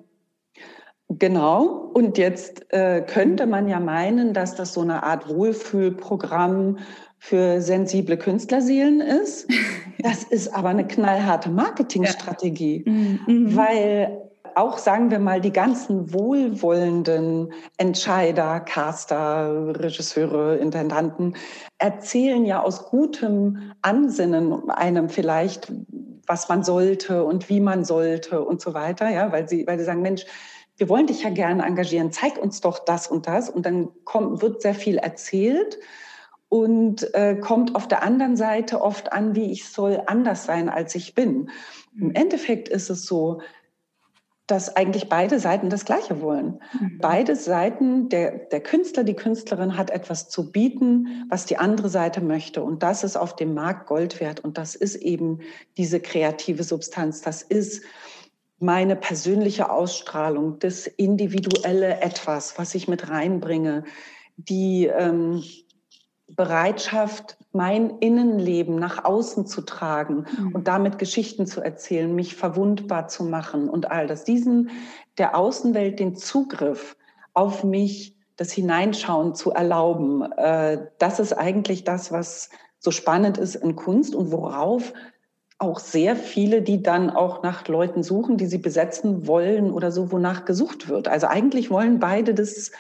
Genau. 1.09 1.91
Und 1.95 2.19
jetzt 2.19 2.73
äh, 2.73 3.03
könnte 3.03 3.47
man 3.47 3.69
ja 3.69 3.81
meinen, 3.81 4.33
dass 4.33 4.55
das 4.55 4.73
so 4.73 4.81
eine 4.81 5.03
Art 5.03 5.29
Wohlfühlprogramm 5.29 6.79
für 7.19 7.61
sensible 7.61 8.17
Künstlerseelen 8.17 9.01
ist. 9.01 9.49
Das 9.99 10.25
ist 10.25 10.49
aber 10.53 10.71
eine 10.71 10.85
knallharte 10.85 11.49
Marketingstrategie, 11.49 12.83
ja. 12.85 12.93
mhm. 12.93 13.55
weil 13.55 14.32
auch, 14.57 14.79
sagen 14.79 15.11
wir 15.11 15.19
mal, 15.19 15.41
die 15.41 15.53
ganzen 15.53 16.13
wohlwollenden 16.13 17.53
Entscheider, 17.77 18.61
Caster, 18.61 19.75
Regisseure, 19.79 20.57
Intendanten 20.57 21.37
erzählen 21.79 22.45
ja 22.45 22.63
aus 22.63 22.87
gutem 22.87 23.73
Ansinnen 23.83 24.71
einem 24.71 25.09
vielleicht, 25.09 25.73
was 26.27 26.49
man 26.49 26.63
sollte 26.63 27.25
und 27.25 27.49
wie 27.49 27.61
man 27.61 27.85
sollte 27.85 28.43
und 28.43 28.61
so 28.61 28.75
weiter, 28.75 29.09
ja, 29.11 29.33
weil 29.33 29.49
sie, 29.49 29.67
weil 29.67 29.79
sie 29.79 29.85
sagen, 29.85 30.03
Mensch, 30.03 30.25
wir 30.77 30.89
wollen 30.89 31.07
dich 31.07 31.23
ja 31.23 31.31
gerne 31.31 31.65
engagieren, 31.65 32.13
zeig 32.13 32.39
uns 32.39 32.61
doch 32.61 32.79
das 32.85 33.07
und 33.07 33.27
das. 33.27 33.49
Und 33.49 33.67
dann 33.67 33.91
kommt, 34.05 34.43
wird 34.43 34.63
sehr 34.63 34.75
viel 34.75 34.97
erzählt 34.97 35.79
und 36.49 37.15
äh, 37.15 37.37
kommt 37.37 37.75
auf 37.75 37.89
der 37.89 38.03
anderen 38.03 38.37
Seite 38.37 38.81
oft 38.81 39.13
an, 39.13 39.35
wie 39.35 39.53
ich 39.53 39.69
soll 39.69 40.03
anders 40.07 40.45
sein, 40.45 40.69
als 40.69 40.95
ich 40.95 41.15
bin. 41.15 41.51
Im 41.99 42.09
mhm. 42.09 42.15
Endeffekt 42.15 42.69
ist 42.69 42.91
es 42.91 43.07
so, 43.07 43.41
dass 44.53 44.77
eigentlich 44.77 45.09
beide 45.09 45.41
Seiten 45.41 45.71
das 45.71 45.87
Gleiche 45.87 46.21
wollen. 46.21 46.61
Mhm. 46.79 46.99
Beide 47.01 47.37
Seiten, 47.37 48.11
der, 48.11 48.33
der 48.33 48.61
Künstler, 48.61 49.03
die 49.03 49.15
Künstlerin 49.15 49.79
hat 49.79 49.89
etwas 49.89 50.29
zu 50.29 50.53
bieten, 50.53 51.25
was 51.31 51.47
die 51.47 51.57
andere 51.57 51.89
Seite 51.89 52.21
möchte. 52.21 52.63
Und 52.63 52.83
das 52.83 53.03
ist 53.03 53.17
auf 53.17 53.35
dem 53.35 53.55
Markt 53.55 53.87
Gold 53.87 54.21
wert. 54.21 54.41
Und 54.41 54.59
das 54.59 54.75
ist 54.75 54.97
eben 54.97 55.39
diese 55.79 56.01
kreative 56.01 56.65
Substanz. 56.65 57.23
Das 57.23 57.41
ist 57.41 57.83
meine 58.59 58.95
persönliche 58.95 59.71
Ausstrahlung, 59.71 60.59
das 60.59 60.87
individuelle 60.87 62.03
Etwas, 62.03 62.59
was 62.59 62.75
ich 62.75 62.89
mit 62.89 63.09
reinbringe, 63.09 63.85
die 64.37 64.85
ähm, 64.85 65.43
Bereitschaft, 66.35 67.37
mein 67.53 67.99
Innenleben 67.99 68.77
nach 68.77 69.05
außen 69.05 69.47
zu 69.47 69.63
tragen 69.63 70.27
mhm. 70.39 70.55
und 70.55 70.69
damit 70.69 70.99
Geschichten 70.99 71.47
zu 71.47 71.61
erzählen, 71.61 72.15
mich 72.15 72.37
verwundbar 72.37 73.09
zu 73.09 73.25
machen 73.25 73.69
und 73.69 73.91
all 73.91 74.07
das. 74.07 74.25
Diesen 74.25 74.71
der 75.19 75.37
Außenwelt 75.37 76.01
den 76.01 76.17
Zugriff 76.17 76.97
auf 77.35 77.65
mich, 77.65 78.17
das 78.37 78.53
Hineinschauen 78.53 79.35
zu 79.35 79.51
erlauben, 79.51 80.23
äh, 80.33 80.87
das 80.99 81.21
ist 81.21 81.35
eigentlich 81.35 81.85
das, 81.85 82.13
was 82.13 82.51
so 82.79 82.91
spannend 82.91 83.39
ist 83.39 83.55
in 83.55 83.77
Kunst 83.77 84.15
und 84.15 84.33
worauf 84.33 84.93
auch 85.59 85.79
sehr 85.79 86.17
viele, 86.17 86.63
die 86.63 86.83
dann 86.83 87.11
auch 87.11 87.43
nach 87.43 87.69
Leuten 87.69 88.03
suchen, 88.03 88.37
die 88.37 88.47
sie 88.47 88.59
besetzen 88.59 89.29
wollen 89.29 89.71
oder 89.71 89.93
so, 89.93 90.11
wonach 90.11 90.45
gesucht 90.45 90.89
wird. 90.89 91.07
Also 91.07 91.29
eigentlich 91.29 91.71
wollen 91.71 92.01
beide 92.01 92.35
das, 92.35 92.73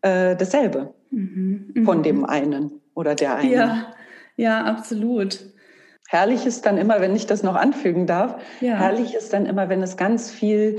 äh, 0.00 0.34
dasselbe. 0.34 0.94
mhm. 1.10 1.84
von 1.84 2.02
dem 2.02 2.24
einen 2.24 2.80
oder 2.96 3.14
der 3.14 3.36
einen. 3.36 3.52
Ja, 3.52 3.86
ja, 4.34 4.64
absolut. 4.64 5.44
Herrlich 6.08 6.46
ist 6.46 6.66
dann 6.66 6.78
immer, 6.78 7.00
wenn 7.00 7.14
ich 7.14 7.26
das 7.26 7.42
noch 7.42 7.54
anfügen 7.54 8.06
darf, 8.06 8.40
ja. 8.60 8.74
herrlich 8.74 9.14
ist 9.14 9.32
dann 9.32 9.46
immer, 9.46 9.68
wenn 9.68 9.82
es 9.82 9.96
ganz 9.96 10.30
viel, 10.30 10.78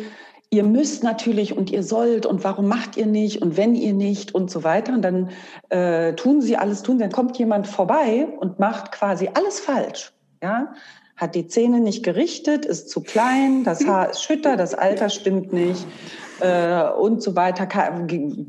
ihr 0.50 0.64
müsst 0.64 1.04
natürlich 1.04 1.56
und 1.56 1.70
ihr 1.70 1.84
sollt 1.84 2.26
und 2.26 2.44
warum 2.44 2.68
macht 2.68 2.98
ihr 2.98 3.06
nicht 3.06 3.42
und 3.42 3.58
wenn 3.58 3.76
ihr 3.76 3.94
nicht 3.94 4.34
und 4.34 4.50
so 4.50 4.64
weiter. 4.64 4.94
Und 4.94 5.02
dann 5.02 5.30
äh, 5.70 6.14
tun 6.14 6.42
sie 6.42 6.58
alles 6.58 6.82
tun, 6.82 6.98
dann 6.98 7.12
kommt 7.12 7.38
jemand 7.38 7.68
vorbei 7.68 8.28
und 8.40 8.60
macht 8.60 8.92
quasi 8.92 9.30
alles 9.34 9.60
falsch. 9.60 10.14
Ja, 10.42 10.74
hat 11.16 11.36
die 11.36 11.48
Zähne 11.48 11.80
nicht 11.80 12.04
gerichtet, 12.04 12.66
ist 12.66 12.90
zu 12.90 13.02
klein, 13.02 13.64
das 13.64 13.86
Haar 13.88 14.12
ist 14.12 14.22
schütter, 14.22 14.56
das 14.56 14.76
Alter 14.76 15.10
stimmt 15.10 15.52
nicht 15.52 15.86
äh, 16.40 16.90
und 16.92 17.22
so 17.22 17.36
weiter. 17.36 17.68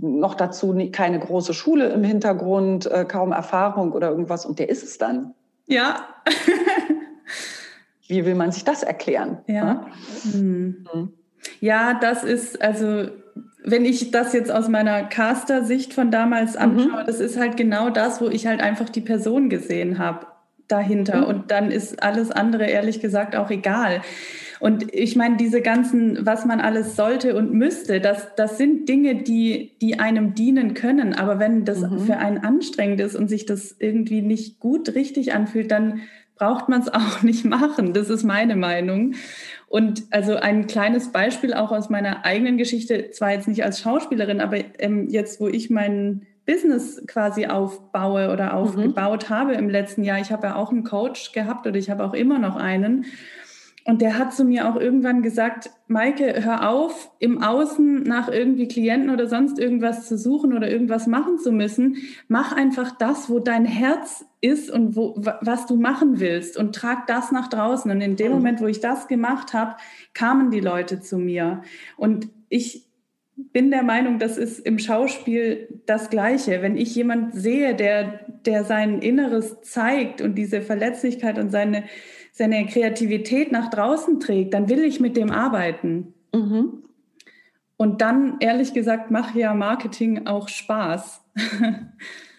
Noch 0.01 0.34
dazu 0.34 0.76
keine 0.93 1.18
große 1.18 1.55
Schule 1.55 1.89
im 1.89 2.05
Hintergrund, 2.05 2.91
äh, 2.91 3.05
kaum 3.05 3.32
Erfahrung 3.32 3.93
oder 3.93 4.11
irgendwas 4.11 4.47
und 4.47 4.59
der 4.59 4.68
ist 4.68 4.82
es 4.82 4.99
dann. 4.99 5.34
Ja. 5.66 6.07
Wie 8.09 8.24
will 8.24 8.34
man 8.34 8.53
sich 8.53 8.64
das 8.64 8.82
erklären? 8.82 9.39
Ja. 9.47 9.86
Hm. 10.32 10.86
Ja, 11.61 11.95
das 11.95 12.24
ist 12.24 12.61
also 12.62 13.09
wenn 13.64 13.84
ich 13.84 14.11
das 14.11 14.32
jetzt 14.32 14.51
aus 14.51 14.68
meiner 14.68 15.05
Caster-Sicht 15.05 15.93
von 15.93 16.11
damals 16.11 16.55
mhm. 16.55 16.61
anschaue, 16.61 17.03
mhm. 17.03 17.07
das 17.07 17.20
ist 17.20 17.39
halt 17.39 17.57
genau 17.57 17.91
das, 17.91 18.20
wo 18.20 18.28
ich 18.28 18.47
halt 18.47 18.61
einfach 18.61 18.89
die 18.89 19.01
Person 19.01 19.51
gesehen 19.51 19.99
habe 19.99 20.26
dahinter. 20.68 21.18
Mhm. 21.18 21.24
Und 21.24 21.51
dann 21.51 21.70
ist 21.70 22.03
alles 22.03 22.30
andere 22.30 22.66
ehrlich 22.66 23.01
gesagt 23.01 23.36
auch 23.36 23.51
egal. 23.51 24.03
Und 24.61 24.92
ich 24.92 25.16
meine, 25.16 25.36
diese 25.36 25.61
ganzen, 25.61 26.26
was 26.26 26.44
man 26.44 26.61
alles 26.61 26.96
sollte 26.96 27.36
und 27.36 27.52
müsste, 27.52 28.00
das, 28.00 28.34
das 28.36 28.59
sind 28.59 28.88
Dinge, 28.88 29.22
die, 29.22 29.72
die 29.80 30.00
einem 30.00 30.34
dienen 30.34 30.74
können. 30.74 31.14
Aber 31.14 31.38
wenn 31.38 31.64
das 31.64 31.80
mhm. 31.80 32.00
für 32.00 32.16
einen 32.16 32.38
anstrengend 32.38 33.00
ist 33.00 33.14
und 33.14 33.28
sich 33.28 33.46
das 33.46 33.76
irgendwie 33.78 34.22
nicht 34.22 34.59
gut 34.59 34.94
richtig 34.94 35.32
anfühlt, 35.32 35.70
dann 35.70 36.00
braucht 36.36 36.68
man 36.68 36.80
es 36.80 36.88
auch 36.92 37.22
nicht 37.22 37.44
machen. 37.44 37.92
Das 37.92 38.11
ist 38.11 38.24
meine 38.24 38.56
Meinung. 38.56 39.14
Und 39.68 40.04
also 40.11 40.36
ein 40.36 40.66
kleines 40.66 41.12
Beispiel 41.12 41.52
auch 41.54 41.72
aus 41.72 41.90
meiner 41.90 42.24
eigenen 42.24 42.56
Geschichte, 42.56 43.11
zwar 43.11 43.32
jetzt 43.32 43.48
nicht 43.48 43.64
als 43.64 43.80
Schauspielerin, 43.80 44.40
aber 44.40 44.59
ähm, 44.78 45.09
jetzt, 45.09 45.40
wo 45.40 45.48
ich 45.48 45.68
meinen 45.68 46.26
Business 46.46 47.02
quasi 47.06 47.46
aufbaue 47.46 48.32
oder 48.32 48.46
mhm. 48.46 48.52
aufgebaut 48.52 49.28
mhm. 49.28 49.34
habe 49.34 49.52
im 49.52 49.68
letzten 49.68 50.02
Jahr. 50.02 50.18
Ich 50.18 50.32
habe 50.32 50.46
ja 50.46 50.56
auch 50.56 50.70
einen 50.70 50.84
Coach 50.84 51.32
gehabt 51.32 51.66
oder 51.66 51.76
ich 51.76 51.90
habe 51.90 52.04
auch 52.04 52.14
immer 52.14 52.38
noch 52.38 52.56
einen. 52.56 53.04
Und 53.89 54.03
der 54.03 54.18
hat 54.18 54.34
zu 54.34 54.45
mir 54.45 54.68
auch 54.68 54.76
irgendwann 54.76 55.22
gesagt, 55.22 55.70
Maike, 55.86 56.45
hör 56.45 56.68
auf, 56.68 57.11
im 57.20 57.43
Außen 57.43 58.03
nach 58.03 58.28
irgendwie 58.28 58.68
Klienten 58.68 59.09
oder 59.09 59.28
sonst 59.28 59.59
irgendwas 59.59 60.07
zu 60.07 60.18
suchen 60.18 60.55
oder 60.55 60.70
irgendwas 60.70 61.07
machen 61.07 61.39
zu 61.39 61.53
müssen. 61.53 61.97
Mach 62.28 62.53
einfach 62.53 62.99
das, 62.99 63.30
wo 63.30 63.39
dein 63.39 63.64
Herz 63.64 64.26
ist 64.43 64.70
und 64.70 64.95
wo, 64.95 65.14
was 65.41 65.64
du 65.64 65.76
machen 65.76 66.20
willst 66.20 66.59
und 66.59 66.74
trag 66.74 67.07
das 67.07 67.32
nach 67.32 67.49
draußen. 67.49 67.91
Und 67.91 68.03
in 68.03 68.16
dem. 68.16 68.32
Moment, 68.32 68.61
wo 68.61 68.66
ich 68.66 68.80
das 68.80 69.09
gemacht 69.09 69.55
habe, 69.55 69.76
kamen 70.12 70.51
die 70.51 70.61
Leute 70.61 71.01
zu 71.01 71.16
mir. 71.16 71.62
Und 71.97 72.28
ich 72.51 72.84
bin 73.36 73.70
der 73.70 73.84
Meinung, 73.84 74.18
das 74.18 74.36
ist 74.36 74.59
im 74.59 74.78
Schauspiel 74.78 75.80
das 75.86 76.11
Gleiche. 76.11 76.61
Wenn 76.61 76.76
ich 76.76 76.95
jemand 76.95 77.34
sehe, 77.34 77.74
der, 77.74 78.20
der 78.45 78.64
sein 78.64 79.01
Inneres 79.01 79.62
zeigt 79.62 80.20
und 80.20 80.34
diese 80.34 80.61
Verletzlichkeit 80.61 81.39
und 81.39 81.51
seine, 81.51 81.84
seine 82.39 82.66
Kreativität 82.66 83.53
nach 83.53 83.68
draußen 83.68 84.20
trägt, 84.20 84.55
dann 84.55 84.68
will 84.68 84.84
ich 84.84 85.01
mit 85.01 85.16
dem 85.16 85.30
arbeiten. 85.30 86.14
Mhm. 86.32 86.84
Und 87.76 88.01
dann, 88.01 88.36
ehrlich 88.41 88.72
gesagt, 88.72 89.11
macht 89.11 89.34
ja 89.34 89.55
Marketing 89.55 90.26
auch 90.26 90.49
Spaß. 90.49 91.20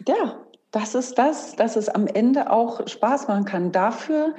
ja, 0.07 0.39
das 0.71 0.95
ist 0.95 1.17
das, 1.17 1.55
dass 1.55 1.75
es 1.75 1.89
am 1.89 2.07
Ende 2.07 2.49
auch 2.49 2.87
Spaß 2.87 3.27
machen 3.27 3.45
kann. 3.45 3.71
Dafür 3.71 4.35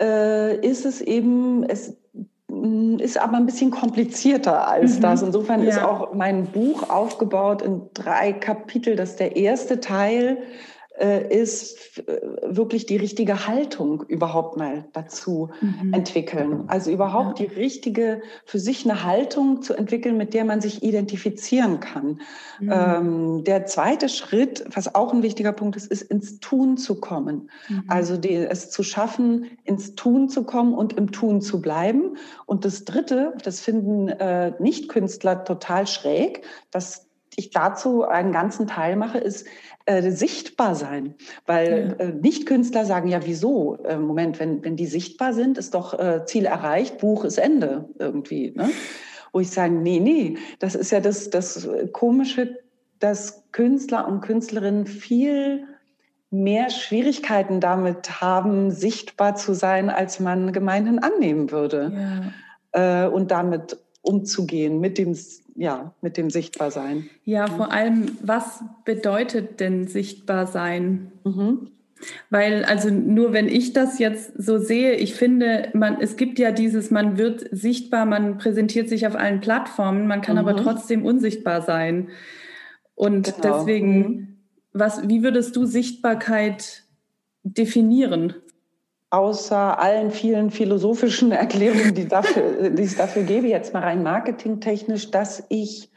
äh, 0.00 0.56
ist 0.66 0.86
es 0.86 1.00
eben, 1.00 1.64
es 1.64 1.96
Mm, 2.52 2.96
ist 2.98 3.18
aber 3.18 3.38
ein 3.38 3.46
bisschen 3.46 3.70
komplizierter 3.70 4.68
als 4.68 4.96
mhm. 4.96 5.00
das. 5.00 5.22
Insofern 5.22 5.62
ja. 5.62 5.70
ist 5.70 5.82
auch 5.82 6.12
mein 6.12 6.46
Buch 6.46 6.90
aufgebaut 6.90 7.62
in 7.62 7.82
drei 7.94 8.32
Kapitel. 8.32 8.94
Das 8.94 9.10
ist 9.10 9.20
der 9.20 9.36
erste 9.36 9.80
Teil 9.80 10.38
ist 10.98 12.06
äh, 12.06 12.20
wirklich 12.42 12.86
die 12.86 12.96
richtige 12.96 13.46
Haltung 13.46 14.04
überhaupt 14.08 14.58
mal 14.58 14.84
dazu 14.92 15.50
mhm. 15.60 15.94
entwickeln. 15.94 16.64
Also 16.68 16.90
überhaupt 16.90 17.40
ja. 17.40 17.46
die 17.46 17.54
richtige, 17.54 18.20
für 18.44 18.58
sich 18.58 18.84
eine 18.84 19.02
Haltung 19.02 19.62
zu 19.62 19.74
entwickeln, 19.74 20.18
mit 20.18 20.34
der 20.34 20.44
man 20.44 20.60
sich 20.60 20.82
identifizieren 20.82 21.80
kann. 21.80 22.20
Mhm. 22.60 22.72
Ähm, 22.72 23.44
der 23.44 23.64
zweite 23.66 24.10
Schritt, 24.10 24.64
was 24.74 24.94
auch 24.94 25.14
ein 25.14 25.22
wichtiger 25.22 25.52
Punkt 25.52 25.76
ist, 25.76 25.86
ist 25.90 26.02
ins 26.02 26.40
Tun 26.40 26.76
zu 26.76 27.00
kommen. 27.00 27.50
Mhm. 27.68 27.84
Also 27.88 28.18
die, 28.18 28.34
es 28.34 28.70
zu 28.70 28.82
schaffen, 28.82 29.46
ins 29.64 29.94
Tun 29.94 30.28
zu 30.28 30.44
kommen 30.44 30.74
und 30.74 30.92
im 30.92 31.10
Tun 31.10 31.40
zu 31.40 31.62
bleiben. 31.62 32.16
Und 32.44 32.66
das 32.66 32.84
dritte, 32.84 33.34
das 33.42 33.60
finden 33.60 34.08
äh, 34.08 34.52
Nicht-Künstler 34.60 35.44
total 35.44 35.86
schräg, 35.86 36.42
dass 36.70 37.08
ich 37.36 37.50
dazu 37.50 38.04
einen 38.04 38.32
ganzen 38.32 38.66
Teil 38.66 38.96
mache, 38.96 39.18
ist, 39.18 39.46
äh, 39.86 40.10
sichtbar 40.10 40.74
sein. 40.74 41.14
Weil 41.46 41.96
ja. 41.98 42.06
äh, 42.06 42.12
Nicht-Künstler 42.12 42.84
sagen 42.84 43.08
ja, 43.08 43.20
wieso? 43.24 43.76
Äh, 43.84 43.96
Moment, 43.96 44.38
wenn, 44.38 44.64
wenn 44.64 44.76
die 44.76 44.86
sichtbar 44.86 45.32
sind, 45.32 45.58
ist 45.58 45.74
doch 45.74 45.98
äh, 45.98 46.24
Ziel 46.24 46.46
erreicht, 46.46 46.98
Buch 46.98 47.24
ist 47.24 47.38
Ende 47.38 47.88
irgendwie. 47.98 48.52
Ne? 48.54 48.70
Wo 49.32 49.40
ich 49.40 49.50
sage, 49.50 49.74
nee, 49.74 49.98
nee, 49.98 50.36
das 50.58 50.74
ist 50.74 50.92
ja 50.92 51.00
das, 51.00 51.30
das 51.30 51.68
Komische, 51.92 52.58
dass 53.00 53.44
Künstler 53.50 54.06
und 54.06 54.20
Künstlerinnen 54.20 54.86
viel 54.86 55.66
mehr 56.30 56.70
Schwierigkeiten 56.70 57.60
damit 57.60 58.20
haben, 58.20 58.70
sichtbar 58.70 59.34
zu 59.34 59.54
sein, 59.54 59.90
als 59.90 60.20
man 60.20 60.52
gemeinhin 60.52 60.98
annehmen 60.98 61.50
würde. 61.50 62.32
Ja. 62.72 63.04
Äh, 63.04 63.08
und 63.08 63.30
damit 63.30 63.78
umzugehen, 64.02 64.80
mit 64.80 64.98
dem 64.98 65.16
ja, 65.54 65.94
mit 66.00 66.16
dem 66.16 66.30
Sichtbarsein. 66.30 67.10
Ja, 67.24 67.46
vor 67.46 67.72
allem, 67.72 68.16
was 68.22 68.62
bedeutet 68.84 69.60
denn 69.60 69.86
Sichtbarsein? 69.86 71.12
Mhm. 71.24 71.68
Weil, 72.30 72.64
also 72.64 72.90
nur 72.90 73.32
wenn 73.32 73.48
ich 73.48 73.72
das 73.72 73.98
jetzt 73.98 74.32
so 74.36 74.58
sehe, 74.58 74.94
ich 74.94 75.14
finde, 75.14 75.68
man, 75.72 76.00
es 76.00 76.16
gibt 76.16 76.38
ja 76.38 76.50
dieses, 76.50 76.90
man 76.90 77.16
wird 77.16 77.46
sichtbar, 77.52 78.06
man 78.06 78.38
präsentiert 78.38 78.88
sich 78.88 79.06
auf 79.06 79.14
allen 79.14 79.40
Plattformen, 79.40 80.06
man 80.08 80.20
kann 80.20 80.34
mhm. 80.34 80.48
aber 80.48 80.56
trotzdem 80.56 81.04
unsichtbar 81.04 81.62
sein. 81.62 82.08
Und 82.94 83.36
genau. 83.36 83.58
deswegen, 83.58 83.98
mhm. 83.98 84.36
was, 84.72 85.08
wie 85.08 85.22
würdest 85.22 85.54
du 85.54 85.64
Sichtbarkeit 85.64 86.84
definieren? 87.44 88.34
Außer 89.12 89.78
allen 89.78 90.10
vielen 90.10 90.50
philosophischen 90.50 91.32
Erklärungen, 91.32 91.94
die, 91.94 92.08
dafür, 92.08 92.70
die 92.70 92.82
es 92.82 92.96
dafür 92.96 93.22
gäbe, 93.24 93.46
jetzt 93.46 93.74
mal 93.74 93.82
rein 93.82 94.02
marketingtechnisch, 94.02 95.10
dass 95.10 95.44
ich 95.50 95.90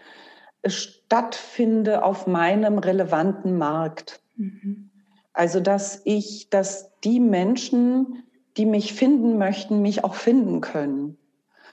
stattfinde 0.66 2.04
auf 2.04 2.28
meinem 2.28 2.78
relevanten 2.78 3.58
Markt. 3.58 4.22
Mhm. 4.36 4.90
Also, 5.32 5.62
dass 5.62 6.02
ich, 6.04 6.50
dass 6.50 6.92
die 7.04 7.20
Menschen, 7.20 8.24
die 8.58 8.66
mich 8.66 8.94
finden 8.94 9.38
möchten, 9.38 9.82
mich 9.82 10.04
auch 10.04 10.16
finden 10.16 10.60
können. 10.60 11.18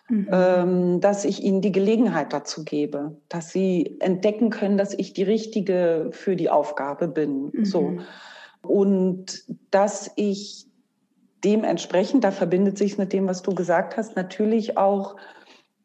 Mhm. 0.08 0.28
Ähm, 0.30 1.00
dass 1.00 1.24
ich 1.24 1.42
ihnen 1.42 1.60
die 1.60 1.72
Gelegenheit 1.72 2.32
dazu 2.32 2.64
gebe, 2.64 3.16
dass 3.28 3.50
sie 3.50 3.96
entdecken 4.00 4.50
können, 4.50 4.76
dass 4.76 4.94
ich 4.94 5.12
die 5.12 5.22
Richtige 5.22 6.10
für 6.12 6.36
die 6.36 6.50
Aufgabe 6.50 7.08
bin. 7.08 7.50
Mhm. 7.52 7.64
So. 7.64 7.98
Und 8.62 9.44
dass 9.70 10.10
ich 10.16 10.66
dementsprechend, 11.44 12.24
da 12.24 12.30
verbindet 12.30 12.78
sich 12.78 12.98
mit 12.98 13.12
dem, 13.12 13.26
was 13.26 13.42
du 13.42 13.54
gesagt 13.54 13.96
hast, 13.96 14.16
natürlich 14.16 14.76
auch 14.76 15.16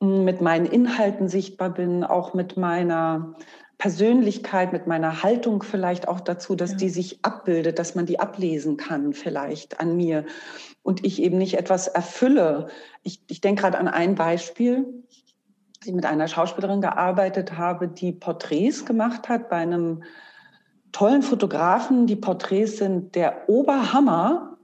hm, 0.01 0.23
mit 0.23 0.41
meinen 0.41 0.65
Inhalten 0.65 1.27
sichtbar 1.27 1.69
bin, 1.69 2.03
auch 2.03 2.33
mit 2.33 2.57
meiner 2.57 3.35
Persönlichkeit, 3.77 4.73
mit 4.73 4.87
meiner 4.87 5.21
Haltung 5.21 5.61
vielleicht 5.61 6.07
auch 6.07 6.19
dazu, 6.19 6.55
dass 6.55 6.71
ja. 6.71 6.77
die 6.77 6.89
sich 6.89 7.23
abbildet, 7.23 7.77
dass 7.77 7.93
man 7.93 8.07
die 8.07 8.19
ablesen 8.19 8.77
kann 8.77 9.13
vielleicht 9.13 9.79
an 9.79 9.95
mir 9.95 10.25
und 10.81 11.05
ich 11.05 11.21
eben 11.21 11.37
nicht 11.37 11.57
etwas 11.57 11.87
erfülle. 11.87 12.67
Ich, 13.03 13.21
ich 13.27 13.41
denke 13.41 13.61
gerade 13.61 13.77
an 13.77 13.87
ein 13.87 14.15
Beispiel, 14.15 15.03
dass 15.79 15.87
ich 15.87 15.93
mit 15.93 16.07
einer 16.07 16.27
Schauspielerin 16.27 16.81
gearbeitet 16.81 17.57
habe, 17.57 17.87
die 17.87 18.13
Porträts 18.13 18.85
gemacht 18.85 19.29
hat 19.29 19.49
bei 19.49 19.57
einem 19.57 20.03
tollen 20.91 21.21
Fotografen. 21.21 22.07
Die 22.07 22.15
Porträts 22.15 22.77
sind 22.77 23.13
der 23.13 23.47
Oberhammer 23.47 24.56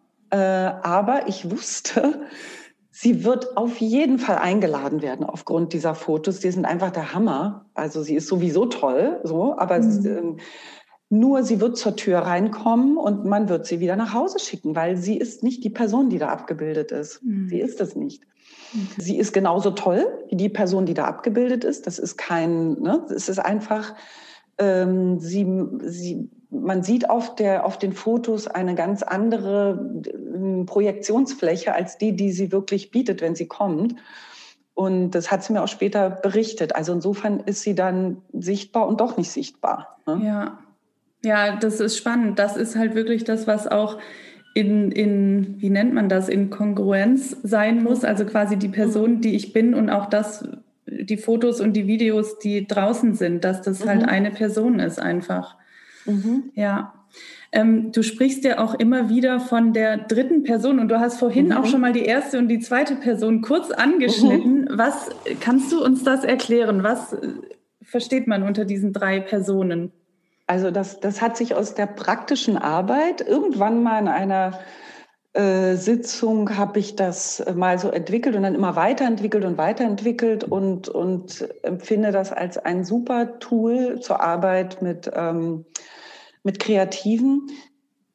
aber 0.83 1.27
ich 1.27 1.49
wusste, 1.51 2.25
sie 2.91 3.23
wird 3.23 3.57
auf 3.57 3.77
jeden 3.77 4.19
Fall 4.19 4.37
eingeladen 4.37 5.01
werden 5.01 5.25
aufgrund 5.25 5.73
dieser 5.73 5.95
Fotos. 5.95 6.39
Die 6.39 6.51
sind 6.51 6.65
einfach 6.65 6.91
der 6.91 7.13
Hammer. 7.13 7.65
Also 7.73 8.01
sie 8.03 8.15
ist 8.15 8.27
sowieso 8.27 8.65
toll, 8.65 9.19
so, 9.23 9.57
aber 9.57 9.79
mhm. 9.79 9.87
es, 9.87 10.05
äh, 10.05 10.21
nur 11.09 11.43
sie 11.43 11.61
wird 11.61 11.77
zur 11.77 11.95
Tür 11.95 12.19
reinkommen 12.19 12.97
und 12.97 13.25
man 13.25 13.47
wird 13.49 13.67
sie 13.67 13.79
wieder 13.79 13.95
nach 13.95 14.13
Hause 14.13 14.39
schicken, 14.39 14.75
weil 14.75 14.97
sie 14.97 15.17
ist 15.17 15.43
nicht 15.43 15.63
die 15.63 15.69
Person, 15.69 16.09
die 16.09 16.17
da 16.17 16.29
abgebildet 16.29 16.91
ist. 16.91 17.21
Mhm. 17.23 17.49
Sie 17.49 17.59
ist 17.59 17.79
es 17.81 17.95
nicht. 17.95 18.23
Okay. 18.73 19.01
Sie 19.01 19.17
ist 19.17 19.33
genauso 19.33 19.71
toll 19.71 20.07
wie 20.29 20.37
die 20.37 20.49
Person, 20.49 20.85
die 20.85 20.95
da 20.95 21.05
abgebildet 21.05 21.63
ist. 21.63 21.85
Das 21.85 21.99
ist 21.99 22.17
kein, 22.17 22.73
ne, 22.81 23.05
es 23.13 23.29
ist 23.29 23.39
einfach 23.39 23.93
Ähm, 24.59 25.19
sie, 25.19 25.47
sie, 25.81 26.29
man 26.53 26.83
sieht 26.83 27.09
auf, 27.09 27.35
der, 27.35 27.65
auf 27.65 27.77
den 27.77 27.93
Fotos 27.93 28.47
eine 28.47 28.75
ganz 28.75 29.03
andere 29.03 30.03
äh, 30.05 30.63
Projektionsfläche 30.65 31.73
als 31.73 31.97
die, 31.97 32.15
die 32.15 32.31
sie 32.31 32.51
wirklich 32.51 32.91
bietet, 32.91 33.21
wenn 33.21 33.35
sie 33.35 33.47
kommt. 33.47 33.95
Und 34.75 35.11
das 35.11 35.31
hat 35.31 35.43
sie 35.43 35.53
mir 35.53 35.63
auch 35.63 35.67
später 35.67 36.09
berichtet. 36.09 36.75
Also 36.75 36.93
insofern 36.93 37.39
ist 37.41 37.61
sie 37.61 37.75
dann 37.75 38.21
sichtbar 38.33 38.87
und 38.87 39.01
doch 39.01 39.17
nicht 39.17 39.31
sichtbar. 39.31 39.99
Ne? 40.07 40.21
Ja. 40.25 40.59
Ja, 41.25 41.55
das 41.55 41.79
ist 41.79 41.97
spannend. 41.97 42.37
Das 42.37 42.57
ist 42.57 42.75
halt 42.75 42.95
wirklich 42.95 43.23
das, 43.23 43.47
was 43.47 43.67
auch 43.67 43.97
in, 44.53 44.91
in, 44.91 45.61
wie 45.61 45.69
nennt 45.69 45.93
man 45.93 46.09
das, 46.09 46.27
in 46.27 46.49
Kongruenz 46.49 47.37
sein 47.43 47.81
muss. 47.81 48.03
Also 48.03 48.25
quasi 48.25 48.57
die 48.57 48.67
Person, 48.67 49.21
die 49.21 49.35
ich 49.35 49.53
bin 49.53 49.73
und 49.73 49.89
auch 49.89 50.07
das, 50.07 50.47
die 50.85 51.17
Fotos 51.17 51.61
und 51.61 51.73
die 51.73 51.87
Videos, 51.87 52.39
die 52.39 52.67
draußen 52.67 53.13
sind, 53.13 53.43
dass 53.45 53.61
das 53.61 53.85
halt 53.85 54.01
mhm. 54.01 54.05
halt 54.05 54.11
eine 54.11 54.31
Person 54.31 54.79
ist 54.79 54.99
einfach. 54.99 55.55
Mhm. 56.05 56.51
Ja. 56.55 56.93
Ähm, 57.51 57.91
du 57.91 58.01
sprichst 58.01 58.43
ja 58.43 58.57
auch 58.57 58.73
immer 58.73 59.09
wieder 59.09 59.39
von 59.39 59.73
der 59.73 59.97
dritten 59.97 60.43
Person 60.43 60.79
und 60.79 60.87
du 60.87 60.99
hast 60.99 61.19
vorhin 61.19 61.47
mhm. 61.47 61.51
auch 61.53 61.65
schon 61.65 61.81
mal 61.81 61.93
die 61.93 62.05
erste 62.05 62.39
und 62.39 62.47
die 62.47 62.59
zweite 62.59 62.95
Person 62.95 63.41
kurz 63.41 63.69
angeschnitten. 63.69 64.61
Mhm. 64.61 64.69
Was 64.71 65.09
kannst 65.39 65.71
du 65.71 65.83
uns 65.83 66.03
das 66.03 66.23
erklären? 66.23 66.83
Was 66.83 67.13
äh, 67.13 67.29
versteht 67.83 68.27
man 68.27 68.43
unter 68.43 68.65
diesen 68.65 68.93
drei 68.93 69.19
Personen? 69.19 69.91
Also 70.47 70.71
das, 70.71 70.99
das 70.99 71.21
hat 71.21 71.37
sich 71.37 71.55
aus 71.55 71.75
der 71.75 71.85
praktischen 71.85 72.57
Arbeit 72.57 73.21
irgendwann 73.21 73.83
mal 73.83 73.99
in 73.99 74.07
einer 74.07 74.59
äh, 75.33 75.77
Sitzung 75.77 76.57
habe 76.57 76.77
ich 76.77 76.95
das 76.95 77.43
mal 77.55 77.79
so 77.79 77.89
entwickelt 77.89 78.35
und 78.35 78.43
dann 78.43 78.53
immer 78.53 78.75
weiterentwickelt 78.75 79.45
und 79.45 79.57
weiterentwickelt 79.57 80.43
und, 80.43 80.89
und 80.89 81.47
empfinde 81.63 82.11
das 82.11 82.31
als 82.31 82.59
ein 82.59 82.83
super 82.83 83.39
Tool 83.39 83.99
zur 83.99 84.21
Arbeit 84.21 84.83
mit 84.83 85.09
ähm, 85.11 85.65
mit 86.43 86.59
Kreativen. 86.59 87.49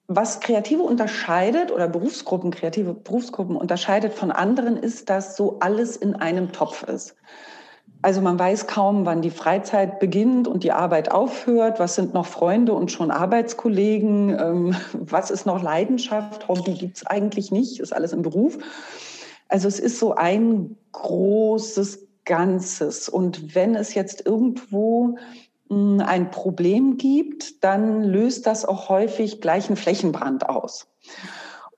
Was 0.07 0.41
Kreative 0.41 0.83
unterscheidet 0.83 1.71
oder 1.71 1.87
Berufsgruppen, 1.89 2.51
kreative 2.51 2.95
Berufsgruppen 2.95 3.57
unterscheidet 3.57 4.15
von 4.15 4.31
anderen, 4.31 4.77
ist, 4.77 5.11
dass 5.11 5.37
so 5.37 5.59
alles 5.61 5.97
in 5.97 6.15
einem 6.15 6.53
Topf 6.53 6.83
ist. 6.85 7.15
Also 8.01 8.21
man 8.21 8.39
weiß 8.39 8.69
kaum, 8.69 9.07
wann 9.07 9.23
die 9.23 9.31
Freizeit 9.31 9.99
beginnt 9.99 10.47
und 10.47 10.63
die 10.63 10.73
Arbeit 10.73 11.11
aufhört. 11.11 11.81
Was 11.81 11.97
sind 11.97 12.15
noch 12.15 12.27
Freunde 12.27 12.73
und 12.73 12.93
schon 12.93 13.11
Arbeitskollegen? 13.11 14.31
Ähm, 14.31 14.77
was 14.93 15.31
ist 15.31 15.47
noch 15.47 15.63
Leidenschaft? 15.63 16.47
Hobby 16.49 16.75
gibt's 16.75 17.07
eigentlich 17.07 17.51
nicht, 17.51 17.81
ist 17.81 17.93
alles 17.93 18.13
im 18.13 18.23
Beruf. 18.23 18.59
Also 19.49 19.67
es 19.67 19.81
ist 19.81 19.99
so 19.99 20.15
ein 20.15 20.77
großes 20.93 22.07
Ganzes. 22.25 23.09
Und 23.09 23.55
wenn 23.55 23.75
es 23.75 23.95
jetzt 23.95 24.25
irgendwo 24.25 25.17
ein 25.71 26.31
Problem 26.31 26.97
gibt, 26.97 27.63
dann 27.65 28.03
löst 28.03 28.47
das 28.47 28.65
auch 28.65 28.89
häufig 28.89 29.41
gleich 29.41 29.69
einen 29.69 29.77
Flächenbrand 29.77 30.49
aus. 30.49 30.89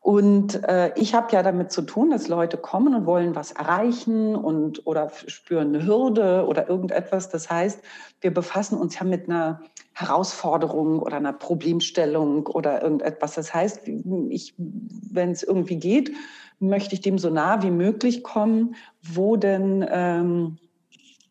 Und 0.02 0.64
äh, 0.64 0.92
ich 0.96 1.14
habe 1.14 1.30
ja 1.32 1.42
damit 1.42 1.72
zu 1.72 1.82
tun, 1.82 2.10
dass 2.10 2.26
Leute 2.26 2.56
kommen 2.56 2.94
und 2.94 3.06
wollen 3.06 3.34
was 3.34 3.52
erreichen 3.52 4.34
und 4.34 4.86
oder 4.86 5.10
spüren 5.26 5.74
eine 5.74 5.86
Hürde 5.86 6.46
oder 6.48 6.68
irgendetwas. 6.70 7.28
Das 7.28 7.50
heißt, 7.50 7.80
wir 8.22 8.32
befassen 8.32 8.78
uns 8.78 8.98
ja 8.98 9.04
mit 9.04 9.28
einer 9.28 9.60
Herausforderung 9.92 11.00
oder 11.00 11.18
einer 11.18 11.34
Problemstellung 11.34 12.46
oder 12.46 12.82
irgendetwas. 12.82 13.34
Das 13.34 13.52
heißt, 13.52 13.82
wenn 13.86 15.30
es 15.30 15.42
irgendwie 15.42 15.76
geht, 15.76 16.12
möchte 16.60 16.94
ich 16.94 17.02
dem 17.02 17.18
so 17.18 17.28
nah 17.28 17.62
wie 17.62 17.70
möglich 17.70 18.22
kommen, 18.22 18.76
wo 19.02 19.36
denn 19.36 19.84
ähm, 19.88 20.58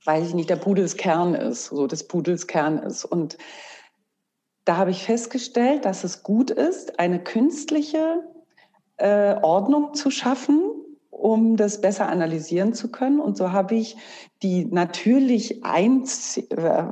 weiß 0.05 0.29
ich 0.29 0.33
nicht, 0.33 0.49
der 0.49 0.55
Pudelskern 0.55 1.35
ist, 1.35 1.65
so 1.65 1.87
des 1.87 2.07
Pudelskern 2.07 2.79
ist. 2.79 3.05
Und 3.05 3.37
da 4.65 4.77
habe 4.77 4.91
ich 4.91 5.03
festgestellt, 5.03 5.85
dass 5.85 6.03
es 6.03 6.23
gut 6.23 6.51
ist, 6.51 6.99
eine 6.99 7.19
künstliche 7.23 8.23
äh, 8.97 9.35
Ordnung 9.41 9.93
zu 9.93 10.11
schaffen, 10.11 10.61
um 11.09 11.57
das 11.57 11.81
besser 11.81 12.07
analysieren 12.07 12.73
zu 12.73 12.91
können. 12.91 13.19
Und 13.19 13.35
so 13.35 13.51
habe 13.51 13.75
ich 13.75 13.97
die 14.41 14.65
natürlich 14.65 15.65
einz, 15.65 16.37
äh, 16.37 16.83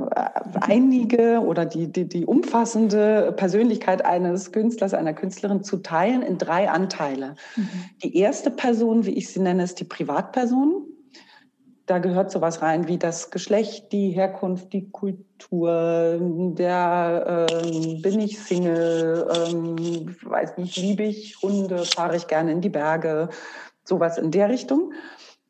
einige 0.59 1.39
oder 1.39 1.65
die, 1.65 1.87
die, 1.91 2.09
die 2.09 2.25
umfassende 2.25 3.31
Persönlichkeit 3.37 4.03
eines 4.03 4.51
Künstlers, 4.51 4.93
einer 4.93 5.13
Künstlerin 5.13 5.63
zu 5.63 5.77
teilen 5.77 6.23
in 6.23 6.37
drei 6.37 6.69
Anteile. 6.69 7.35
Mhm. 7.55 7.69
Die 8.03 8.17
erste 8.17 8.51
Person, 8.51 9.05
wie 9.05 9.13
ich 9.13 9.29
sie 9.29 9.39
nenne, 9.39 9.63
ist 9.63 9.79
die 9.79 9.85
Privatperson 9.85 10.86
da 11.87 11.99
gehört 11.99 12.31
sowas 12.31 12.61
rein 12.61 12.87
wie 12.87 12.97
das 12.97 13.31
Geschlecht, 13.31 13.93
die 13.93 14.11
Herkunft, 14.11 14.73
die 14.73 14.89
Kultur, 14.89 16.19
der 16.19 17.47
ähm, 17.49 18.01
bin 18.01 18.19
ich 18.19 18.39
Single, 18.39 19.25
ähm, 19.33 20.15
weiß 20.21 20.57
nicht, 20.57 20.75
liebe 20.75 21.03
ich 21.03 21.41
Hunde, 21.41 21.85
fahre 21.85 22.17
ich 22.17 22.27
gerne 22.27 22.51
in 22.51 22.59
die 22.59 22.69
Berge, 22.69 23.29
sowas 23.85 24.17
in 24.17 24.31
der 24.31 24.49
Richtung. 24.49 24.91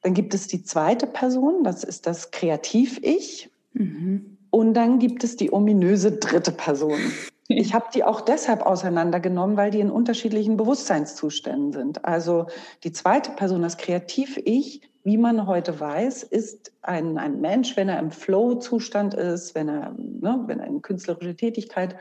Dann 0.03 0.13
gibt 0.13 0.35
es 0.35 0.47
die 0.47 0.63
zweite 0.63 1.07
Person, 1.07 1.63
das 1.63 1.83
ist 1.83 2.05
das 2.05 2.29
Kreativ-Ich. 2.29 3.49
Mhm. 3.73 4.37
Und 4.51 4.75
dann 4.75 4.99
gibt 4.99 5.23
es 5.23 5.37
die 5.37 5.51
ominöse 5.51 6.13
dritte 6.13 6.51
Person. 6.51 6.97
Ich 7.49 7.73
habe 7.73 7.85
die 7.93 8.03
auch 8.03 8.19
deshalb 8.19 8.61
auseinandergenommen, 8.61 9.55
weil 9.55 9.71
die 9.71 9.79
in 9.79 9.89
unterschiedlichen 9.89 10.57
Bewusstseinszuständen 10.57 11.71
sind. 11.71 12.03
Also 12.03 12.47
die 12.83 12.91
zweite 12.91 13.31
Person, 13.31 13.61
das 13.61 13.77
Kreativ-Ich, 13.77 14.81
wie 15.07 15.17
man 15.17 15.47
heute 15.47 15.79
weiß, 15.79 16.23
ist 16.23 16.73
ein, 16.81 17.17
ein 17.17 17.39
Mensch, 17.39 17.77
wenn 17.77 17.87
er 17.87 17.97
im 17.97 18.11
Flow-Zustand 18.11 19.13
ist, 19.13 19.55
wenn 19.55 19.69
er, 19.69 19.95
ne, 19.97 20.43
wenn 20.47 20.59
er 20.59 20.65
eine 20.65 20.81
künstlerische 20.81 21.33
Tätigkeit 21.33 21.95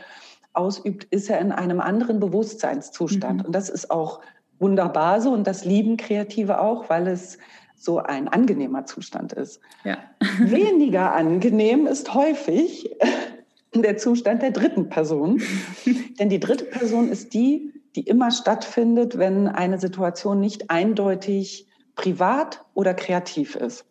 ausübt, 0.55 1.05
ist 1.05 1.31
er 1.31 1.39
in 1.39 1.53
einem 1.53 1.81
anderen 1.81 2.19
Bewusstseinszustand. 2.19 3.43
Mhm. 3.43 3.47
Und 3.47 3.53
das 3.55 3.69
ist 3.69 3.93
auch 3.93 4.23
wunderbar 4.59 5.21
so 5.21 5.31
und 5.31 5.47
das 5.47 5.65
lieben 5.65 5.97
Kreative 5.97 6.61
auch, 6.61 6.91
weil 6.91 7.07
es 7.07 7.39
so 7.77 7.99
ein 7.99 8.27
angenehmer 8.27 8.87
Zustand 8.87 9.33
ist. 9.35 9.61
Ja. 9.85 9.99
Weniger 10.41 11.15
angenehm 11.15 11.87
ist 11.87 12.13
häufig 12.13 12.91
der 13.73 13.99
Zustand 13.99 14.43
der 14.43 14.51
dritten 14.51 14.89
Person. 14.89 15.41
Denn 16.19 16.29
die 16.29 16.41
dritte 16.41 16.65
Person 16.65 17.09
ist 17.09 17.35
die, 17.35 17.73
die 17.95 18.01
immer 18.01 18.33
stattfindet, 18.33 19.17
wenn 19.17 19.47
eine 19.47 19.79
Situation 19.79 20.41
nicht 20.41 20.71
eindeutig 20.71 21.66
privat 21.97 22.65
oder 22.75 22.95
kreativ 22.95 23.57
ist. 23.57 23.85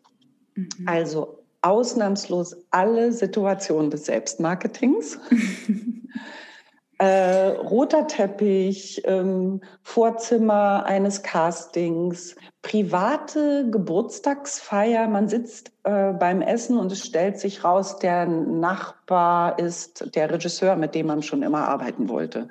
Mhm. 0.55 0.69
Also 0.85 1.39
ausnahmslos 1.61 2.55
alle 2.71 3.11
Situationen 3.11 3.89
des 3.89 4.05
Selbstmarketings. 4.05 5.19
äh, 6.99 7.47
roter 7.47 8.07
Teppich, 8.07 9.01
ähm, 9.05 9.61
Vorzimmer 9.81 10.85
eines 10.85 11.23
Castings, 11.23 12.35
private 12.61 13.69
Geburtstagsfeier. 13.69 15.07
Man 15.07 15.27
sitzt 15.27 15.71
äh, 15.83 16.13
beim 16.13 16.41
Essen 16.41 16.77
und 16.77 16.91
es 16.91 17.03
stellt 17.03 17.39
sich 17.39 17.63
raus, 17.63 17.97
der 17.97 18.27
Nachbar 18.27 19.57
ist 19.57 20.15
der 20.15 20.31
Regisseur, 20.31 20.75
mit 20.75 20.93
dem 20.93 21.07
man 21.07 21.23
schon 21.23 21.41
immer 21.41 21.67
arbeiten 21.67 22.07
wollte 22.07 22.47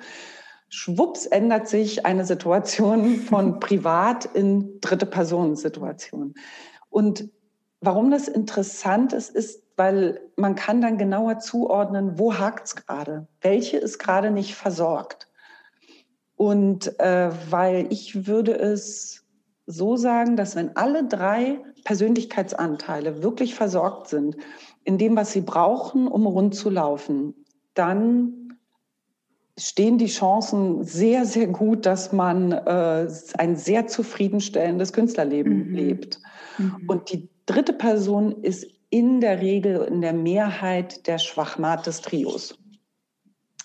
schwupps 0.75 1.25
ändert 1.25 1.69
sich 1.69 2.05
eine 2.05 2.25
Situation 2.25 3.15
von 3.15 3.59
privat 3.61 4.25
in 4.25 4.81
dritte 4.81 5.05
Personen 5.05 5.55
Situation. 5.55 6.33
Und 6.89 7.29
warum 7.79 8.11
das 8.11 8.27
interessant 8.27 9.13
ist, 9.13 9.33
ist, 9.33 9.63
weil 9.77 10.19
man 10.35 10.55
kann 10.55 10.81
dann 10.81 10.97
genauer 10.97 11.39
zuordnen, 11.39 12.19
wo 12.19 12.33
hakt 12.33 12.67
es 12.67 12.75
gerade, 12.75 13.27
welche 13.41 13.77
ist 13.77 13.99
gerade 13.99 14.31
nicht 14.31 14.55
versorgt. 14.55 15.29
Und 16.35 16.99
äh, 16.99 17.31
weil 17.49 17.87
ich 17.89 18.27
würde 18.27 18.53
es 18.53 19.23
so 19.65 19.95
sagen, 19.95 20.35
dass 20.35 20.57
wenn 20.57 20.75
alle 20.75 21.05
drei 21.05 21.59
Persönlichkeitsanteile 21.85 23.23
wirklich 23.23 23.55
versorgt 23.55 24.09
sind 24.09 24.35
in 24.83 24.97
dem, 24.97 25.15
was 25.15 25.31
sie 25.31 25.41
brauchen, 25.41 26.07
um 26.07 26.25
rund 26.27 26.53
zu 26.53 26.69
laufen, 26.69 27.45
dann 27.73 28.44
stehen 29.57 29.97
die 29.97 30.07
Chancen 30.07 30.83
sehr, 30.83 31.25
sehr 31.25 31.47
gut, 31.47 31.85
dass 31.85 32.11
man 32.11 32.51
äh, 32.51 33.07
ein 33.37 33.55
sehr 33.55 33.87
zufriedenstellendes 33.87 34.91
Künstlerleben 34.91 35.69
mhm. 35.69 35.75
lebt. 35.75 36.19
Mhm. 36.57 36.83
Und 36.87 37.11
die 37.11 37.29
dritte 37.45 37.73
Person 37.73 38.43
ist 38.43 38.67
in 38.89 39.21
der 39.21 39.41
Regel 39.41 39.83
in 39.85 40.01
der 40.01 40.13
Mehrheit 40.13 41.07
der 41.07 41.17
Schwachmat 41.17 41.87
des 41.87 42.01
Trios. 42.01 42.57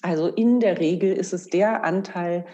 Also 0.02 0.28
in 0.28 0.60
der 0.60 0.80
Regel 0.80 1.12
ist 1.12 1.32
es 1.32 1.46
der 1.46 1.84
Anteil, 1.84 2.46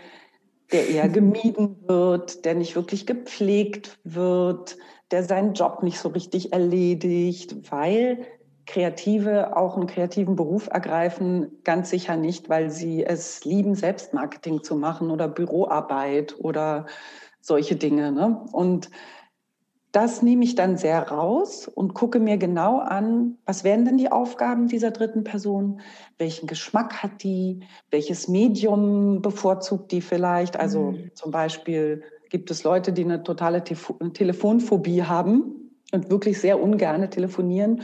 der 0.72 0.89
eher 0.89 1.09
gemieden 1.11 1.76
wird, 1.87 2.45
der 2.45 2.55
nicht 2.55 2.74
wirklich 2.74 3.07
gepflegt 3.07 3.99
wird, 4.05 4.76
der 5.11 5.22
seinen 5.22 5.55
Job 5.55 5.82
nicht 5.82 5.99
so 5.99 6.09
richtig 6.09 6.53
erledigt, 6.53 7.70
weil 7.70 8.26
Kreative 8.67 9.57
auch 9.57 9.77
einen 9.77 9.87
kreativen 9.87 10.37
Beruf 10.37 10.69
ergreifen, 10.69 11.62
ganz 11.64 11.91
sicher 11.91 12.17
nicht, 12.17 12.49
weil 12.49 12.71
sie 12.71 13.05
es 13.05 13.45
lieben, 13.45 13.75
Selbstmarketing 13.75 14.62
zu 14.62 14.77
machen 14.77 15.11
oder 15.11 15.29
Büroarbeit 15.29 16.37
oder 16.39 16.87
solche 17.41 17.77
Dinge. 17.77 18.12
Ne? 18.12 18.45
Und 18.53 18.91
das 19.93 20.21
nehme 20.21 20.45
ich 20.45 20.57
dann 20.57 20.77
sehr 20.77 21.09
raus 21.09 21.69
und 21.69 21.95
gucke 21.95 22.21
mir 22.21 22.37
genau 22.37 22.81
an, 22.81 23.39
was 23.47 23.64
wären 23.64 23.87
denn 23.87 23.97
die 23.97 24.12
Aufgaben 24.12 24.69
dieser 24.69 24.91
dritten 24.91 25.25
Person? 25.25 25.81
Welchen 26.19 26.47
Geschmack 26.47 27.03
hat 27.03 27.23
die? 27.23 27.61
Welches 27.91 28.29
Medium 28.29 29.23
bevorzugt 29.23 29.93
die 29.93 30.03
vielleicht? 30.03 30.59
Also 30.59 30.91
mhm. 30.91 31.12
zum 31.14 31.31
Beispiel 31.31 32.03
gibt 32.29 32.51
es 32.51 32.62
Leute, 32.62 32.93
die 32.93 33.05
eine 33.05 33.23
totale 33.23 33.64
Telefonphobie 33.64 35.05
haben 35.05 35.71
und 35.93 36.11
wirklich 36.11 36.41
sehr 36.41 36.61
ungerne 36.61 37.09
telefonieren. 37.09 37.83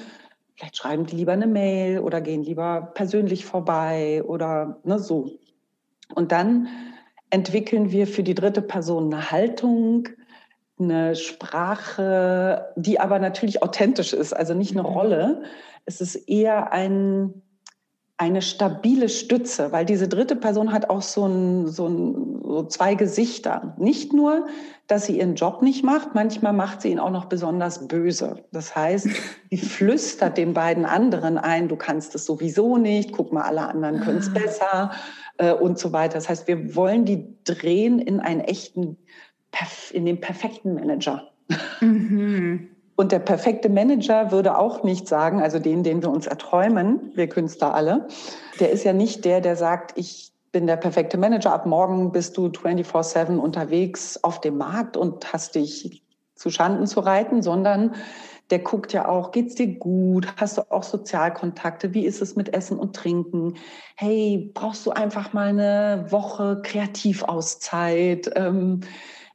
Vielleicht 0.63 0.77
schreiben 0.77 1.07
die 1.07 1.17
lieber 1.17 1.33
eine 1.33 1.49
Mail 1.49 1.99
oder 1.99 2.21
gehen 2.21 2.45
lieber 2.45 2.93
persönlich 2.95 3.45
vorbei 3.45 4.23
oder 4.23 4.79
ne, 4.85 5.01
so. 5.01 5.29
Und 6.15 6.31
dann 6.31 6.69
entwickeln 7.31 7.91
wir 7.91 8.07
für 8.07 8.23
die 8.23 8.37
dritte 8.37 8.63
Person 8.63 9.13
eine 9.13 9.33
Haltung, 9.33 10.09
eine 10.79 11.17
Sprache, 11.17 12.73
die 12.77 13.01
aber 13.01 13.19
natürlich 13.19 13.61
authentisch 13.61 14.13
ist, 14.13 14.35
also 14.35 14.55
nicht 14.55 14.71
eine 14.71 14.89
mhm. 14.89 14.95
Rolle. 14.95 15.43
Es 15.85 16.01
ist 16.01 16.15
eher 16.15 16.73
ein, 16.73 17.43
eine 18.23 18.41
stabile 18.41 19.09
Stütze, 19.09 19.73
weil 19.73 19.85
diese 19.85 20.07
dritte 20.07 20.37
Person 20.37 20.73
hat 20.73 20.89
auch 20.89 21.03
so, 21.03 21.27
ein, 21.27 21.67
so, 21.67 21.89
ein, 21.89 22.41
so 22.45 22.63
zwei 22.67 22.95
Gesichter. 22.95 23.75
Nicht 23.79 24.13
nur, 24.13 24.47
dass 24.87 25.07
sie 25.07 25.19
ihren 25.19 25.35
Job 25.35 25.61
nicht 25.61 25.83
macht, 25.83 26.15
manchmal 26.15 26.53
macht 26.53 26.83
sie 26.83 26.91
ihn 26.91 27.01
auch 27.01 27.11
noch 27.11 27.25
besonders 27.25 27.89
böse. 27.89 28.45
Das 28.53 28.77
heißt, 28.77 29.09
sie 29.51 29.57
flüstert 29.57 30.39
den 30.39 30.55
beiden 30.55 30.85
anderen 30.85 31.37
ein, 31.37 31.67
du 31.67 31.75
kannst 31.75 32.15
es 32.15 32.25
sowieso 32.25 32.77
nicht, 32.77 33.11
guck 33.13 33.33
mal, 33.33 33.43
alle 33.43 33.67
anderen 33.67 34.01
können 34.01 34.19
es 34.19 34.29
ah. 34.29 34.39
besser 34.39 34.91
äh, 35.39 35.53
und 35.53 35.81
so 35.81 35.93
weiter. 35.93 36.15
Das 36.15 36.29
heißt, 36.29 36.47
wir 36.47 36.77
wollen 36.77 37.05
die 37.05 37.27
drehen 37.43 37.99
in 37.99 38.21
einen 38.21 38.41
echten 38.41 38.99
in 39.91 40.07
den 40.07 40.21
perfekten 40.21 40.75
Manager. 40.75 41.29
Mhm. 41.81 42.72
Und 43.03 43.11
der 43.11 43.19
perfekte 43.19 43.69
Manager 43.69 44.31
würde 44.31 44.57
auch 44.57 44.85
nicht 44.85 45.09
sagen, 45.09 45.43
also 45.43 45.59
den, 45.59 45.83
den 45.83 46.03
wir 46.03 46.09
uns 46.09 46.29
erträumen, 46.29 47.11
wir 47.17 47.29
Künstler 47.29 47.75
alle, 47.75 48.07
der 48.61 48.71
ist 48.71 48.85
ja 48.85 48.93
nicht 48.93 49.25
der, 49.25 49.41
der 49.41 49.57
sagt, 49.57 49.99
ich 49.99 50.31
bin 50.53 50.69
der 50.69 50.77
perfekte 50.77 51.19
Manager, 51.19 51.53
ab 51.53 51.67
morgen 51.67 52.13
bist 52.13 52.37
du 52.37 52.47
24-7 52.47 53.39
unterwegs 53.39 54.23
auf 54.23 54.41
dem 54.41 54.57
Markt 54.57 54.97
und 54.97 55.33
hast 55.33 55.57
dich 55.57 56.05
zu 56.37 56.49
Schanden 56.51 56.87
zu 56.87 57.01
reiten, 57.01 57.43
sondern 57.43 57.97
der 58.51 58.61
guckt 58.61 58.93
ja 58.93 59.09
auch, 59.09 59.33
geht's 59.33 59.57
dir 59.57 59.67
gut? 59.67 60.29
Hast 60.37 60.59
du 60.59 60.71
auch 60.71 60.85
Sozialkontakte? 60.85 61.95
Wie 61.95 62.07
ist 62.07 62.23
es 62.23 62.37
mit 62.37 62.55
Essen 62.55 62.79
und 62.79 62.95
Trinken? 62.95 63.55
Hey, 63.97 64.53
brauchst 64.55 64.87
du 64.87 64.93
einfach 64.93 65.33
mal 65.33 65.49
eine 65.49 66.07
Woche 66.11 66.61
Kreativauszeit? 66.63 68.31
Ähm, 68.37 68.83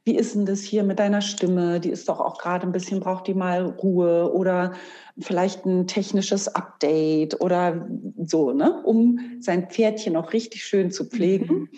wie 0.08 0.16
ist 0.16 0.34
denn 0.34 0.46
das 0.46 0.62
hier 0.62 0.84
mit 0.84 1.00
deiner 1.00 1.20
Stimme? 1.20 1.80
Die 1.80 1.90
ist 1.90 2.08
doch 2.08 2.18
auch 2.18 2.38
gerade 2.38 2.66
ein 2.66 2.72
bisschen, 2.72 2.98
braucht 2.98 3.26
die 3.26 3.34
mal 3.34 3.62
Ruhe 3.66 4.32
oder 4.32 4.72
vielleicht 5.18 5.66
ein 5.66 5.86
technisches 5.86 6.48
Update 6.48 7.42
oder 7.42 7.86
so, 8.24 8.54
ne? 8.54 8.82
um 8.84 9.20
sein 9.40 9.68
Pferdchen 9.68 10.16
auch 10.16 10.32
richtig 10.32 10.64
schön 10.64 10.90
zu 10.90 11.04
pflegen. 11.04 11.54
Mhm. 11.54 11.68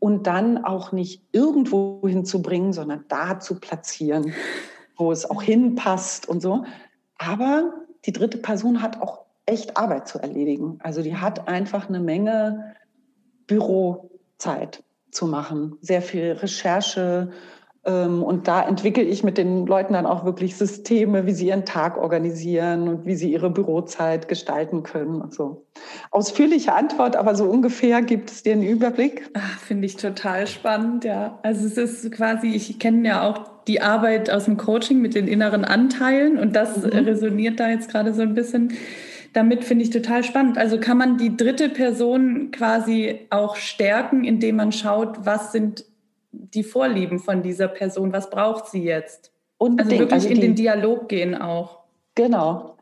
Und 0.00 0.26
dann 0.26 0.64
auch 0.64 0.90
nicht 0.90 1.22
irgendwo 1.30 2.02
hinzubringen, 2.04 2.72
sondern 2.72 3.04
da 3.06 3.38
zu 3.38 3.60
platzieren, 3.60 4.32
wo 4.96 5.12
es 5.12 5.30
auch 5.30 5.40
hinpasst 5.40 6.28
und 6.28 6.42
so. 6.42 6.64
Aber 7.18 7.72
die 8.04 8.12
dritte 8.12 8.38
Person 8.38 8.82
hat 8.82 9.00
auch 9.00 9.26
echt 9.46 9.76
Arbeit 9.76 10.08
zu 10.08 10.18
erledigen. 10.18 10.80
Also 10.82 11.02
die 11.02 11.14
hat 11.14 11.46
einfach 11.46 11.88
eine 11.88 12.00
Menge 12.00 12.74
Bürozeit 13.46 14.82
zu 15.12 15.26
machen, 15.26 15.76
sehr 15.80 16.02
viel 16.02 16.32
Recherche, 16.32 17.30
und 17.82 18.46
da 18.46 18.68
entwickle 18.68 19.02
ich 19.02 19.24
mit 19.24 19.38
den 19.38 19.66
Leuten 19.66 19.94
dann 19.94 20.04
auch 20.04 20.26
wirklich 20.26 20.56
Systeme, 20.56 21.24
wie 21.24 21.32
sie 21.32 21.46
ihren 21.46 21.64
Tag 21.64 21.96
organisieren 21.96 22.88
und 22.88 23.06
wie 23.06 23.14
sie 23.14 23.32
ihre 23.32 23.48
Bürozeit 23.48 24.28
gestalten 24.28 24.82
können 24.82 25.22
und 25.22 25.32
so. 25.32 25.64
Ausführliche 26.10 26.74
Antwort, 26.74 27.16
aber 27.16 27.34
so 27.34 27.44
ungefähr 27.44 28.02
gibt 28.02 28.30
es 28.30 28.42
dir 28.42 28.52
einen 28.52 28.64
Überblick? 28.64 29.30
Finde 29.66 29.86
ich 29.86 29.96
total 29.96 30.46
spannend, 30.46 31.04
ja. 31.04 31.38
Also 31.42 31.66
es 31.66 31.78
ist 31.78 32.12
quasi, 32.12 32.48
ich 32.48 32.78
kenne 32.78 33.08
ja 33.08 33.26
auch 33.26 33.64
die 33.66 33.80
Arbeit 33.80 34.28
aus 34.28 34.44
dem 34.44 34.58
Coaching 34.58 35.00
mit 35.00 35.14
den 35.14 35.26
inneren 35.26 35.64
Anteilen 35.64 36.38
und 36.38 36.54
das 36.54 36.76
mhm. 36.76 36.90
resoniert 36.90 37.60
da 37.60 37.70
jetzt 37.70 37.90
gerade 37.90 38.12
so 38.12 38.20
ein 38.20 38.34
bisschen. 38.34 38.74
Damit 39.32 39.64
finde 39.64 39.84
ich 39.84 39.90
total 39.90 40.22
spannend. 40.24 40.58
Also 40.58 40.78
kann 40.78 40.98
man 40.98 41.16
die 41.16 41.36
dritte 41.36 41.68
Person 41.68 42.50
quasi 42.50 43.20
auch 43.30 43.56
stärken, 43.56 44.24
indem 44.24 44.56
man 44.56 44.72
schaut, 44.72 45.24
was 45.24 45.52
sind 45.52 45.84
die 46.32 46.62
Vorlieben 46.62 47.18
von 47.18 47.42
dieser 47.42 47.68
Person, 47.68 48.12
was 48.12 48.30
braucht 48.30 48.66
sie 48.68 48.82
jetzt? 48.82 49.32
Und 49.58 49.80
also 49.80 49.90
wirklich 49.90 50.12
also 50.12 50.28
die, 50.28 50.34
in 50.34 50.40
den 50.40 50.54
Dialog 50.54 51.08
gehen 51.08 51.34
auch. 51.34 51.80
Genau. 52.14 52.76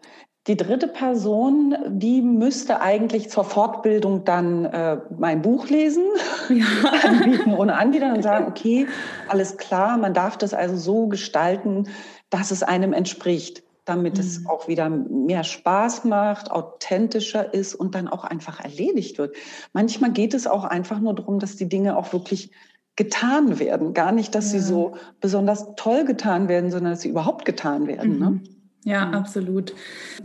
Die 0.47 0.57
dritte 0.57 0.89
Person, 0.89 1.77
die 1.89 2.23
müsste 2.23 2.81
eigentlich 2.81 3.29
zur 3.29 3.45
Fortbildung 3.45 4.25
dann 4.25 4.65
äh, 4.65 4.99
mein 5.19 5.43
Buch 5.43 5.69
lesen, 5.69 6.05
ja. 6.49 6.65
anbieten 7.05 7.53
ohne 7.53 7.77
Anbieter 7.77 8.15
und 8.15 8.23
sagen, 8.23 8.47
okay, 8.49 8.87
alles 9.29 9.59
klar, 9.59 9.99
man 9.99 10.15
darf 10.15 10.39
das 10.39 10.55
also 10.55 10.77
so 10.77 11.07
gestalten, 11.09 11.89
dass 12.31 12.51
es 12.51 12.63
einem 12.63 12.95
entspricht, 12.95 13.63
damit 13.85 14.15
mhm. 14.15 14.21
es 14.21 14.47
auch 14.47 14.69
wieder 14.69 14.89
mehr 14.89 15.45
Spaß 15.45 16.05
macht, 16.05 16.51
authentischer 16.51 17.53
ist 17.53 17.75
und 17.75 17.95
dann 17.95 18.09
auch 18.09 18.25
einfach 18.25 18.61
erledigt 18.61 19.19
wird. 19.19 19.37
Manchmal 19.75 20.13
geht 20.13 20.33
es 20.33 20.47
auch 20.47 20.65
einfach 20.65 21.01
nur 21.01 21.15
darum, 21.15 21.41
dass 21.41 21.57
die 21.57 21.69
Dinge 21.69 21.99
auch 21.99 22.13
wirklich 22.15 22.53
getan 22.99 23.61
werden. 23.61 23.95
Gar 23.95 24.11
nicht, 24.11 24.35
dass 24.35 24.53
ja. 24.53 24.59
sie 24.59 24.67
so 24.67 24.97
besonders 25.21 25.77
toll 25.77 26.05
getan 26.05 26.49
werden, 26.49 26.73
sondern 26.73 26.93
dass 26.93 27.03
sie 27.03 27.09
überhaupt 27.09 27.45
getan 27.45 27.87
werden. 27.87 28.19
Ne? 28.19 28.31
Mhm. 28.31 28.35
Ne? 28.35 28.41
Ja, 28.85 29.07
mhm. 29.07 29.15
absolut. 29.15 29.73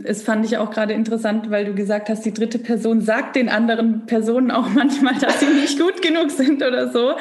Es 0.02 0.24
fand 0.24 0.44
ich 0.44 0.58
auch 0.58 0.70
gerade 0.70 0.92
interessant, 0.92 1.50
weil 1.50 1.66
du 1.66 1.74
gesagt 1.74 2.08
hast, 2.08 2.24
die 2.24 2.32
dritte 2.32 2.58
Person 2.58 3.00
sagt 3.00 3.36
den 3.36 3.48
anderen 3.48 4.06
Personen 4.06 4.50
auch 4.50 4.68
manchmal, 4.74 5.14
dass 5.14 5.38
sie 5.38 5.46
nicht 5.46 5.78
gut 5.78 6.02
genug 6.02 6.32
sind 6.32 6.64
oder 6.64 6.90
so. 6.90 7.12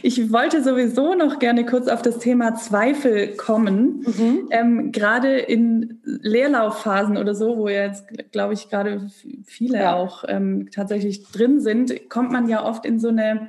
Ich 0.00 0.32
wollte 0.32 0.62
sowieso 0.62 1.14
noch 1.14 1.38
gerne 1.38 1.66
kurz 1.66 1.88
auf 1.88 2.00
das 2.00 2.18
Thema 2.18 2.54
Zweifel 2.54 3.36
kommen. 3.36 4.06
Mhm. 4.06 4.48
Ähm, 4.50 4.92
gerade 4.92 5.38
in 5.38 6.00
Leerlaufphasen 6.04 7.18
oder 7.18 7.34
so, 7.34 7.58
wo 7.58 7.68
jetzt, 7.68 8.06
glaube 8.32 8.54
ich, 8.54 8.70
gerade 8.70 9.10
viele 9.44 9.78
ja. 9.78 9.94
auch 9.94 10.24
ähm, 10.26 10.70
tatsächlich 10.72 11.30
drin 11.30 11.60
sind, 11.60 12.08
kommt 12.08 12.32
man 12.32 12.48
ja 12.48 12.64
oft 12.64 12.86
in 12.86 12.98
so 12.98 13.08
eine 13.08 13.48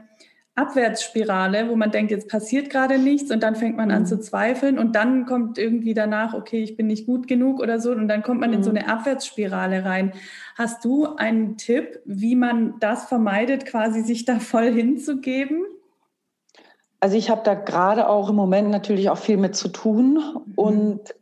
Abwärtsspirale, 0.56 1.68
wo 1.70 1.76
man 1.76 1.90
denkt, 1.90 2.12
jetzt 2.12 2.30
passiert 2.30 2.70
gerade 2.70 3.00
nichts 3.00 3.32
und 3.32 3.42
dann 3.42 3.56
fängt 3.56 3.76
man 3.76 3.90
an 3.90 4.04
mhm. 4.04 4.06
zu 4.06 4.20
zweifeln 4.20 4.78
und 4.78 4.96
dann 4.96 5.26
kommt 5.26 5.58
irgendwie 5.58 5.96
danach, 5.96 6.36
okay, 6.36 6.62
ich 6.62 6.78
bin 6.78 6.86
nicht 6.88 7.08
gut 7.08 7.28
genug 7.28 7.60
oder 7.60 7.80
so 7.80 7.92
und 7.92 8.08
dann 8.08 8.22
kommt 8.22 8.40
man 8.40 8.52
mhm. 8.52 8.58
in 8.58 8.64
so 8.64 8.70
mhm. 8.70 8.78
eine 8.78 8.88
Abwärtsspirale 8.88 9.84
rein. 9.84 10.14
Hast 10.56 10.86
du 10.86 11.16
einen 11.16 11.58
Tipp, 11.58 12.00
wie 12.06 12.36
man 12.36 12.76
das 12.80 13.06
vermeidet, 13.06 13.66
quasi 13.66 14.02
sich 14.02 14.26
da 14.26 14.40
voll 14.40 14.72
hinzugeben? 14.72 15.64
Also 17.00 17.18
ich 17.18 17.32
habe 17.32 17.42
da 17.44 17.56
gerade 17.56 18.08
auch 18.08 18.30
im 18.30 18.36
Moment 18.36 18.70
natürlich 18.70 19.10
auch 19.10 19.18
viel 19.18 19.38
mit 19.38 19.56
zu 19.56 19.70
tun 19.70 20.14
mhm. 20.46 20.54
und 20.56 21.16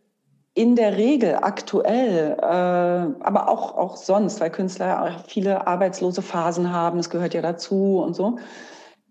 in 0.53 0.75
der 0.75 0.97
Regel 0.97 1.36
aktuell, 1.41 2.36
äh, 2.38 2.43
aber 2.43 3.47
auch, 3.47 3.77
auch 3.77 3.95
sonst, 3.95 4.41
weil 4.41 4.49
Künstler 4.49 5.23
viele 5.25 5.65
arbeitslose 5.65 6.21
Phasen 6.21 6.73
haben, 6.73 6.99
es 6.99 7.09
gehört 7.09 7.34
ja 7.34 7.41
dazu 7.41 8.03
und 8.05 8.13
so, 8.13 8.38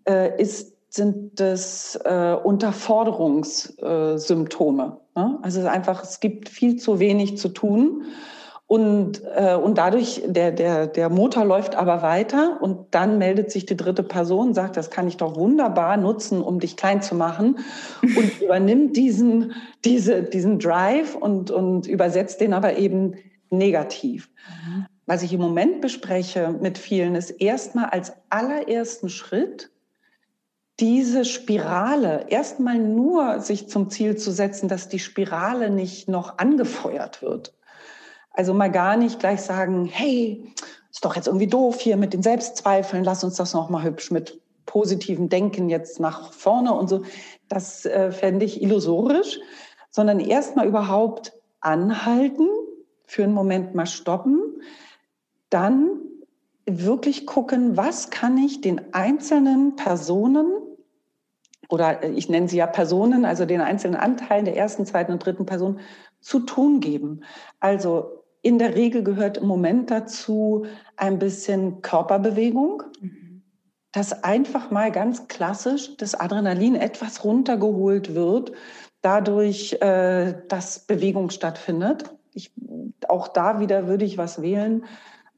äh, 0.07 0.41
ist, 0.41 0.73
sind 0.89 1.39
das 1.39 1.99
äh, 2.03 2.35
Unterforderungssymptome. 2.43 4.97
Ne? 5.15 5.39
Also 5.41 5.65
einfach, 5.67 6.03
es 6.03 6.19
gibt 6.19 6.49
viel 6.49 6.75
zu 6.75 6.99
wenig 6.99 7.37
zu 7.37 7.49
tun. 7.49 8.03
Und, 8.67 9.21
äh, 9.35 9.55
und 9.55 9.77
dadurch, 9.77 10.21
der, 10.25 10.51
der, 10.53 10.87
der 10.87 11.09
Motor 11.09 11.43
läuft 11.43 11.75
aber 11.75 12.01
weiter 12.01 12.57
und 12.61 12.87
dann 12.91 13.17
meldet 13.17 13.51
sich 13.51 13.65
die 13.65 13.75
dritte 13.75 14.01
Person, 14.01 14.53
sagt, 14.53 14.77
das 14.77 14.89
kann 14.89 15.09
ich 15.09 15.17
doch 15.17 15.35
wunderbar 15.35 15.97
nutzen, 15.97 16.41
um 16.41 16.61
dich 16.61 16.77
klein 16.77 17.01
zu 17.01 17.13
machen 17.13 17.59
und 18.01 18.41
übernimmt 18.41 18.95
diesen, 18.95 19.51
diese, 19.83 20.23
diesen 20.23 20.57
Drive 20.57 21.15
und, 21.15 21.51
und 21.51 21.85
übersetzt 21.85 22.39
den 22.39 22.53
aber 22.53 22.77
eben 22.77 23.15
negativ. 23.49 24.29
Mhm. 24.47 24.85
Was 25.05 25.21
ich 25.21 25.33
im 25.33 25.41
Moment 25.41 25.81
bespreche 25.81 26.55
mit 26.61 26.77
vielen, 26.77 27.15
ist 27.15 27.31
erstmal 27.31 27.89
als 27.89 28.13
allerersten 28.29 29.09
Schritt 29.09 29.69
diese 30.81 31.25
Spirale 31.25 32.25
erstmal 32.29 32.79
nur 32.79 33.39
sich 33.39 33.69
zum 33.69 33.89
Ziel 33.91 34.17
zu 34.17 34.31
setzen, 34.31 34.67
dass 34.67 34.89
die 34.89 34.99
Spirale 34.99 35.69
nicht 35.69 36.09
noch 36.09 36.39
angefeuert 36.39 37.21
wird. 37.21 37.53
Also 38.31 38.53
mal 38.53 38.71
gar 38.71 38.97
nicht 38.97 39.19
gleich 39.19 39.41
sagen, 39.41 39.85
hey, 39.85 40.51
ist 40.91 41.05
doch 41.05 41.15
jetzt 41.15 41.27
irgendwie 41.27 41.47
doof 41.47 41.79
hier 41.79 41.97
mit 41.97 42.13
den 42.13 42.23
Selbstzweifeln, 42.23 43.03
lass 43.03 43.23
uns 43.23 43.35
das 43.35 43.53
noch 43.53 43.69
mal 43.69 43.83
hübsch 43.83 44.09
mit 44.09 44.41
positivem 44.65 45.29
Denken 45.29 45.69
jetzt 45.69 45.99
nach 45.99 46.33
vorne 46.33 46.73
und 46.73 46.89
so. 46.89 47.03
Das 47.47 47.85
äh, 47.85 48.11
fände 48.11 48.45
ich 48.45 48.61
illusorisch, 48.61 49.39
sondern 49.91 50.19
erstmal 50.19 50.67
überhaupt 50.67 51.33
anhalten, 51.59 52.47
für 53.05 53.23
einen 53.23 53.33
Moment 53.33 53.75
mal 53.75 53.85
stoppen, 53.85 54.61
dann 55.49 55.99
wirklich 56.65 57.27
gucken, 57.27 57.75
was 57.77 58.09
kann 58.09 58.37
ich 58.37 58.61
den 58.61 58.93
einzelnen 58.93 59.75
Personen 59.75 60.60
oder 61.71 62.03
ich 62.03 62.29
nenne 62.29 62.49
sie 62.49 62.57
ja 62.57 62.67
Personen, 62.67 63.23
also 63.25 63.45
den 63.45 63.61
einzelnen 63.61 63.95
Anteilen 63.95 64.45
der 64.45 64.57
ersten, 64.57 64.85
zweiten 64.85 65.13
und 65.13 65.25
dritten 65.25 65.45
Person 65.45 65.79
zu 66.19 66.41
tun 66.41 66.81
geben. 66.81 67.21
Also 67.59 68.23
in 68.41 68.59
der 68.59 68.75
Regel 68.75 69.03
gehört 69.03 69.37
im 69.37 69.47
Moment 69.47 69.89
dazu 69.89 70.65
ein 70.97 71.17
bisschen 71.17 71.81
Körperbewegung, 71.81 72.83
mhm. 72.99 73.43
dass 73.91 74.23
einfach 74.23 74.69
mal 74.69 74.91
ganz 74.91 75.27
klassisch 75.27 75.95
das 75.97 76.13
Adrenalin 76.13 76.75
etwas 76.75 77.23
runtergeholt 77.23 78.15
wird, 78.15 78.51
dadurch, 79.01 79.73
äh, 79.81 80.35
dass 80.47 80.79
Bewegung 80.79 81.29
stattfindet. 81.29 82.13
Ich, 82.33 82.51
auch 83.07 83.27
da 83.27 83.59
wieder 83.59 83.87
würde 83.87 84.05
ich 84.05 84.17
was 84.17 84.41
wählen, 84.41 84.83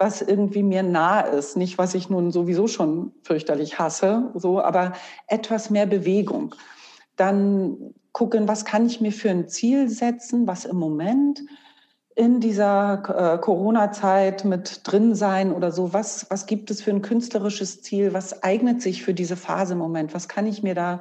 was 0.03 0.21
irgendwie 0.21 0.63
mir 0.63 0.83
nah 0.83 1.21
ist, 1.21 1.55
nicht 1.55 1.77
was 1.77 1.95
ich 1.95 2.09
nun 2.09 2.29
sowieso 2.29 2.67
schon 2.67 3.13
fürchterlich 3.23 3.79
hasse, 3.79 4.31
so, 4.35 4.61
aber 4.61 4.91
etwas 5.27 5.69
mehr 5.69 5.85
Bewegung. 5.85 6.53
Dann 7.15 7.93
gucken, 8.11 8.45
was 8.49 8.65
kann 8.65 8.85
ich 8.85 8.99
mir 8.99 9.13
für 9.13 9.29
ein 9.29 9.47
Ziel 9.47 9.87
setzen, 9.87 10.45
was 10.45 10.65
im 10.65 10.75
Moment 10.75 11.41
in 12.15 12.41
dieser 12.41 13.35
äh, 13.35 13.37
Corona-Zeit 13.39 14.43
mit 14.43 14.81
drin 14.83 15.15
sein 15.15 15.53
oder 15.53 15.71
so? 15.71 15.93
Was, 15.93 16.27
was 16.29 16.47
gibt 16.47 16.69
es 16.69 16.81
für 16.81 16.91
ein 16.91 17.01
künstlerisches 17.01 17.81
Ziel? 17.81 18.13
Was 18.13 18.43
eignet 18.43 18.81
sich 18.81 19.03
für 19.03 19.13
diese 19.13 19.37
Phase 19.37 19.71
im 19.71 19.79
Moment? 19.79 20.13
Was 20.13 20.27
kann 20.27 20.45
ich 20.45 20.61
mir 20.63 20.75
da, 20.75 20.99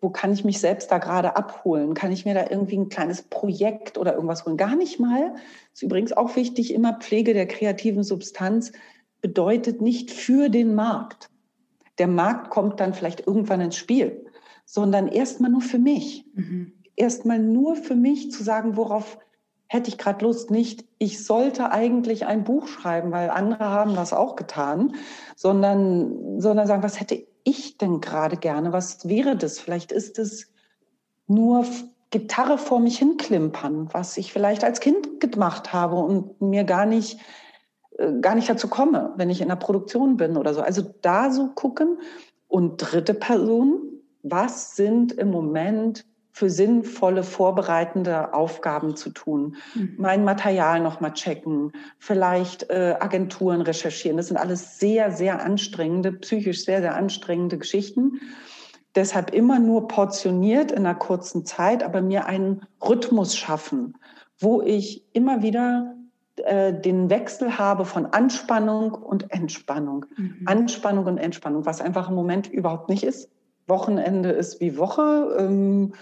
wo 0.00 0.08
kann 0.10 0.32
ich 0.32 0.44
mich 0.44 0.60
selbst 0.60 0.90
da 0.90 0.98
gerade 0.98 1.36
abholen? 1.36 1.94
Kann 1.94 2.10
ich 2.10 2.24
mir 2.24 2.34
da 2.34 2.46
irgendwie 2.48 2.78
ein 2.78 2.88
kleines 2.88 3.22
Projekt 3.22 3.98
oder 3.98 4.14
irgendwas 4.14 4.46
holen? 4.46 4.56
Gar 4.56 4.76
nicht 4.76 4.98
mal. 4.98 5.34
Ist 5.74 5.82
übrigens 5.82 6.12
auch 6.12 6.36
wichtig, 6.36 6.72
immer 6.72 6.94
Pflege 6.94 7.34
der 7.34 7.46
kreativen 7.46 8.02
Substanz 8.02 8.72
bedeutet 9.20 9.82
nicht 9.82 10.10
für 10.10 10.48
den 10.48 10.74
Markt. 10.74 11.28
Der 11.98 12.08
Markt 12.08 12.50
kommt 12.50 12.80
dann 12.80 12.94
vielleicht 12.94 13.26
irgendwann 13.26 13.60
ins 13.60 13.76
Spiel, 13.76 14.24
sondern 14.64 15.08
erstmal 15.08 15.50
nur 15.50 15.60
für 15.60 15.78
mich. 15.78 16.24
Mhm. 16.34 16.72
Erstmal 16.96 17.38
nur 17.38 17.76
für 17.76 17.94
mich 17.94 18.30
zu 18.30 18.42
sagen, 18.42 18.76
worauf 18.76 19.18
hätte 19.66 19.88
ich 19.88 19.98
gerade 19.98 20.24
Lust, 20.24 20.50
nicht, 20.50 20.84
ich 20.98 21.24
sollte 21.24 21.70
eigentlich 21.70 22.26
ein 22.26 22.42
Buch 22.42 22.66
schreiben, 22.66 23.12
weil 23.12 23.30
andere 23.30 23.64
haben 23.64 23.94
das 23.94 24.12
auch 24.12 24.34
getan, 24.34 24.94
sondern, 25.36 26.40
sondern 26.40 26.66
sagen, 26.66 26.82
was 26.82 26.98
hätte 26.98 27.26
ich 27.44 27.78
denn 27.78 28.00
gerade 28.00 28.36
gerne? 28.36 28.72
Was 28.72 29.08
wäre 29.08 29.36
das? 29.36 29.58
Vielleicht 29.58 29.92
ist 29.92 30.18
es 30.18 30.52
nur 31.26 31.64
Gitarre 32.10 32.58
vor 32.58 32.80
mich 32.80 32.98
hinklimpern, 32.98 33.88
was 33.92 34.16
ich 34.16 34.32
vielleicht 34.32 34.64
als 34.64 34.80
Kind 34.80 35.20
gemacht 35.20 35.72
habe 35.72 35.96
und 35.96 36.40
mir 36.40 36.64
gar 36.64 36.86
nicht, 36.86 37.20
äh, 37.98 38.12
gar 38.20 38.34
nicht 38.34 38.50
dazu 38.50 38.68
komme, 38.68 39.14
wenn 39.16 39.30
ich 39.30 39.40
in 39.40 39.48
der 39.48 39.56
Produktion 39.56 40.16
bin 40.16 40.36
oder 40.36 40.52
so. 40.54 40.60
Also 40.60 40.82
da 41.02 41.30
so 41.30 41.48
gucken. 41.48 41.98
Und 42.48 42.78
dritte 42.78 43.14
Person, 43.14 43.80
was 44.24 44.74
sind 44.74 45.12
im 45.12 45.30
Moment 45.30 46.04
für 46.40 46.48
sinnvolle 46.48 47.22
vorbereitende 47.22 48.32
Aufgaben 48.32 48.96
zu 48.96 49.10
tun. 49.10 49.56
Mhm. 49.74 49.94
Mein 49.98 50.24
Material 50.24 50.80
nochmal 50.80 51.12
checken, 51.12 51.72
vielleicht 51.98 52.70
äh, 52.70 52.96
Agenturen 52.98 53.60
recherchieren. 53.60 54.16
Das 54.16 54.28
sind 54.28 54.38
alles 54.38 54.78
sehr, 54.78 55.12
sehr 55.12 55.44
anstrengende, 55.44 56.12
psychisch 56.12 56.64
sehr, 56.64 56.80
sehr 56.80 56.96
anstrengende 56.96 57.58
Geschichten. 57.58 58.20
Deshalb 58.94 59.34
immer 59.34 59.58
nur 59.58 59.86
portioniert 59.86 60.72
in 60.72 60.78
einer 60.78 60.94
kurzen 60.94 61.44
Zeit, 61.44 61.82
aber 61.82 62.00
mir 62.00 62.24
einen 62.24 62.62
Rhythmus 62.80 63.36
schaffen, 63.36 63.98
wo 64.38 64.62
ich 64.62 65.04
immer 65.12 65.42
wieder 65.42 65.94
äh, 66.36 66.72
den 66.72 67.10
Wechsel 67.10 67.58
habe 67.58 67.84
von 67.84 68.06
Anspannung 68.06 68.94
und 68.94 69.30
Entspannung. 69.30 70.06
Mhm. 70.16 70.42
Anspannung 70.46 71.04
und 71.04 71.18
Entspannung, 71.18 71.66
was 71.66 71.82
einfach 71.82 72.08
im 72.08 72.14
Moment 72.14 72.50
überhaupt 72.50 72.88
nicht 72.88 73.02
ist. 73.02 73.28
Wochenende 73.70 74.30
ist 74.30 74.60
wie 74.60 74.76
Woche. 74.76 75.34
Ähm, 75.38 75.94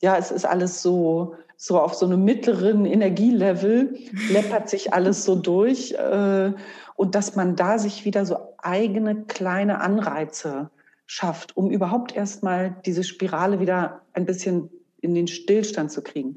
ja, 0.00 0.16
es 0.16 0.30
ist 0.30 0.44
alles 0.44 0.82
so, 0.82 1.34
so 1.56 1.78
auf 1.78 1.94
so 1.94 2.06
einem 2.06 2.24
mittleren 2.24 2.86
Energielevel, 2.86 3.98
läppert 4.30 4.68
sich 4.68 4.94
alles 4.94 5.24
so 5.24 5.34
durch. 5.34 5.92
Äh, 5.92 6.52
und 6.96 7.14
dass 7.14 7.36
man 7.36 7.56
da 7.56 7.78
sich 7.78 8.04
wieder 8.04 8.26
so 8.26 8.36
eigene 8.58 9.24
kleine 9.24 9.80
Anreize 9.80 10.70
schafft, 11.06 11.56
um 11.56 11.70
überhaupt 11.70 12.14
erstmal 12.14 12.76
diese 12.84 13.04
Spirale 13.04 13.58
wieder 13.58 14.02
ein 14.12 14.26
bisschen 14.26 14.70
in 15.00 15.14
den 15.14 15.26
Stillstand 15.26 15.90
zu 15.90 16.02
kriegen. 16.02 16.36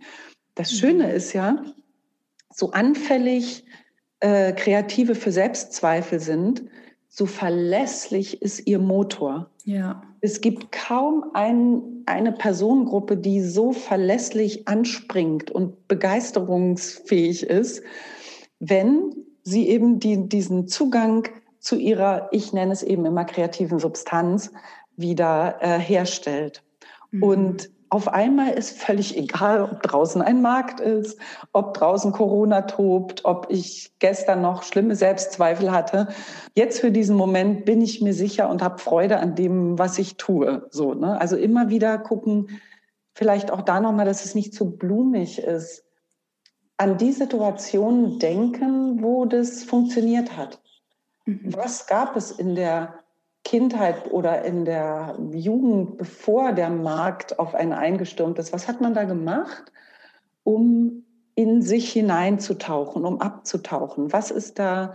Das 0.55 0.72
mhm. 0.72 0.78
Schöne 0.78 1.11
ist 1.11 1.34
ja, 1.34 1.64
so 2.49 2.72
anfällig 2.72 3.66
äh, 4.20 4.53
Kreative 4.53 5.16
für 5.16 5.32
Selbstzweifel 5.32 6.20
sind, 6.20 6.64
so 7.09 7.26
verlässlich 7.26 8.41
ist 8.41 8.66
ihr 8.66 8.80
Motor. 8.80 9.51
Ja. 9.66 10.01
Es 10.24 10.39
gibt 10.39 10.71
kaum 10.71 11.26
ein, 11.34 12.03
eine 12.05 12.32
Personengruppe, 12.32 13.17
die 13.17 13.41
so 13.41 13.74
verlässlich 13.74 14.69
anspringt 14.69 15.51
und 15.51 15.89
begeisterungsfähig 15.89 17.43
ist, 17.43 17.84
wenn 18.57 19.13
sie 19.43 19.67
eben 19.67 19.99
die, 19.99 20.30
diesen 20.30 20.69
Zugang 20.69 21.28
zu 21.59 21.76
ihrer, 21.76 22.30
ich 22.32 22.53
nenne 22.53 22.71
es 22.71 22.84
eben 22.84 23.05
immer 23.05 23.26
kreativen 23.26 23.80
Substanz, 23.80 24.53
wieder 24.95 25.57
äh, 25.59 25.78
herstellt. 25.78 26.63
Mhm. 27.11 27.24
Und 27.24 27.69
auf 27.93 28.07
einmal 28.07 28.49
ist 28.53 28.75
völlig 28.79 29.15
egal, 29.15 29.61
ob 29.61 29.83
draußen 29.83 30.23
ein 30.23 30.41
Markt 30.41 30.79
ist, 30.79 31.19
ob 31.51 31.75
draußen 31.75 32.11
Corona 32.11 32.63
tobt, 32.63 33.23
ob 33.23 33.45
ich 33.51 33.91
gestern 33.99 34.41
noch 34.41 34.63
schlimme 34.63 34.95
Selbstzweifel 34.95 35.71
hatte. 35.71 36.07
Jetzt 36.55 36.79
für 36.79 36.89
diesen 36.89 37.15
Moment 37.15 37.65
bin 37.65 37.83
ich 37.83 38.01
mir 38.01 38.15
sicher 38.15 38.49
und 38.49 38.63
habe 38.63 38.79
Freude 38.79 39.19
an 39.19 39.35
dem, 39.35 39.77
was 39.77 39.99
ich 39.99 40.17
tue. 40.17 40.65
So, 40.71 40.95
ne? 40.95 41.21
Also 41.21 41.37
immer 41.37 41.69
wieder 41.69 41.99
gucken, 41.99 42.59
vielleicht 43.13 43.51
auch 43.51 43.61
da 43.61 43.79
nochmal, 43.79 44.05
dass 44.05 44.25
es 44.25 44.33
nicht 44.33 44.55
zu 44.55 44.75
blumig 44.75 45.37
ist. 45.37 45.85
An 46.77 46.97
die 46.97 47.11
Situation 47.11 48.17
denken, 48.17 49.03
wo 49.03 49.25
das 49.25 49.63
funktioniert 49.63 50.35
hat. 50.35 50.59
Mhm. 51.25 51.53
Was 51.55 51.85
gab 51.85 52.15
es 52.15 52.31
in 52.31 52.55
der 52.55 53.03
Kindheit 53.43 54.11
oder 54.11 54.43
in 54.43 54.65
der 54.65 55.17
Jugend, 55.31 55.97
bevor 55.97 56.53
der 56.53 56.69
Markt 56.69 57.39
auf 57.39 57.55
einen 57.55 57.73
eingestürmt 57.73 58.39
ist, 58.39 58.53
was 58.53 58.67
hat 58.67 58.81
man 58.81 58.93
da 58.93 59.03
gemacht, 59.03 59.71
um 60.43 61.03
in 61.35 61.61
sich 61.61 61.91
hineinzutauchen, 61.91 63.05
um 63.05 63.19
abzutauchen? 63.19 64.13
Was 64.13 64.31
ist 64.31 64.59
da, 64.59 64.93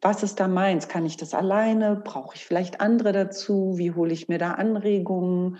was 0.00 0.22
ist 0.22 0.40
da 0.40 0.48
meins? 0.48 0.88
Kann 0.88 1.06
ich 1.06 1.16
das 1.16 1.32
alleine? 1.32 1.96
Brauche 1.96 2.36
ich 2.36 2.44
vielleicht 2.44 2.80
andere 2.80 3.12
dazu? 3.12 3.78
Wie 3.78 3.92
hole 3.92 4.12
ich 4.12 4.28
mir 4.28 4.38
da 4.38 4.52
Anregungen? 4.52 5.58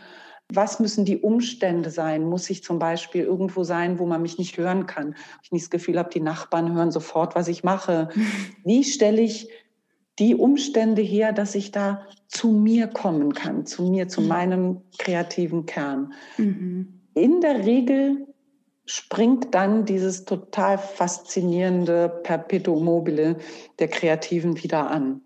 Was 0.53 0.81
müssen 0.81 1.05
die 1.05 1.19
Umstände 1.19 1.91
sein? 1.91 2.25
Muss 2.25 2.49
ich 2.51 2.65
zum 2.65 2.79
Beispiel 2.79 3.23
irgendwo 3.23 3.65
sein, 3.65 3.99
wo 3.99 4.07
man 4.07 4.23
mich 4.23 4.39
nicht 4.39 4.57
hören 4.57 4.87
kann? 4.87 5.15
Ich 5.43 5.53
nicht 5.53 5.65
das 5.65 5.71
Gefühl 5.71 5.99
habe, 5.99 6.11
die 6.11 6.21
Nachbarn 6.21 6.75
hören 6.75 6.91
sofort, 6.91 7.35
was 7.35 7.49
ich 7.49 7.65
mache. 7.65 8.09
Wie 8.65 8.85
stelle 8.85 9.21
ich 9.21 9.49
die 10.19 10.35
Umstände 10.35 11.03
her, 11.03 11.33
dass 11.33 11.55
ich 11.55 11.71
da 11.71 12.07
zu 12.27 12.51
mir 12.51 12.87
kommen 12.87 13.35
kann, 13.35 13.67
zu 13.67 13.85
mir, 13.85 14.09
zu 14.09 14.21
mhm. 14.21 14.29
meinem 14.29 14.81
kreativen 14.99 15.67
Kern. 15.67 16.13
Mhm. 16.37 17.01
In 17.15 17.41
der 17.41 17.65
Regel 17.65 18.27
springt 18.85 19.55
dann 19.55 19.85
dieses 19.85 20.25
total 20.25 20.79
faszinierende 20.79 22.09
Perpetuum 22.23 22.85
mobile 22.85 23.37
der 23.79 23.89
Kreativen 23.89 24.63
wieder 24.63 24.91
an. 24.91 25.21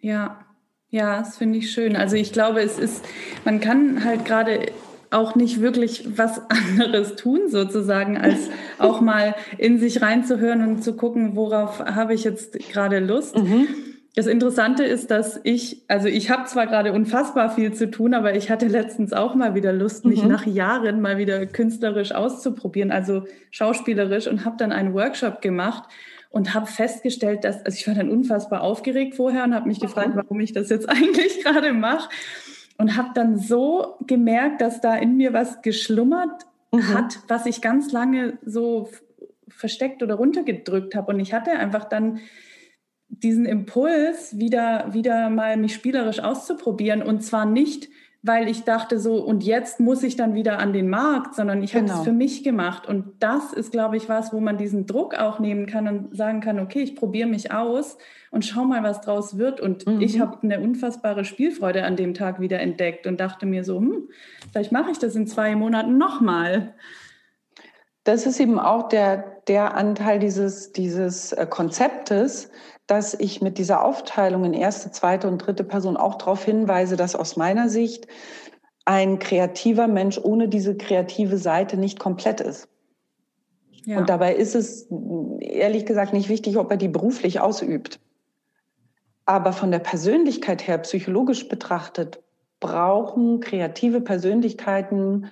Ja, 0.00 0.44
ja, 0.90 1.18
das 1.18 1.38
finde 1.38 1.58
ich 1.58 1.70
schön. 1.70 1.96
Also 1.96 2.16
ich 2.16 2.32
glaube, 2.32 2.60
es 2.60 2.78
ist, 2.78 3.04
man 3.44 3.60
kann 3.60 4.04
halt 4.04 4.24
gerade 4.24 4.72
auch 5.10 5.34
nicht 5.34 5.60
wirklich 5.60 6.18
was 6.18 6.40
anderes 6.50 7.16
tun, 7.16 7.48
sozusagen, 7.48 8.16
als 8.16 8.50
auch 8.78 9.00
mal 9.00 9.34
in 9.58 9.78
sich 9.78 10.02
reinzuhören 10.02 10.66
und 10.66 10.82
zu 10.82 10.96
gucken, 10.96 11.36
worauf 11.36 11.80
habe 11.80 12.14
ich 12.14 12.24
jetzt 12.24 12.58
gerade 12.58 12.98
Lust. 12.98 13.36
Mhm. 13.36 13.68
Das 14.16 14.28
Interessante 14.28 14.84
ist, 14.84 15.10
dass 15.10 15.40
ich, 15.42 15.82
also 15.88 16.06
ich 16.06 16.30
habe 16.30 16.44
zwar 16.44 16.68
gerade 16.68 16.92
unfassbar 16.92 17.50
viel 17.50 17.72
zu 17.72 17.90
tun, 17.90 18.14
aber 18.14 18.36
ich 18.36 18.48
hatte 18.48 18.68
letztens 18.68 19.12
auch 19.12 19.34
mal 19.34 19.56
wieder 19.56 19.72
Lust, 19.72 20.04
mich 20.04 20.22
mhm. 20.22 20.28
nach 20.28 20.46
Jahren 20.46 21.00
mal 21.00 21.18
wieder 21.18 21.46
künstlerisch 21.46 22.12
auszuprobieren, 22.12 22.92
also 22.92 23.24
schauspielerisch 23.50 24.28
und 24.28 24.44
habe 24.44 24.56
dann 24.56 24.70
einen 24.70 24.94
Workshop 24.94 25.40
gemacht 25.40 25.90
und 26.30 26.54
habe 26.54 26.66
festgestellt, 26.66 27.42
dass, 27.42 27.64
also 27.64 27.76
ich 27.76 27.88
war 27.88 27.94
dann 27.94 28.08
unfassbar 28.08 28.62
aufgeregt 28.62 29.16
vorher 29.16 29.42
und 29.42 29.52
habe 29.52 29.66
mich 29.66 29.80
gefragt, 29.80 30.10
warum 30.14 30.38
ich 30.38 30.52
das 30.52 30.68
jetzt 30.68 30.88
eigentlich 30.88 31.42
gerade 31.42 31.72
mache 31.72 32.08
und 32.78 32.96
habe 32.96 33.10
dann 33.14 33.36
so 33.36 33.96
gemerkt, 34.06 34.60
dass 34.60 34.80
da 34.80 34.94
in 34.94 35.16
mir 35.16 35.32
was 35.32 35.60
geschlummert 35.62 36.46
mhm. 36.70 36.94
hat, 36.94 37.18
was 37.26 37.46
ich 37.46 37.60
ganz 37.60 37.90
lange 37.90 38.38
so 38.44 38.90
versteckt 39.48 40.04
oder 40.04 40.14
runtergedrückt 40.14 40.94
habe 40.94 41.12
und 41.12 41.18
ich 41.18 41.32
hatte 41.32 41.50
einfach 41.50 41.84
dann 41.84 42.20
diesen 43.22 43.46
Impuls, 43.46 44.38
wieder, 44.38 44.92
wieder 44.92 45.30
mal 45.30 45.56
mich 45.56 45.74
spielerisch 45.74 46.20
auszuprobieren 46.20 47.02
und 47.02 47.22
zwar 47.22 47.46
nicht 47.46 47.88
weil 48.26 48.48
ich 48.48 48.64
dachte 48.64 48.98
so, 48.98 49.16
und 49.22 49.44
jetzt 49.44 49.80
muss 49.80 50.02
ich 50.02 50.16
dann 50.16 50.34
wieder 50.34 50.58
an 50.58 50.72
den 50.72 50.88
Markt, 50.88 51.34
sondern 51.34 51.62
ich 51.62 51.72
genau. 51.72 51.90
habe 51.90 51.98
es 51.98 52.04
für 52.06 52.12
mich 52.12 52.42
gemacht. 52.42 52.88
Und 52.88 53.12
das 53.18 53.52
ist, 53.52 53.70
glaube 53.70 53.98
ich, 53.98 54.08
was, 54.08 54.32
wo 54.32 54.40
man 54.40 54.56
diesen 54.56 54.86
Druck 54.86 55.14
auch 55.14 55.40
nehmen 55.40 55.66
kann 55.66 55.86
und 55.86 56.16
sagen 56.16 56.40
kann, 56.40 56.58
okay, 56.58 56.80
ich 56.80 56.96
probiere 56.96 57.28
mich 57.28 57.52
aus 57.52 57.98
und 58.30 58.46
schau 58.46 58.64
mal, 58.64 58.82
was 58.82 59.02
draus 59.02 59.36
wird. 59.36 59.60
Und 59.60 59.86
mhm. 59.86 60.00
ich 60.00 60.20
habe 60.20 60.38
eine 60.42 60.58
unfassbare 60.60 61.26
Spielfreude 61.26 61.84
an 61.84 61.96
dem 61.96 62.14
Tag 62.14 62.40
wieder 62.40 62.60
entdeckt 62.60 63.06
und 63.06 63.20
dachte 63.20 63.44
mir 63.44 63.62
so, 63.62 63.78
hm, 63.78 64.08
vielleicht 64.50 64.72
mache 64.72 64.90
ich 64.90 64.98
das 64.98 65.14
in 65.14 65.26
zwei 65.26 65.54
Monaten 65.54 65.98
nochmal. 65.98 66.72
Das 68.04 68.24
ist 68.24 68.40
eben 68.40 68.58
auch 68.58 68.88
der, 68.88 69.42
der 69.48 69.76
Anteil 69.76 70.18
dieses, 70.18 70.72
dieses 70.72 71.32
äh, 71.32 71.46
Konzeptes, 71.46 72.50
dass 72.86 73.14
ich 73.14 73.40
mit 73.40 73.58
dieser 73.58 73.84
Aufteilung 73.84 74.44
in 74.44 74.52
erste, 74.52 74.90
zweite 74.90 75.28
und 75.28 75.38
dritte 75.38 75.64
Person 75.64 75.96
auch 75.96 76.16
darauf 76.16 76.44
hinweise, 76.44 76.96
dass 76.96 77.16
aus 77.16 77.36
meiner 77.36 77.68
Sicht 77.68 78.06
ein 78.84 79.18
kreativer 79.18 79.88
Mensch 79.88 80.18
ohne 80.22 80.48
diese 80.48 80.76
kreative 80.76 81.38
Seite 81.38 81.76
nicht 81.76 81.98
komplett 81.98 82.40
ist. 82.40 82.68
Ja. 83.84 83.98
Und 83.98 84.08
dabei 84.08 84.34
ist 84.34 84.54
es 84.54 84.88
ehrlich 85.40 85.86
gesagt 85.86 86.12
nicht 86.12 86.28
wichtig, 86.28 86.58
ob 86.58 86.70
er 86.70 86.76
die 86.76 86.88
beruflich 86.88 87.40
ausübt. 87.40 88.00
Aber 89.26 89.52
von 89.52 89.70
der 89.70 89.78
Persönlichkeit 89.78 90.66
her, 90.66 90.78
psychologisch 90.78 91.48
betrachtet, 91.48 92.22
brauchen 92.60 93.40
kreative 93.40 94.00
Persönlichkeiten 94.00 95.30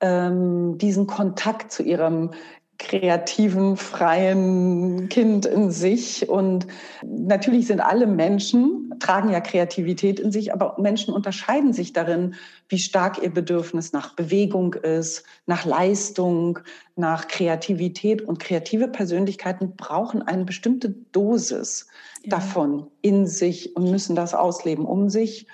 ähm, 0.00 0.78
diesen 0.78 1.06
Kontakt 1.06 1.72
zu 1.72 1.82
ihrem 1.82 2.30
kreativen, 2.78 3.76
freien 3.76 5.08
Kind 5.08 5.46
in 5.46 5.70
sich. 5.70 6.28
Und 6.28 6.66
natürlich 7.02 7.66
sind 7.66 7.80
alle 7.80 8.06
Menschen, 8.06 8.94
tragen 8.98 9.30
ja 9.30 9.40
Kreativität 9.40 10.20
in 10.20 10.30
sich, 10.32 10.52
aber 10.52 10.76
Menschen 10.78 11.14
unterscheiden 11.14 11.72
sich 11.72 11.92
darin, 11.92 12.34
wie 12.68 12.78
stark 12.78 13.22
ihr 13.22 13.32
Bedürfnis 13.32 13.92
nach 13.92 14.14
Bewegung 14.14 14.74
ist, 14.74 15.24
nach 15.46 15.64
Leistung, 15.64 16.58
nach 16.96 17.28
Kreativität. 17.28 18.22
Und 18.22 18.38
kreative 18.38 18.88
Persönlichkeiten 18.88 19.76
brauchen 19.76 20.22
eine 20.22 20.44
bestimmte 20.44 20.90
Dosis 21.12 21.86
ja. 22.22 22.30
davon 22.30 22.88
in 23.00 23.26
sich 23.26 23.74
und 23.76 23.90
müssen 23.90 24.16
das 24.16 24.34
ausleben, 24.34 24.84
um 24.84 25.08
sich 25.08 25.46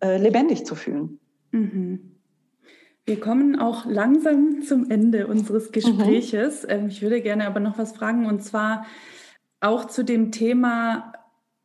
äh, 0.00 0.16
lebendig 0.16 0.64
zu 0.64 0.74
fühlen. 0.74 1.18
Mhm. 1.50 2.17
Wir 3.08 3.18
kommen 3.18 3.58
auch 3.58 3.86
langsam 3.86 4.60
zum 4.60 4.90
Ende 4.90 5.28
unseres 5.28 5.72
Gespräches. 5.72 6.66
Mhm. 6.68 6.88
Ich 6.88 7.00
würde 7.00 7.22
gerne 7.22 7.46
aber 7.46 7.58
noch 7.58 7.78
was 7.78 7.92
fragen 7.92 8.26
und 8.26 8.44
zwar 8.44 8.84
auch 9.60 9.86
zu 9.86 10.04
dem 10.04 10.30
Thema, 10.30 11.14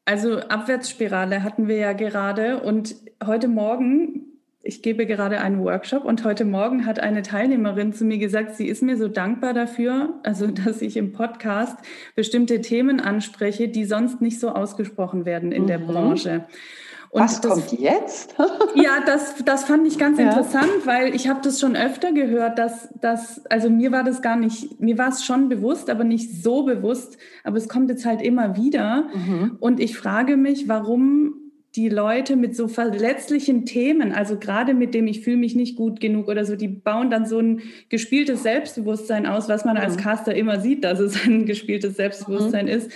also 0.05 0.39
Abwärtsspirale 0.39 1.43
hatten 1.43 1.67
wir 1.67 1.75
ja 1.75 1.91
gerade 1.91 2.61
und 2.61 2.95
heute 3.25 3.49
Morgen, 3.49 4.21
ich 4.61 4.81
gebe 4.81 5.05
gerade 5.05 5.41
einen 5.41 5.61
Workshop 5.65 6.05
und 6.05 6.23
heute 6.23 6.45
Morgen 6.45 6.85
hat 6.85 7.01
eine 7.01 7.23
Teilnehmerin 7.23 7.91
zu 7.91 8.05
mir 8.05 8.19
gesagt, 8.19 8.55
sie 8.55 8.69
ist 8.69 8.81
mir 8.81 8.95
so 8.95 9.09
dankbar 9.09 9.53
dafür, 9.53 10.21
also 10.23 10.47
dass 10.65 10.81
ich 10.81 10.95
im 10.95 11.11
Podcast 11.11 11.77
bestimmte 12.15 12.61
Themen 12.61 13.01
anspreche, 13.01 13.67
die 13.67 13.83
sonst 13.83 14.21
nicht 14.21 14.39
so 14.39 14.47
ausgesprochen 14.47 15.25
werden 15.25 15.51
in 15.51 15.63
mhm. 15.63 15.67
der 15.67 15.79
Branche. 15.79 16.45
Und 17.13 17.21
Was 17.21 17.41
das, 17.41 17.51
kommt 17.51 17.79
jetzt? 17.79 18.33
ja, 18.75 19.03
das, 19.05 19.35
das 19.45 19.65
fand 19.65 19.85
ich 19.85 19.99
ganz 19.99 20.17
ja. 20.17 20.25
interessant, 20.25 20.71
weil 20.85 21.13
ich 21.13 21.27
habe 21.29 21.41
das 21.43 21.59
schon 21.59 21.75
öfter 21.75 22.11
gehört, 22.11 22.57
dass 22.57 22.89
das, 22.99 23.45
also 23.51 23.69
mir 23.69 23.91
war 23.91 24.03
das 24.03 24.23
gar 24.23 24.35
nicht, 24.35 24.81
mir 24.81 24.97
war 24.97 25.09
es 25.09 25.23
schon 25.23 25.47
bewusst, 25.47 25.91
aber 25.91 26.05
nicht 26.05 26.41
so 26.41 26.63
bewusst, 26.63 27.19
aber 27.43 27.57
es 27.57 27.69
kommt 27.69 27.91
jetzt 27.91 28.07
halt 28.07 28.19
immer 28.19 28.57
wieder. 28.57 29.09
Mhm. 29.13 29.57
Und 29.59 29.79
ich 29.79 29.95
frage 29.95 30.37
mich, 30.37 30.67
warum 30.67 31.35
die 31.75 31.87
Leute 31.87 32.35
mit 32.35 32.55
so 32.55 32.67
verletzlichen 32.67 33.67
Themen, 33.67 34.11
also 34.11 34.39
gerade 34.39 34.73
mit 34.73 34.95
dem 34.95 35.05
ich 35.05 35.21
fühle 35.21 35.37
mich 35.37 35.53
nicht 35.53 35.75
gut 35.75 35.99
genug 35.99 36.29
oder 36.29 36.45
so, 36.45 36.55
die 36.55 36.67
bauen 36.67 37.11
dann 37.11 37.27
so 37.27 37.37
ein 37.37 37.61
gespieltes 37.89 38.41
Selbstbewusstsein 38.41 39.27
aus, 39.27 39.47
was 39.47 39.65
man 39.65 39.77
als 39.77 39.97
mhm. 39.97 39.99
Caster 39.99 40.33
immer 40.33 40.59
sieht, 40.59 40.83
dass 40.83 40.99
es 40.99 41.23
ein 41.25 41.45
gespieltes 41.45 41.95
Selbstbewusstsein 41.95 42.65
mhm. 42.65 42.71
ist. 42.71 42.91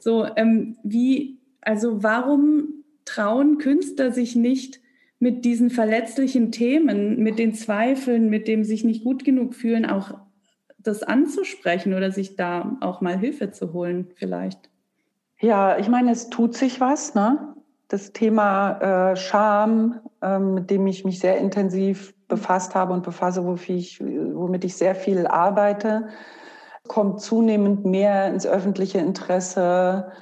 So, 0.00 0.26
ähm, 0.34 0.76
wie, 0.82 1.38
also 1.60 2.02
warum 2.02 2.79
trauen 3.10 3.58
Künstler 3.58 4.12
sich 4.12 4.36
nicht 4.36 4.80
mit 5.18 5.44
diesen 5.44 5.70
verletzlichen 5.70 6.52
Themen, 6.52 7.18
mit 7.18 7.38
den 7.38 7.54
Zweifeln, 7.54 8.30
mit 8.30 8.48
dem 8.48 8.64
sich 8.64 8.84
nicht 8.84 9.04
gut 9.04 9.24
genug 9.24 9.54
fühlen, 9.54 9.84
auch 9.84 10.14
das 10.78 11.02
anzusprechen 11.02 11.92
oder 11.92 12.10
sich 12.10 12.36
da 12.36 12.76
auch 12.80 13.00
mal 13.00 13.18
Hilfe 13.18 13.50
zu 13.50 13.72
holen 13.72 14.08
vielleicht? 14.14 14.70
Ja, 15.40 15.76
ich 15.78 15.88
meine, 15.88 16.12
es 16.12 16.30
tut 16.30 16.54
sich 16.54 16.80
was. 16.80 17.14
Ne? 17.14 17.54
Das 17.88 18.12
Thema 18.12 19.10
äh, 19.12 19.16
Scham, 19.16 20.00
äh, 20.22 20.38
mit 20.38 20.70
dem 20.70 20.86
ich 20.86 21.04
mich 21.04 21.18
sehr 21.18 21.38
intensiv 21.38 22.14
befasst 22.28 22.74
habe 22.74 22.92
und 22.92 23.02
befasse, 23.02 23.44
ich, 23.66 24.00
womit 24.00 24.64
ich 24.64 24.76
sehr 24.76 24.94
viel 24.94 25.26
arbeite, 25.26 26.08
kommt 26.86 27.20
zunehmend 27.20 27.84
mehr 27.84 28.28
ins 28.28 28.46
öffentliche 28.46 28.98
Interesse 28.98 30.12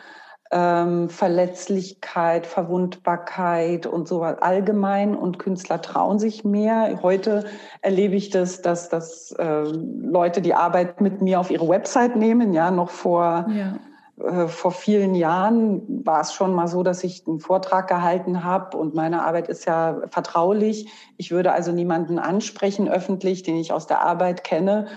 ähm, 0.50 1.10
Verletzlichkeit, 1.10 2.46
Verwundbarkeit 2.46 3.86
und 3.86 4.08
so 4.08 4.22
allgemein 4.22 5.14
und 5.14 5.38
Künstler 5.38 5.82
trauen 5.82 6.18
sich 6.18 6.44
mehr. 6.44 7.00
Heute 7.02 7.44
erlebe 7.82 8.14
ich 8.14 8.30
das, 8.30 8.62
dass, 8.62 8.88
dass 8.88 9.32
äh, 9.32 9.62
Leute 9.62 10.40
die 10.40 10.54
Arbeit 10.54 11.00
mit 11.00 11.20
mir 11.20 11.40
auf 11.40 11.50
ihre 11.50 11.68
Website 11.68 12.16
nehmen. 12.16 12.52
Ja, 12.52 12.70
noch 12.70 12.90
vor, 12.90 13.46
ja. 13.54 13.74
Äh, 14.24 14.48
vor 14.48 14.72
vielen 14.72 15.14
Jahren 15.14 16.04
war 16.04 16.20
es 16.20 16.32
schon 16.32 16.54
mal 16.54 16.68
so, 16.68 16.82
dass 16.82 17.04
ich 17.04 17.26
einen 17.26 17.40
Vortrag 17.40 17.88
gehalten 17.88 18.44
habe 18.44 18.76
und 18.76 18.94
meine 18.94 19.24
Arbeit 19.24 19.48
ist 19.48 19.66
ja 19.66 20.00
vertraulich. 20.08 20.88
Ich 21.16 21.30
würde 21.30 21.52
also 21.52 21.72
niemanden 21.72 22.18
ansprechen 22.18 22.88
öffentlich, 22.88 23.42
den 23.42 23.56
ich 23.56 23.72
aus 23.72 23.86
der 23.86 24.02
Arbeit 24.02 24.44
kenne 24.44 24.88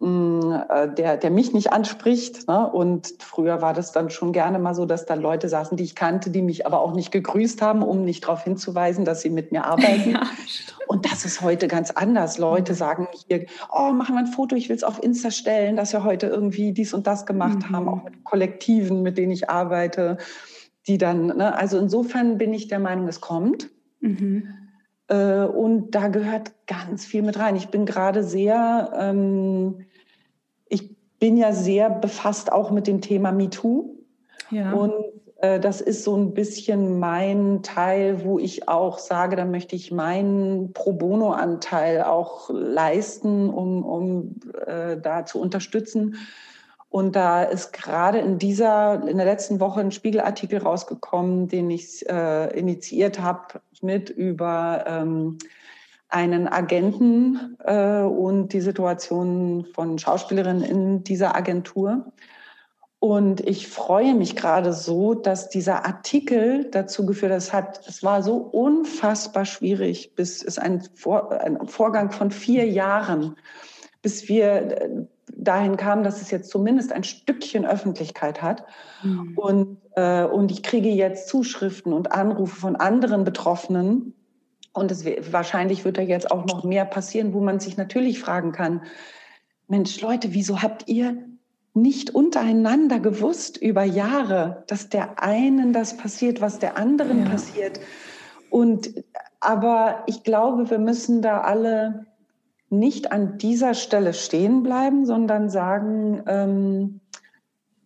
der, 0.00 1.16
der 1.16 1.30
mich 1.30 1.52
nicht 1.52 1.72
anspricht. 1.72 2.46
Ne? 2.46 2.70
Und 2.70 3.14
früher 3.18 3.60
war 3.60 3.74
das 3.74 3.90
dann 3.90 4.10
schon 4.10 4.32
gerne 4.32 4.60
mal 4.60 4.74
so, 4.74 4.86
dass 4.86 5.06
da 5.06 5.14
Leute 5.14 5.48
saßen, 5.48 5.76
die 5.76 5.82
ich 5.82 5.96
kannte, 5.96 6.30
die 6.30 6.42
mich 6.42 6.66
aber 6.66 6.80
auch 6.80 6.94
nicht 6.94 7.10
gegrüßt 7.10 7.62
haben, 7.62 7.82
um 7.82 8.04
nicht 8.04 8.24
darauf 8.24 8.44
hinzuweisen, 8.44 9.04
dass 9.04 9.22
sie 9.22 9.30
mit 9.30 9.52
mir 9.52 9.64
arbeiten. 9.64 10.16
Ja, 10.18 10.22
und 10.86 11.04
das 11.04 11.26
ist 11.26 11.42
heute 11.42 11.68
ganz 11.68 11.90
anders. 11.90 12.38
Leute 12.38 12.72
mhm. 12.72 12.76
sagen 12.76 13.08
hier, 13.28 13.46
oh, 13.70 13.92
machen 13.92 14.14
wir 14.14 14.20
ein 14.20 14.26
Foto, 14.26 14.56
ich 14.56 14.68
will 14.68 14.76
es 14.76 14.84
auf 14.84 15.02
Insta 15.02 15.30
stellen, 15.30 15.76
dass 15.76 15.92
wir 15.92 16.02
heute 16.02 16.26
irgendwie 16.26 16.72
dies 16.72 16.94
und 16.94 17.06
das 17.06 17.26
gemacht 17.26 17.58
mhm. 17.68 17.70
haben, 17.70 17.88
auch 17.88 18.04
mit 18.04 18.24
Kollektiven, 18.24 19.02
mit 19.02 19.18
denen 19.18 19.32
ich 19.32 19.50
arbeite, 19.50 20.16
die 20.86 20.96
dann, 20.96 21.26
ne? 21.26 21.54
also 21.54 21.78
insofern 21.78 22.38
bin 22.38 22.54
ich 22.54 22.68
der 22.68 22.78
Meinung, 22.78 23.06
es 23.06 23.20
kommt. 23.20 23.68
Mhm. 24.00 24.48
Äh, 25.08 25.44
und 25.44 25.90
da 25.90 26.08
gehört 26.08 26.52
ganz 26.66 27.04
viel 27.04 27.22
mit 27.22 27.38
rein. 27.38 27.56
Ich 27.56 27.68
bin 27.68 27.84
gerade 27.84 28.22
sehr 28.22 28.92
ähm, 28.98 29.84
bin 31.18 31.36
ja 31.36 31.52
sehr 31.52 31.90
befasst 31.90 32.52
auch 32.52 32.70
mit 32.70 32.86
dem 32.86 33.00
Thema 33.00 33.32
MeToo. 33.32 33.96
Ja. 34.50 34.72
Und 34.72 34.92
äh, 35.40 35.60
das 35.60 35.80
ist 35.80 36.04
so 36.04 36.16
ein 36.16 36.34
bisschen 36.34 36.98
mein 36.98 37.62
Teil, 37.62 38.24
wo 38.24 38.38
ich 38.38 38.68
auch 38.68 38.98
sage, 38.98 39.36
da 39.36 39.44
möchte 39.44 39.76
ich 39.76 39.92
meinen 39.92 40.72
Pro 40.72 40.92
Bono-Anteil 40.92 42.02
auch 42.02 42.50
leisten, 42.50 43.50
um, 43.50 43.84
um 43.84 44.36
äh, 44.66 44.96
da 44.96 45.24
zu 45.24 45.40
unterstützen. 45.40 46.16
Und 46.90 47.16
da 47.16 47.42
ist 47.42 47.72
gerade 47.72 48.18
in 48.18 48.38
dieser, 48.38 49.06
in 49.06 49.18
der 49.18 49.26
letzten 49.26 49.60
Woche 49.60 49.80
ein 49.80 49.92
Spiegelartikel 49.92 50.60
rausgekommen, 50.60 51.46
den 51.46 51.70
ich 51.70 52.08
äh, 52.08 52.58
initiiert 52.58 53.20
habe 53.20 53.60
mit 53.82 54.08
über 54.08 54.84
ähm, 54.86 55.38
einen 56.08 56.48
Agenten 56.48 57.56
äh, 57.64 58.00
und 58.00 58.52
die 58.52 58.60
Situation 58.60 59.66
von 59.74 59.98
Schauspielerinnen 59.98 60.62
in 60.62 61.04
dieser 61.04 61.36
Agentur. 61.36 62.12
Und 63.00 63.46
ich 63.46 63.68
freue 63.68 64.14
mich 64.14 64.34
gerade 64.34 64.72
so, 64.72 65.14
dass 65.14 65.48
dieser 65.50 65.86
Artikel 65.86 66.68
dazu 66.70 67.06
geführt 67.06 67.30
hat, 67.30 67.38
es, 67.38 67.52
hat, 67.52 67.86
es 67.86 68.02
war 68.02 68.22
so 68.22 68.36
unfassbar 68.36 69.44
schwierig, 69.44 70.14
bis 70.16 70.42
es 70.42 70.58
ein, 70.58 70.82
Vor, 70.94 71.30
ein 71.30 71.68
Vorgang 71.68 72.10
von 72.10 72.32
vier 72.32 72.66
Jahren, 72.68 73.36
bis 74.02 74.28
wir 74.28 74.52
äh, 74.52 74.88
dahin 75.36 75.76
kamen, 75.76 76.02
dass 76.02 76.20
es 76.20 76.32
jetzt 76.32 76.50
zumindest 76.50 76.92
ein 76.92 77.04
Stückchen 77.04 77.64
Öffentlichkeit 77.64 78.42
hat. 78.42 78.64
Mhm. 79.04 79.34
Und, 79.36 79.78
äh, 79.94 80.24
und 80.24 80.50
ich 80.50 80.64
kriege 80.64 80.88
jetzt 80.88 81.28
Zuschriften 81.28 81.92
und 81.92 82.10
Anrufe 82.10 82.56
von 82.56 82.74
anderen 82.74 83.22
Betroffenen, 83.22 84.14
und 84.78 84.90
es, 84.90 85.04
wahrscheinlich 85.32 85.84
wird 85.84 85.98
da 85.98 86.02
jetzt 86.02 86.30
auch 86.30 86.46
noch 86.46 86.64
mehr 86.64 86.84
passieren, 86.84 87.32
wo 87.32 87.40
man 87.40 87.60
sich 87.60 87.76
natürlich 87.76 88.20
fragen 88.20 88.52
kann, 88.52 88.82
Mensch, 89.68 90.00
Leute, 90.00 90.32
wieso 90.32 90.62
habt 90.62 90.88
ihr 90.88 91.18
nicht 91.74 92.10
untereinander 92.14 93.00
gewusst 93.00 93.58
über 93.58 93.84
Jahre, 93.84 94.64
dass 94.66 94.88
der 94.88 95.22
einen 95.22 95.72
das 95.72 95.96
passiert, 95.96 96.40
was 96.40 96.58
der 96.58 96.76
anderen 96.76 97.24
ja. 97.24 97.30
passiert? 97.30 97.80
Und 98.50 99.04
aber 99.40 100.02
ich 100.06 100.24
glaube, 100.24 100.70
wir 100.70 100.78
müssen 100.78 101.22
da 101.22 101.42
alle 101.42 102.06
nicht 102.70 103.12
an 103.12 103.38
dieser 103.38 103.74
Stelle 103.74 104.12
stehen 104.12 104.62
bleiben, 104.62 105.06
sondern 105.06 105.48
sagen, 105.48 106.22
ähm, 106.26 107.00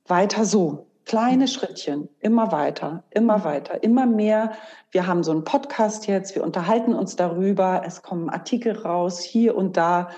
weiter 0.07 0.45
so. 0.45 0.87
Kleine 1.13 1.47
Schrittchen, 1.47 2.09
immer 2.21 2.53
weiter, 2.53 3.05
immer 3.11 3.45
weiter, 3.45 3.83
immer 3.83 4.07
mehr. 4.07 4.53
Wir 4.93 5.07
haben 5.07 5.23
so 5.23 5.31
einen 5.31 5.45
Podcast 5.45 6.07
jetzt, 6.07 6.35
wir 6.35 6.43
unterhalten 6.43 6.95
uns 6.95 7.17
darüber, 7.17 7.83
es 7.85 8.01
kommen 8.01 8.31
Artikel 8.31 8.75
raus, 8.75 9.21
hier 9.21 9.55
und 9.55 9.77
da 9.77 10.09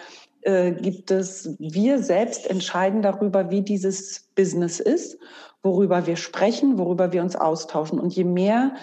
äh, 0.42 0.70
gibt 0.70 1.10
es, 1.10 1.56
wir 1.58 2.00
selbst 2.00 2.48
entscheiden 2.48 3.02
darüber, 3.02 3.50
wie 3.50 3.62
dieses 3.62 4.28
Business 4.36 4.78
ist, 4.78 5.18
worüber 5.64 6.06
wir 6.06 6.14
sprechen, 6.14 6.78
worüber 6.78 7.12
wir 7.12 7.22
uns 7.22 7.34
austauschen. 7.34 7.98
Und 7.98 8.14
je 8.14 8.22
mehr 8.22 8.74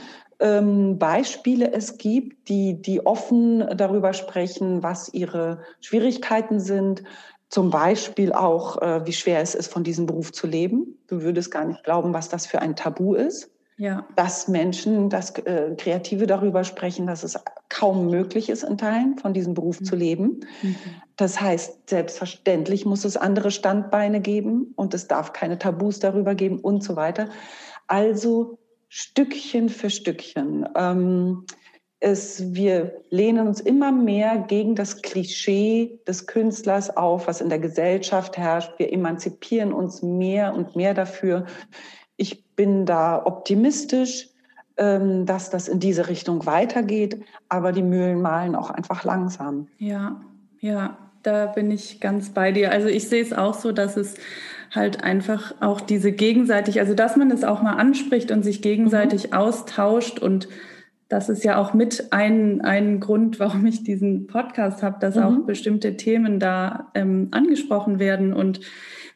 ähm, 0.41 0.99
Beispiele 0.99 1.72
es 1.72 1.97
gibt, 1.97 2.49
die, 2.49 2.82
die 2.82 3.05
offen 3.05 3.66
darüber 3.78 4.12
sprechen, 4.12 4.84
was 4.84 5.14
ihre 5.14 5.62
Schwierigkeiten 5.80 6.59
sind, 6.59 7.03
zum 7.52 7.70
Beispiel 7.70 8.32
auch, 8.32 8.82
äh, 8.82 9.06
wie 9.06 9.12
schwer 9.12 9.41
es 9.41 9.56
ist, 9.56 9.72
von 9.72 9.84
diesem 9.84 10.06
Beruf 10.06 10.32
zu 10.32 10.47
leben. 10.47 10.97
Du 11.08 11.22
würdest 11.22 11.52
gar 11.52 11.66
nicht 11.66 11.84
glauben, 11.84 12.14
was 12.14 12.30
das 12.30 12.45
für 12.45 12.62
ein 12.62 12.78
Tabu 12.78 13.14
ist. 13.14 13.52
Ja. 13.76 14.08
Dass 14.16 14.47
Menschen, 14.47 15.10
dass 15.10 15.32
äh, 15.39 15.76
Kreative 15.78 16.28
darüber 16.28 16.64
sprechen, 16.64 17.08
dass 17.08 17.24
es 17.24 17.38
kaum 17.68 18.10
möglich 18.10 18.49
ist, 18.49 18.64
in 18.64 18.78
Teilen 18.78 19.18
von 19.18 19.34
diesem 19.34 19.54
Beruf 19.54 19.82
mhm. 19.82 19.86
zu 19.86 19.95
leben. 19.97 20.39
Mhm. 20.62 20.76
Das 21.18 21.41
heißt, 21.41 21.89
selbstverständlich 21.89 22.86
muss 22.86 23.04
es 23.04 23.18
andere 23.18 23.52
Standbeine 23.52 24.22
geben 24.22 24.72
und 24.78 24.93
es 24.93 25.08
darf 25.08 25.34
keine 25.34 25.58
Tabus 25.58 25.99
darüber 25.99 26.36
geben 26.36 26.60
und 26.60 26.84
so 26.84 26.95
weiter. 26.95 27.28
Also 27.88 28.60
Stückchen 28.88 29.68
für 29.68 29.89
Stückchen. 29.89 30.70
Ähm, 30.76 31.45
es, 32.02 32.56
wir 32.56 33.04
lehnen 33.12 33.47
uns 33.47 33.62
immer 33.62 33.91
mehr 33.91 34.39
gegen 34.39 34.76
das 34.76 35.04
Klischee 35.04 35.99
des 36.08 36.26
Künstlers 36.26 36.97
auf, 36.97 37.28
was 37.28 37.41
in 37.41 37.49
der 37.49 37.60
Gesellschaft 37.60 38.38
herrscht. 38.38 38.74
Wir 38.78 38.91
emanzipieren 38.91 39.72
uns 39.72 40.02
mehr 40.02 40.56
und 40.56 40.76
mehr 40.76 40.95
dafür. 40.95 41.45
Ich 42.18 42.43
bin 42.56 42.88
da 42.88 43.24
optimistisch, 43.24 44.30
ähm, 44.78 45.28
dass 45.28 45.52
das 45.52 45.68
in 45.68 45.80
diese 45.80 46.08
Richtung 46.08 46.47
weitergeht, 46.47 47.24
aber 47.49 47.72
die 47.72 47.84
Mühlen 47.84 48.20
malen 48.20 48.56
auch 48.56 48.72
einfach 48.72 49.04
langsam. 49.04 49.68
Ja, 49.78 50.20
ja, 50.60 50.97
da 51.22 51.45
bin 51.45 51.70
ich 51.70 51.99
ganz 51.99 52.32
bei 52.32 52.52
dir. 52.52 52.72
Also 52.72 52.88
ich 52.88 53.10
sehe 53.10 53.22
es 53.22 53.32
auch 53.32 53.54
so, 53.54 53.72
dass 53.72 53.95
es 53.95 54.16
halt 54.74 55.04
einfach 55.04 55.54
auch 55.60 55.80
diese 55.80 56.12
gegenseitig, 56.12 56.80
also 56.80 56.95
dass 56.95 57.16
man 57.16 57.30
es 57.30 57.43
auch 57.43 57.62
mal 57.62 57.76
anspricht 57.76 58.32
und 58.32 58.41
sich 58.41 58.64
gegenseitig 58.64 59.28
mhm. 59.28 59.34
austauscht 59.34 60.18
und 60.18 60.47
das 61.12 61.28
ist 61.28 61.43
ja 61.43 61.57
auch 61.57 61.74
mit 61.74 62.14
ein, 62.14 62.62
ein 62.62 63.01
Grund, 63.01 63.38
warum 63.38 63.66
ich 63.66 63.84
diesen 63.84 64.28
Podcast 64.28 64.82
habe, 64.82 64.97
dass 65.01 65.16
mhm. 65.16 65.24
auch 65.24 65.45
bestimmte 65.45 65.97
Themen 65.97 66.39
da 66.39 66.89
ähm, 66.93 67.28
angesprochen 67.32 67.99
werden 67.99 68.32
und 68.32 68.62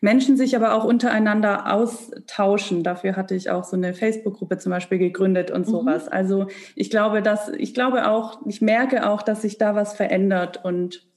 Menschen 0.01 0.35
sich 0.35 0.57
aber 0.57 0.73
auch 0.73 0.83
untereinander 0.83 1.71
austauschen. 1.73 2.83
Dafür 2.83 3.15
hatte 3.15 3.33
ich 3.33 3.49
auch 3.49 3.63
so 3.63 3.77
eine 3.77 3.93
Facebook-Gruppe 3.93 4.57
zum 4.57 4.71
Beispiel 4.71 4.97
gegründet 4.97 5.51
und 5.51 5.67
mhm. 5.67 5.71
sowas. 5.71 6.09
Also 6.09 6.47
ich 6.75 6.89
glaube, 6.89 7.21
dass 7.21 7.47
ich 7.47 7.73
glaube 7.73 8.09
auch, 8.09 8.45
ich 8.45 8.61
merke 8.61 9.09
auch, 9.09 9.21
dass 9.21 9.43
sich 9.43 9.57
da 9.57 9.73
was 9.73 9.93
verändert 9.93 10.65
und 10.65 11.07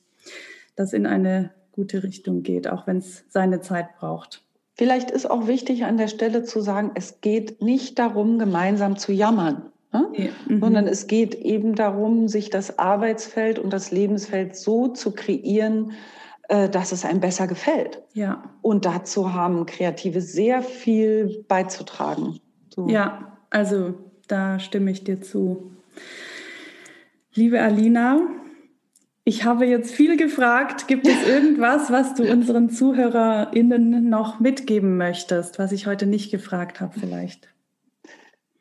das 0.77 0.93
in 0.93 1.07
eine 1.07 1.51
gute 1.73 2.05
Richtung 2.05 2.45
geht, 2.45 2.69
auch 2.69 2.87
wenn 2.87 2.99
es 2.99 3.25
seine 3.29 3.61
Zeit 3.63 3.97
braucht. 3.99 4.45
Vielleicht 4.75 5.11
ist 5.11 5.29
auch 5.29 5.49
wichtig 5.49 5.87
an 5.87 5.97
der 5.97 6.07
Stelle 6.07 6.45
zu 6.45 6.61
sagen, 6.61 6.93
es 6.95 7.21
geht 7.21 7.63
nicht 7.63 7.99
darum, 7.99 8.39
gemeinsam 8.39 8.97
zu 8.97 9.11
jammern. 9.11 9.73
Ne? 9.93 10.09
Ja. 10.15 10.31
Mhm. 10.47 10.61
Sondern 10.61 10.87
es 10.87 11.07
geht 11.07 11.35
eben 11.35 11.75
darum, 11.75 12.29
sich 12.29 12.51
das 12.51 12.79
Arbeitsfeld 12.79 13.59
und 13.59 13.73
das 13.73 13.91
Lebensfeld 13.91 14.57
so 14.57 14.89
zu 14.89 15.13
kreieren, 15.13 15.93
äh, 16.49 16.69
dass 16.69 16.93
es 16.93 17.05
einem 17.05 17.21
besser 17.21 17.47
gefällt. 17.47 18.03
Ja. 18.15 18.43
Und 18.63 18.85
dazu 18.85 19.33
haben 19.33 19.67
Kreative 19.67 20.21
sehr 20.21 20.63
viel 20.63 21.45
beizutragen. 21.49 22.41
So. 22.75 22.89
Ja, 22.89 23.39
also 23.51 23.95
da 24.29 24.59
stimme 24.59 24.91
ich 24.91 25.05
dir 25.05 25.21
zu. 25.21 25.73
Liebe 27.35 27.61
Alina, 27.61 28.21
ich 29.25 29.45
habe 29.45 29.67
jetzt 29.67 29.95
viel 29.95 30.17
gefragt. 30.17 30.89
Gibt 30.89 31.07
es 31.07 31.27
irgendwas, 31.29 31.91
was 31.91 32.15
du 32.15 32.31
unseren 32.31 32.71
ZuhörerInnen 32.71 34.09
noch 34.09 34.41
mitgeben 34.41 34.97
möchtest, 34.97 35.59
was 35.59 35.73
ich 35.73 35.87
heute 35.87 36.07
nicht 36.07 36.31
gefragt 36.31 36.81
habe 36.81 36.99
vielleicht? 36.99 37.49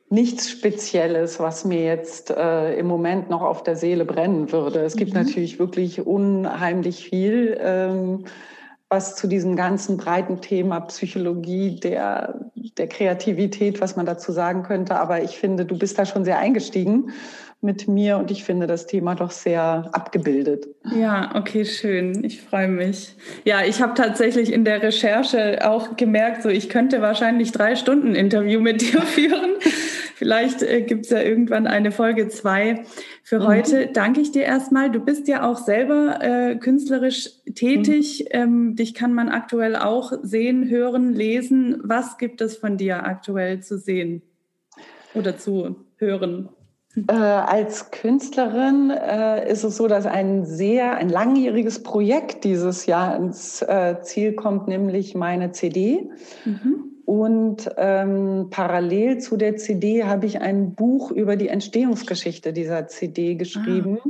Nichts 0.09 0.49
Spezielles, 0.49 1.39
was 1.39 1.65
mir 1.65 1.83
jetzt 1.83 2.29
äh, 2.31 2.77
im 2.77 2.87
Moment 2.87 3.29
noch 3.29 3.41
auf 3.41 3.63
der 3.63 3.75
Seele 3.75 4.05
brennen 4.05 4.51
würde. 4.51 4.79
Es 4.79 4.95
gibt 4.95 5.13
mhm. 5.13 5.23
natürlich 5.23 5.59
wirklich 5.59 6.05
unheimlich 6.05 7.09
viel, 7.09 7.57
ähm, 7.59 8.25
was 8.89 9.17
zu 9.17 9.27
diesem 9.27 9.57
ganzen 9.57 9.97
breiten 9.97 10.39
Thema 10.39 10.79
Psychologie 10.81 11.77
der, 11.77 12.39
der 12.55 12.87
Kreativität, 12.87 13.81
was 13.81 13.97
man 13.97 14.05
dazu 14.05 14.31
sagen 14.31 14.63
könnte. 14.63 14.97
Aber 14.97 15.21
ich 15.21 15.37
finde, 15.37 15.65
du 15.65 15.77
bist 15.77 15.99
da 15.99 16.05
schon 16.05 16.23
sehr 16.23 16.39
eingestiegen 16.39 17.11
mit 17.67 17.87
mir 17.87 18.17
und 18.17 18.31
ich 18.31 18.45
finde 18.45 18.65
das 18.65 18.87
Thema 18.87 19.13
doch 19.13 19.29
sehr 19.29 19.89
abgebildet. 19.91 20.67
Ja, 20.95 21.35
okay, 21.35 21.65
schön. 21.65 22.23
Ich 22.23 22.41
freue 22.41 22.69
mich. 22.69 23.13
Ja, 23.43 23.63
ich 23.63 23.81
habe 23.81 23.93
tatsächlich 23.93 24.53
in 24.53 24.63
der 24.63 24.81
Recherche 24.81 25.59
auch 25.69 25.97
gemerkt, 25.97 26.43
so 26.43 26.49
ich 26.49 26.69
könnte 26.69 27.01
wahrscheinlich 27.01 27.51
drei 27.51 27.75
Stunden 27.75 28.15
Interview 28.15 28.61
mit 28.61 28.81
dir 28.81 29.01
führen. 29.03 29.51
Vielleicht 30.15 30.63
äh, 30.63 30.81
gibt 30.81 31.05
es 31.05 31.11
ja 31.11 31.21
irgendwann 31.21 31.67
eine 31.67 31.91
Folge 31.91 32.29
zwei. 32.29 32.85
Für 33.21 33.39
mhm. 33.39 33.47
heute 33.47 33.87
danke 33.87 34.21
ich 34.21 34.31
dir 34.31 34.43
erstmal. 34.43 34.89
Du 34.89 35.01
bist 35.01 35.27
ja 35.27 35.45
auch 35.47 35.57
selber 35.57 36.19
äh, 36.21 36.55
künstlerisch 36.55 37.29
tätig. 37.53 38.21
Mhm. 38.21 38.27
Ähm, 38.31 38.75
dich 38.77 38.93
kann 38.93 39.13
man 39.13 39.27
aktuell 39.27 39.75
auch 39.75 40.13
sehen, 40.23 40.69
hören, 40.69 41.13
lesen. 41.13 41.81
Was 41.83 42.17
gibt 42.17 42.39
es 42.39 42.55
von 42.55 42.77
dir 42.77 43.05
aktuell 43.05 43.59
zu 43.59 43.77
sehen 43.77 44.21
oder 45.13 45.37
zu 45.37 45.75
hören? 45.97 46.49
Äh, 47.07 47.13
als 47.13 47.91
Künstlerin 47.91 48.89
äh, 48.89 49.51
ist 49.51 49.63
es 49.63 49.77
so, 49.77 49.87
dass 49.87 50.07
ein 50.07 50.45
sehr, 50.45 50.95
ein 50.95 51.09
langjähriges 51.09 51.83
Projekt 51.83 52.43
dieses 52.43 52.87
Jahr 52.87 53.15
ins 53.15 53.61
äh, 53.61 53.97
Ziel 54.01 54.33
kommt, 54.33 54.67
nämlich 54.67 55.13
meine 55.13 55.51
CD. 55.51 56.09
Mhm. 56.45 56.97
Und 57.05 57.69
ähm, 57.77 58.47
parallel 58.49 59.19
zu 59.19 59.37
der 59.37 59.55
CD 59.57 60.03
habe 60.05 60.25
ich 60.25 60.41
ein 60.41 60.73
Buch 60.73 61.11
über 61.11 61.35
die 61.35 61.47
Entstehungsgeschichte 61.49 62.51
dieser 62.51 62.87
CD 62.87 63.35
geschrieben, 63.35 63.99
ah. 64.03 64.09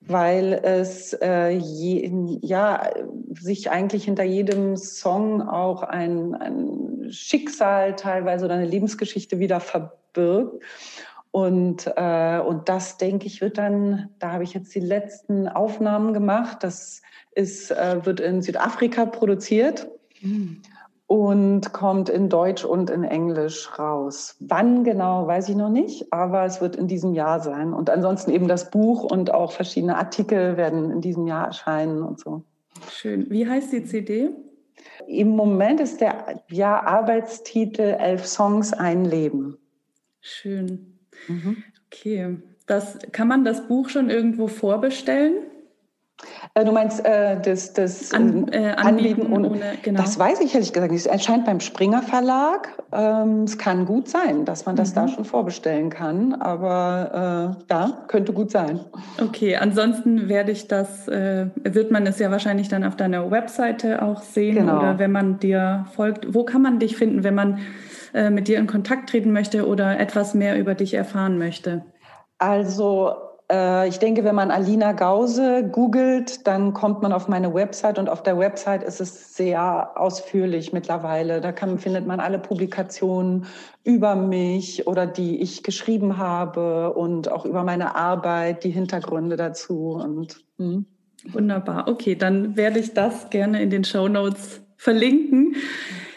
weil 0.00 0.60
es 0.62 1.12
äh, 1.20 1.50
je, 1.50 2.38
ja, 2.40 2.90
sich 3.32 3.70
eigentlich 3.70 4.04
hinter 4.04 4.24
jedem 4.24 4.76
Song 4.76 5.42
auch 5.42 5.82
ein, 5.82 6.34
ein 6.34 7.08
Schicksal 7.10 7.96
teilweise 7.96 8.44
oder 8.46 8.54
eine 8.54 8.66
Lebensgeschichte 8.66 9.38
wieder 9.38 9.60
verbirgt. 9.60 10.62
Und, 11.34 11.90
äh, 11.96 12.38
und 12.38 12.68
das, 12.68 12.96
denke 12.96 13.26
ich, 13.26 13.40
wird 13.40 13.58
dann, 13.58 14.08
da 14.20 14.30
habe 14.30 14.44
ich 14.44 14.54
jetzt 14.54 14.72
die 14.72 14.78
letzten 14.78 15.48
Aufnahmen 15.48 16.14
gemacht. 16.14 16.58
Das 16.60 17.02
ist, 17.32 17.72
äh, 17.72 18.06
wird 18.06 18.20
in 18.20 18.40
Südafrika 18.40 19.04
produziert. 19.06 19.88
Mhm 20.20 20.62
und 21.06 21.72
kommt 21.74 22.08
in 22.08 22.30
Deutsch 22.30 22.64
und 22.64 22.88
in 22.88 23.04
Englisch 23.04 23.78
raus. 23.78 24.36
Wann 24.40 24.84
genau, 24.84 25.26
weiß 25.26 25.50
ich 25.50 25.54
noch 25.54 25.68
nicht, 25.68 26.10
aber 26.12 26.44
es 26.46 26.62
wird 26.62 26.76
in 26.76 26.88
diesem 26.88 27.12
Jahr 27.12 27.40
sein. 27.40 27.74
Und 27.74 27.90
ansonsten 27.90 28.30
eben 28.30 28.48
das 28.48 28.70
Buch 28.70 29.04
und 29.04 29.32
auch 29.32 29.52
verschiedene 29.52 29.98
Artikel 29.98 30.56
werden 30.56 30.90
in 30.90 31.02
diesem 31.02 31.26
Jahr 31.26 31.48
erscheinen 31.48 32.02
und 32.02 32.20
so. 32.20 32.42
Schön. 32.90 33.30
Wie 33.30 33.46
heißt 33.46 33.70
die 33.70 33.84
CD? 33.84 34.30
Im 35.06 35.28
Moment 35.28 35.78
ist 35.78 36.00
der 36.00 36.42
ja, 36.48 36.82
Arbeitstitel 36.82 37.82
Elf 37.82 38.24
Songs, 38.24 38.72
ein 38.72 39.04
Leben. 39.04 39.58
Schön. 40.20 40.93
Mhm. 41.28 41.62
Okay. 41.86 42.36
Das, 42.66 42.98
kann 43.12 43.28
man 43.28 43.44
das 43.44 43.68
Buch 43.68 43.88
schon 43.88 44.10
irgendwo 44.10 44.48
vorbestellen? 44.48 45.34
Äh, 46.54 46.64
du 46.64 46.72
meinst 46.72 47.04
äh, 47.04 47.40
das, 47.40 47.72
das 47.72 48.12
An, 48.12 48.48
äh, 48.48 48.74
Anbieten, 48.76 48.86
Anbieten 48.86 49.32
ohne, 49.32 49.50
ohne, 49.50 49.72
genau. 49.82 50.00
Das 50.00 50.18
weiß 50.18 50.40
ich 50.40 50.54
ehrlich 50.54 50.72
gesagt 50.72 50.92
nicht. 50.92 51.00
Es 51.00 51.06
erscheint 51.06 51.44
beim 51.44 51.60
Springer 51.60 52.02
Verlag. 52.02 52.68
Ähm, 52.92 53.42
es 53.42 53.58
kann 53.58 53.84
gut 53.84 54.08
sein, 54.08 54.44
dass 54.44 54.64
man 54.64 54.76
das 54.76 54.90
mhm. 54.90 54.94
da 54.94 55.08
schon 55.08 55.24
vorbestellen 55.24 55.90
kann, 55.90 56.34
aber 56.34 57.56
äh, 57.68 57.72
ja, 57.72 58.04
könnte 58.08 58.32
gut 58.32 58.50
sein. 58.50 58.80
Okay, 59.20 59.56
ansonsten 59.56 60.28
werde 60.28 60.52
ich 60.52 60.68
das, 60.68 61.08
äh, 61.08 61.46
wird 61.62 61.90
man 61.90 62.06
es 62.06 62.18
ja 62.18 62.30
wahrscheinlich 62.30 62.68
dann 62.68 62.84
auf 62.84 62.96
deiner 62.96 63.30
Webseite 63.30 64.02
auch 64.02 64.22
sehen 64.22 64.56
genau. 64.56 64.78
oder 64.78 64.98
wenn 64.98 65.12
man 65.12 65.40
dir 65.40 65.86
folgt. 65.94 66.34
Wo 66.34 66.44
kann 66.44 66.62
man 66.62 66.78
dich 66.78 66.96
finden, 66.96 67.24
wenn 67.24 67.34
man 67.34 67.58
äh, 68.14 68.30
mit 68.30 68.48
dir 68.48 68.58
in 68.58 68.66
Kontakt 68.66 69.10
treten 69.10 69.32
möchte 69.32 69.66
oder 69.66 69.98
etwas 70.00 70.34
mehr 70.34 70.58
über 70.58 70.74
dich 70.74 70.94
erfahren 70.94 71.36
möchte? 71.36 71.84
Also 72.38 73.12
äh, 73.50 73.88
ich 73.88 73.98
denke, 73.98 74.24
wenn 74.24 74.34
man 74.34 74.50
Alina 74.50 74.92
Gause 74.92 75.68
googelt, 75.70 76.46
dann 76.46 76.72
kommt 76.72 77.02
man 77.02 77.12
auf 77.12 77.28
meine 77.28 77.52
Website 77.52 77.98
und 77.98 78.08
auf 78.08 78.22
der 78.22 78.38
Website 78.38 78.82
ist 78.82 79.00
es 79.00 79.36
sehr 79.36 79.92
ausführlich 79.96 80.72
mittlerweile. 80.72 81.40
Da 81.40 81.52
kann, 81.52 81.78
findet 81.78 82.06
man 82.06 82.20
alle 82.20 82.38
Publikationen 82.38 83.46
über 83.82 84.14
mich 84.14 84.86
oder 84.86 85.06
die 85.06 85.42
ich 85.42 85.62
geschrieben 85.62 86.16
habe 86.16 86.94
und 86.94 87.30
auch 87.30 87.44
über 87.44 87.64
meine 87.64 87.94
Arbeit, 87.96 88.64
die 88.64 88.70
Hintergründe 88.70 89.36
dazu 89.36 90.00
und 90.02 90.44
hm. 90.58 90.86
Wunderbar. 91.32 91.88
Okay, 91.88 92.16
dann 92.16 92.56
werde 92.56 92.78
ich 92.78 92.92
das 92.92 93.30
gerne 93.30 93.62
in 93.62 93.70
den 93.70 93.84
Show 93.84 94.08
Notes 94.08 94.60
verlinken. 94.76 95.56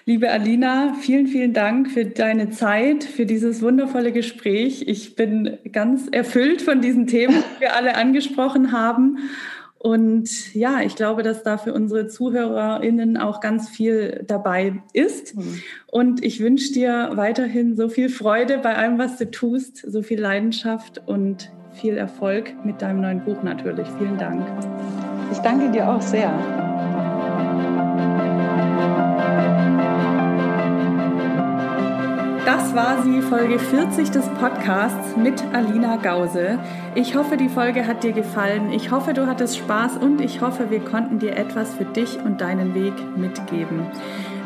Liebe 0.08 0.32
Alina, 0.32 0.94
vielen, 1.02 1.28
vielen 1.28 1.52
Dank 1.52 1.92
für 1.92 2.06
deine 2.06 2.50
Zeit, 2.50 3.04
für 3.04 3.26
dieses 3.26 3.62
wundervolle 3.62 4.14
Gespräch. 4.14 4.86
Ich 4.88 5.18
bin 5.18 5.58
ganz 5.74 6.08
erfüllt 6.10 6.62
von 6.62 6.80
diesen 6.80 7.08
Themen, 7.08 7.44
die 7.58 7.60
wir 7.60 7.76
alle 7.76 7.98
angesprochen 7.98 8.72
haben. 8.72 9.18
Und 9.78 10.56
ja, 10.56 10.80
ich 10.80 10.96
glaube, 10.96 11.24
dass 11.24 11.44
da 11.44 11.58
für 11.58 11.74
unsere 11.74 12.08
ZuhörerInnen 12.08 13.18
auch 13.18 13.42
ganz 13.42 13.68
viel 13.68 14.24
dabei 14.26 14.82
ist. 14.94 15.36
Mhm. 15.36 15.62
Und 15.88 16.24
ich 16.24 16.40
wünsche 16.40 16.72
dir 16.72 17.10
weiterhin 17.16 17.76
so 17.76 17.90
viel 17.90 18.08
Freude 18.08 18.60
bei 18.60 18.78
allem, 18.78 18.98
was 18.98 19.18
du 19.18 19.30
tust, 19.30 19.84
so 19.92 20.02
viel 20.04 20.22
Leidenschaft 20.22 21.02
und 21.06 21.52
viel 21.74 21.98
Erfolg 21.98 22.54
mit 22.64 22.82
deinem 22.82 23.02
neuen 23.02 23.26
Buch 23.26 23.44
natürlich. 23.44 23.90
Vielen 23.98 24.18
Dank. 24.18 24.42
Ich 25.34 25.40
danke 25.40 25.70
dir 25.70 25.90
auch 25.90 26.02
sehr. 26.02 26.77
Das 32.48 32.74
war 32.74 33.04
sie, 33.04 33.22
Folge 33.22 33.60
40 33.60 34.10
des 34.10 34.26
Podcasts 34.40 35.18
mit 35.18 35.44
Alina 35.52 35.98
Gause. 35.98 36.58
Ich 36.96 37.14
hoffe, 37.14 37.36
die 37.36 37.50
Folge 37.50 37.86
hat 37.86 38.06
dir 38.06 38.14
gefallen. 38.14 38.72
Ich 38.72 38.90
hoffe, 38.90 39.14
du 39.14 39.28
hattest 39.28 39.58
Spaß 39.58 39.98
und 39.98 40.22
ich 40.22 40.40
hoffe, 40.40 40.70
wir 40.70 40.80
konnten 40.80 41.20
dir 41.20 41.36
etwas 41.36 41.74
für 41.74 41.84
dich 41.84 42.18
und 42.24 42.40
deinen 42.40 42.74
Weg 42.74 42.94
mitgeben. 43.18 43.86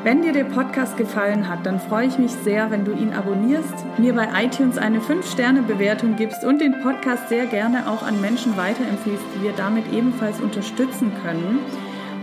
Wenn 0.03 0.23
dir 0.23 0.33
der 0.33 0.45
Podcast 0.45 0.97
gefallen 0.97 1.47
hat, 1.47 1.63
dann 1.63 1.79
freue 1.79 2.07
ich 2.07 2.17
mich 2.17 2.31
sehr, 2.31 2.71
wenn 2.71 2.85
du 2.85 2.91
ihn 2.91 3.13
abonnierst, 3.13 3.99
mir 3.99 4.15
bei 4.15 4.29
iTunes 4.45 4.79
eine 4.79 4.97
5-Sterne-Bewertung 4.97 6.15
gibst 6.15 6.43
und 6.43 6.59
den 6.59 6.81
Podcast 6.81 7.29
sehr 7.29 7.45
gerne 7.45 7.87
auch 7.87 8.01
an 8.01 8.19
Menschen 8.19 8.57
weiterempfiehlst, 8.57 9.25
die 9.35 9.43
wir 9.43 9.53
damit 9.53 9.93
ebenfalls 9.93 10.39
unterstützen 10.39 11.11
können. 11.23 11.59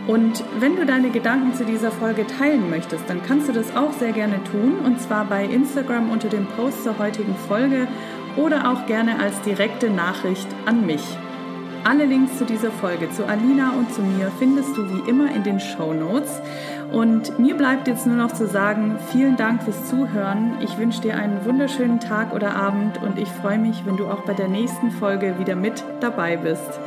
Und 0.08 0.42
wenn 0.58 0.74
du 0.74 0.86
deine 0.86 1.10
Gedanken 1.10 1.54
zu 1.54 1.66
dieser 1.66 1.90
Folge 1.90 2.26
teilen 2.26 2.70
möchtest, 2.70 3.08
dann 3.08 3.22
kannst 3.22 3.46
du 3.46 3.52
das 3.52 3.76
auch 3.76 3.92
sehr 3.92 4.12
gerne 4.12 4.42
tun. 4.42 4.78
Und 4.82 5.00
zwar 5.02 5.26
bei 5.26 5.44
Instagram 5.44 6.10
unter 6.10 6.30
dem 6.30 6.46
Post 6.46 6.82
zur 6.82 6.98
heutigen 6.98 7.36
Folge 7.46 7.86
oder 8.36 8.70
auch 8.72 8.86
gerne 8.86 9.20
als 9.20 9.38
direkte 9.42 9.90
Nachricht 9.90 10.48
an 10.64 10.86
mich. 10.86 11.02
Alle 11.84 12.06
Links 12.06 12.38
zu 12.38 12.46
dieser 12.46 12.70
Folge, 12.70 13.10
zu 13.10 13.26
Alina 13.26 13.72
und 13.72 13.92
zu 13.92 14.00
mir, 14.00 14.32
findest 14.38 14.74
du 14.78 14.88
wie 14.90 15.10
immer 15.10 15.30
in 15.34 15.42
den 15.42 15.60
Show 15.60 15.92
Notes. 15.92 16.40
Und 16.90 17.38
mir 17.38 17.54
bleibt 17.54 17.86
jetzt 17.86 18.06
nur 18.06 18.16
noch 18.16 18.32
zu 18.32 18.46
sagen, 18.46 18.96
vielen 19.12 19.36
Dank 19.36 19.62
fürs 19.62 19.90
Zuhören. 19.90 20.54
Ich 20.60 20.78
wünsche 20.78 21.02
dir 21.02 21.16
einen 21.16 21.44
wunderschönen 21.44 22.00
Tag 22.00 22.34
oder 22.34 22.56
Abend 22.56 23.00
und 23.02 23.18
ich 23.18 23.28
freue 23.28 23.58
mich, 23.58 23.84
wenn 23.84 23.98
du 23.98 24.06
auch 24.06 24.22
bei 24.22 24.32
der 24.32 24.48
nächsten 24.48 24.90
Folge 24.90 25.38
wieder 25.38 25.54
mit 25.54 25.84
dabei 26.00 26.38
bist. 26.38 26.80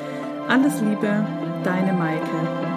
Alles 0.48 0.81
Liebe, 0.81 1.23
deine 1.64 1.93
Maike. 1.93 2.70